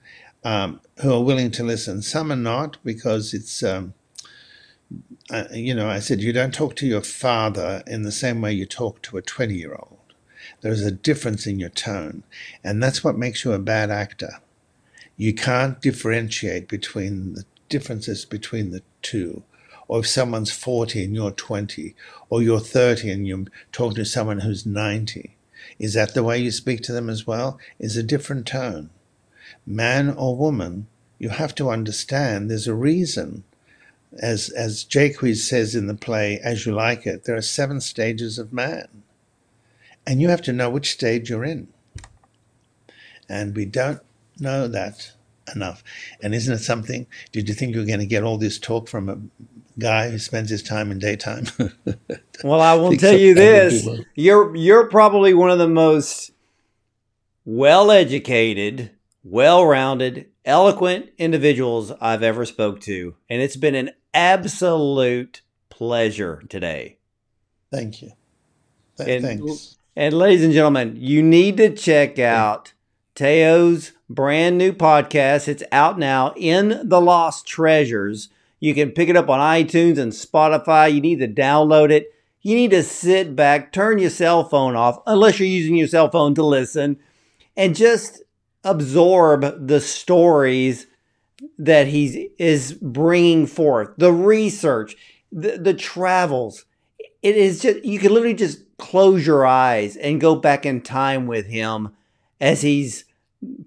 um, 0.45 0.81
who 1.03 1.13
are 1.13 1.25
willing 1.25 1.51
to 1.53 1.65
listen. 1.65 2.03
Some 2.03 2.33
are 2.33 2.37
not 2.37 2.79
because 2.85 3.35
it's, 3.35 3.63
um, 3.63 3.95
uh, 5.31 5.45
you 5.53 5.75
know, 5.75 5.89
I 5.89 6.01
said, 6.01 6.21
you 6.21 6.33
don't 6.33 6.55
talk 6.55 6.77
to 6.77 6.87
your 6.87 7.03
father 7.03 7.83
in 7.87 8.03
the 8.03 8.13
same 8.13 8.41
way 8.41 8.53
you 8.53 8.67
talk 8.67 9.03
to 9.03 9.19
a 9.19 9.23
20 9.23 9.55
year 9.55 9.75
old. 9.75 9.99
There's 10.63 10.83
a 10.83 10.93
difference 10.93 11.47
in 11.47 11.59
your 11.59 11.71
tone. 11.71 12.25
And 12.65 12.83
that's 12.83 13.05
what 13.05 13.19
makes 13.19 13.45
you 13.45 13.53
a 13.53 13.59
bad 13.59 13.91
actor. 13.91 14.41
You 15.17 15.35
can't 15.35 15.81
differentiate 15.81 16.69
between 16.69 17.35
the 17.35 17.45
differences 17.69 18.25
between 18.25 18.71
the 18.71 18.83
two. 19.03 19.45
Or 19.89 20.01
if 20.01 20.07
someone's 20.07 20.53
40 20.53 21.05
and 21.05 21.15
you're 21.15 21.31
20, 21.31 21.95
or 22.29 22.43
you're 22.43 22.61
30 22.61 23.11
and 23.11 23.27
you're 23.27 23.47
talking 23.73 23.97
to 23.97 24.05
someone 24.05 24.41
who's 24.41 24.67
90, 24.67 25.35
is 25.79 25.95
that 25.95 26.15
the 26.15 26.23
way 26.23 26.39
you 26.39 26.51
speak 26.51 26.83
to 26.83 26.93
them 26.93 27.09
as 27.09 27.27
well? 27.27 27.59
Is 27.79 27.97
a 27.97 28.03
different 28.03 28.47
tone. 28.47 28.91
Man 29.67 30.11
or 30.11 30.37
woman, 30.37 30.87
you 31.19 31.31
have 31.31 31.55
to 31.57 31.71
understand 31.71 32.51
there's 32.51 32.69
a 32.69 32.75
reason. 32.75 33.45
As, 34.21 34.51
as 34.51 34.85
Jaques 34.85 35.49
says 35.49 35.75
in 35.75 35.87
the 35.87 35.95
play, 35.95 36.39
As 36.43 36.65
You 36.65 36.75
Like 36.75 37.07
It, 37.07 37.25
there 37.25 37.37
are 37.37 37.43
seven 37.43 37.81
stages 37.81 38.39
of 38.39 38.53
man. 38.53 39.03
And 40.07 40.21
you 40.21 40.29
have 40.29 40.43
to 40.43 40.53
know 40.53 40.71
which 40.71 40.93
stage 40.93 41.29
you're 41.29 41.45
in. 41.45 41.69
And 43.29 43.55
we 43.55 43.67
don't 43.67 44.01
know 44.39 44.69
that 44.69 45.13
enough. 45.55 45.85
And 46.23 46.35
isn't 46.35 46.55
it 46.55 46.59
something? 46.59 47.07
Did 47.33 47.49
you 47.49 47.55
think 47.55 47.75
you 47.75 47.81
were 47.81 47.87
going 47.87 47.99
to 48.01 48.07
get 48.07 48.23
all 48.23 48.39
this 48.39 48.59
talk 48.59 48.89
from 48.89 49.09
a 49.09 49.19
guy 49.79 50.11
who 50.11 50.19
spends 50.19 50.51
his 50.51 50.63
time 50.63 50.91
in 50.91 50.99
daytime? 50.99 51.47
well, 52.45 52.61
I 52.61 52.75
will 52.75 52.97
tell 52.97 53.17
you 53.17 53.35
this: 53.35 53.89
you're 54.15 54.55
you're 54.55 54.89
probably 54.89 55.35
one 55.35 55.51
of 55.51 55.59
the 55.59 55.69
most 55.69 56.33
well-educated, 57.45 58.91
well-rounded, 59.25 60.27
eloquent 60.45 61.11
individuals 61.17 61.93
I've 62.01 62.23
ever 62.23 62.45
spoke 62.45 62.81
to, 62.83 63.15
and 63.29 63.41
it's 63.41 63.57
been 63.57 63.75
an 63.75 63.91
absolute 64.13 65.43
pleasure 65.71 66.43
today. 66.49 66.99
Thank 67.71 68.03
you. 68.03 68.13
Th- 68.97 69.09
and 69.09 69.25
thanks. 69.25 69.79
And 69.97 70.15
ladies 70.15 70.45
and 70.45 70.53
gentlemen, 70.53 70.97
you 70.97 71.23
need 71.23 71.57
to 71.57 71.75
check 71.75 72.19
out 72.21 72.73
Thaao's 73.17 73.93
brand 74.09 74.57
new 74.57 74.73
podcast. 74.73 75.49
It's 75.49 75.65
out 75.73 75.99
now 75.99 76.33
in 76.37 76.81
the 76.85 77.01
Lost 77.01 77.47
Treasures. 77.47 78.29
You 78.61 78.75
can 78.75 78.91
pick 78.91 79.09
it 79.09 79.17
up 79.17 79.29
on 79.29 79.41
iTunes 79.41 79.99
and 79.99 80.13
Spotify. 80.13 80.93
You 80.93 81.01
need 81.01 81.21
to 81.21 81.29
download 81.29 81.91
it. 81.91 82.13
You 82.41 82.55
need 82.55 82.71
to 82.71 82.83
sit 82.83 83.35
back, 83.35 83.73
turn 83.73 83.99
your 83.99 84.11
cell 84.11 84.45
phone 84.45 84.77
off, 84.77 85.01
unless 85.07 85.39
you're 85.39 85.49
using 85.49 85.77
your 85.77 85.89
cell 85.89 86.11
phone 86.11 86.35
to 86.37 86.45
listen, 86.45 86.99
and 87.57 87.75
just 87.75 88.23
absorb 88.65 89.67
the 89.67 89.81
stories 89.81 90.87
that 91.59 91.89
he 91.89 92.31
is 92.39 92.73
bringing 92.73 93.47
forth, 93.47 93.91
the 93.97 94.13
research, 94.13 94.97
the, 95.33 95.59
the 95.59 95.75
travels. 95.75 96.65
It 97.23 97.37
is 97.37 97.61
just, 97.61 97.85
you 97.85 97.99
can 97.99 98.13
literally 98.13 98.35
just 98.35 98.61
close 98.79 99.27
your 99.27 99.45
eyes 99.45 99.97
and 99.97 100.21
go 100.21 100.37
back 100.37 100.65
in 100.65 100.81
time 100.81 101.27
with 101.27 101.47
him 101.47 101.91
as 102.41 102.63
he's 102.63 103.05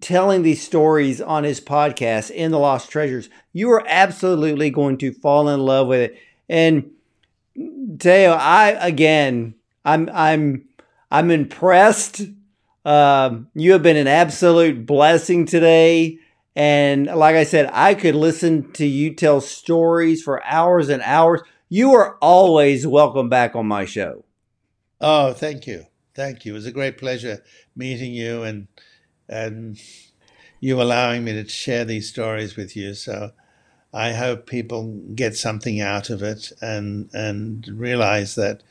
telling 0.02 0.44
these 0.44 0.62
stories 0.62 1.22
on 1.22 1.44
his 1.44 1.62
podcast 1.62 2.30
in 2.32 2.52
the 2.52 2.60
lost 2.60 2.90
treasures 2.90 3.30
you 3.54 3.70
are 3.72 3.84
absolutely 3.88 4.70
going 4.70 4.98
to 4.98 5.14
fall 5.14 5.48
in 5.48 5.60
love 5.60 5.88
with 5.88 6.00
it 6.02 6.18
and 6.50 6.92
Thaao, 7.58 8.38
I 8.38 8.72
again, 8.72 9.56
I'm 9.84 10.10
I'm 10.14 10.68
I'm 11.10 11.32
impressed. 11.32 12.22
Um, 12.84 13.48
you 13.54 13.74
have 13.74 13.84
been 13.84 13.98
an 13.98 14.08
absolute 14.08 14.86
blessing 14.86 15.46
today, 15.46 16.18
and 16.56 17.06
like 17.06 17.36
I 17.36 17.44
said, 17.44 17.70
I 17.72 17.94
could 17.94 18.16
listen 18.16 18.72
to 18.74 18.86
you 18.86 19.14
tell 19.14 19.42
stories 19.42 20.24
for 20.24 20.44
hours 20.46 20.90
and 20.90 21.02
hours. 21.04 21.42
You 21.70 21.94
are 21.94 22.18
always 22.22 22.88
welcome 22.88 23.30
back 23.30 23.56
on 23.56 23.68
my 23.68 23.86
show. 23.86 24.26
Oh, 25.00 25.34
thank 25.34 25.68
you. 25.68 25.86
Thank 26.14 26.46
you. 26.46 26.54
It 26.54 26.56
was 26.56 26.66
a 26.66 26.72
great 26.72 26.98
pleasure 26.98 27.44
meeting 27.76 28.14
you 28.14 28.44
and 28.44 28.68
and 29.32 29.82
you 30.60 30.82
allowing 30.82 31.24
me 31.24 31.34
to 31.34 31.48
share 31.48 31.86
these 31.86 32.10
stories 32.10 32.56
with 32.56 32.76
you. 32.76 32.94
So 32.94 33.32
I 33.94 34.14
hope 34.14 34.46
people 34.46 34.94
get 35.16 35.36
something 35.36 35.82
out 35.82 36.10
of 36.10 36.22
it 36.22 36.52
and 36.62 37.10
and 37.14 37.68
realize 37.68 38.36
that 38.36 38.62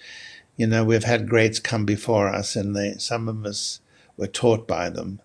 you 0.56 0.66
know 0.66 0.84
we've 0.84 1.04
had 1.04 1.28
greats 1.28 1.58
come 1.58 1.84
before 1.84 2.28
us 2.28 2.56
and 2.56 2.76
they 2.76 2.94
some 2.98 3.28
of 3.28 3.44
us 3.44 3.80
were 4.16 4.26
taught 4.26 4.68
by 4.68 4.90
them 4.90 5.20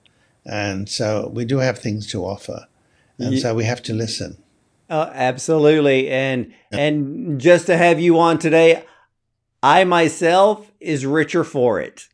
And 0.46 0.88
so 0.88 1.30
we 1.34 1.46
do 1.46 1.58
have 1.58 1.80
things 1.80 2.08
to 2.12 2.24
offer. 2.24 2.68
And 3.18 3.40
so 3.40 3.56
we 3.56 3.64
have 3.64 3.82
to 3.84 3.94
listen. 3.94 4.38
Oh, 4.90 5.10
absolutely. 5.14 6.10
And 6.10 6.54
and 6.72 7.40
just 7.42 7.66
to 7.68 7.78
have 7.78 8.00
you 8.00 8.20
on 8.20 8.38
today, 8.40 8.86
I 9.64 9.84
myself 9.86 10.72
is 10.80 11.06
richer 11.06 11.44
for 11.44 11.80
it. 11.80 12.08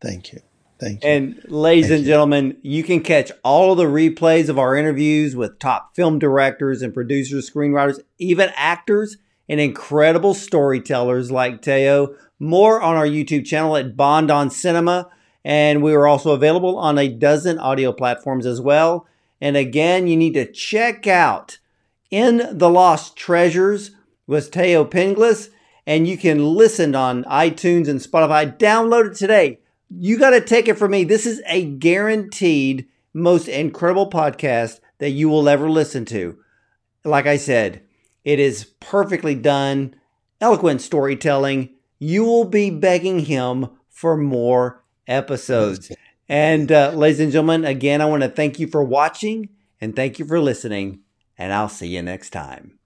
Thank 0.00 0.32
you. 0.32 0.40
Thank 0.82 1.04
you. 1.04 1.10
And 1.10 1.44
ladies 1.46 1.86
Thank 1.86 1.98
and 1.98 2.06
you. 2.06 2.12
gentlemen, 2.12 2.56
you 2.62 2.82
can 2.82 3.02
catch 3.02 3.30
all 3.44 3.70
of 3.70 3.78
the 3.78 3.84
replays 3.84 4.48
of 4.48 4.58
our 4.58 4.74
interviews 4.74 5.36
with 5.36 5.60
top 5.60 5.94
film 5.94 6.18
directors 6.18 6.82
and 6.82 6.92
producers, 6.92 7.48
screenwriters, 7.48 8.00
even 8.18 8.50
actors 8.56 9.16
and 9.48 9.60
incredible 9.60 10.34
storytellers 10.34 11.30
like 11.30 11.62
Thaao. 11.62 12.16
More 12.40 12.82
on 12.82 12.96
our 12.96 13.06
YouTube 13.06 13.46
channel 13.46 13.76
at 13.76 13.96
Bond 13.96 14.28
on 14.28 14.50
Cinema. 14.50 15.08
And 15.44 15.84
we 15.84 15.94
are 15.94 16.08
also 16.08 16.32
available 16.32 16.76
on 16.76 16.98
a 16.98 17.08
dozen 17.08 17.60
audio 17.60 17.92
platforms 17.92 18.44
as 18.44 18.60
well. 18.60 19.06
And 19.40 19.56
again, 19.56 20.08
you 20.08 20.16
need 20.16 20.34
to 20.34 20.50
check 20.50 21.06
out 21.06 21.58
In 22.10 22.58
the 22.58 22.68
Lost 22.68 23.14
Treasures 23.14 23.92
with 24.26 24.50
Thaao 24.50 24.90
Penghlis. 24.90 25.50
And 25.86 26.08
you 26.08 26.16
can 26.16 26.44
listen 26.44 26.96
on 26.96 27.22
iTunes 27.24 27.88
and 27.88 28.00
Spotify. 28.00 28.58
Download 28.58 29.12
it 29.12 29.16
today. 29.16 29.60
You 29.94 30.18
got 30.18 30.30
to 30.30 30.40
take 30.40 30.68
it 30.68 30.78
from 30.78 30.92
me. 30.92 31.04
This 31.04 31.26
is 31.26 31.42
a 31.46 31.64
guaranteed 31.64 32.88
most 33.12 33.48
incredible 33.48 34.08
podcast 34.08 34.80
that 34.98 35.10
you 35.10 35.28
will 35.28 35.48
ever 35.48 35.68
listen 35.68 36.04
to. 36.06 36.38
Like 37.04 37.26
I 37.26 37.36
said, 37.36 37.82
it 38.24 38.38
is 38.38 38.64
perfectly 38.80 39.34
done, 39.34 39.94
eloquent 40.40 40.80
storytelling. 40.80 41.70
You 41.98 42.24
will 42.24 42.44
be 42.44 42.70
begging 42.70 43.20
him 43.20 43.68
for 43.88 44.16
more 44.16 44.84
episodes. 45.06 45.90
And 46.28 46.70
uh, 46.72 46.92
ladies 46.92 47.20
and 47.20 47.32
gentlemen, 47.32 47.64
again, 47.64 48.00
I 48.00 48.06
want 48.06 48.22
to 48.22 48.28
thank 48.28 48.58
you 48.58 48.66
for 48.66 48.82
watching 48.82 49.50
and 49.80 49.94
thank 49.94 50.18
you 50.18 50.24
for 50.24 50.40
listening. 50.40 51.00
And 51.36 51.52
I'll 51.52 51.68
see 51.68 51.88
you 51.88 52.02
next 52.02 52.30
time. 52.30 52.78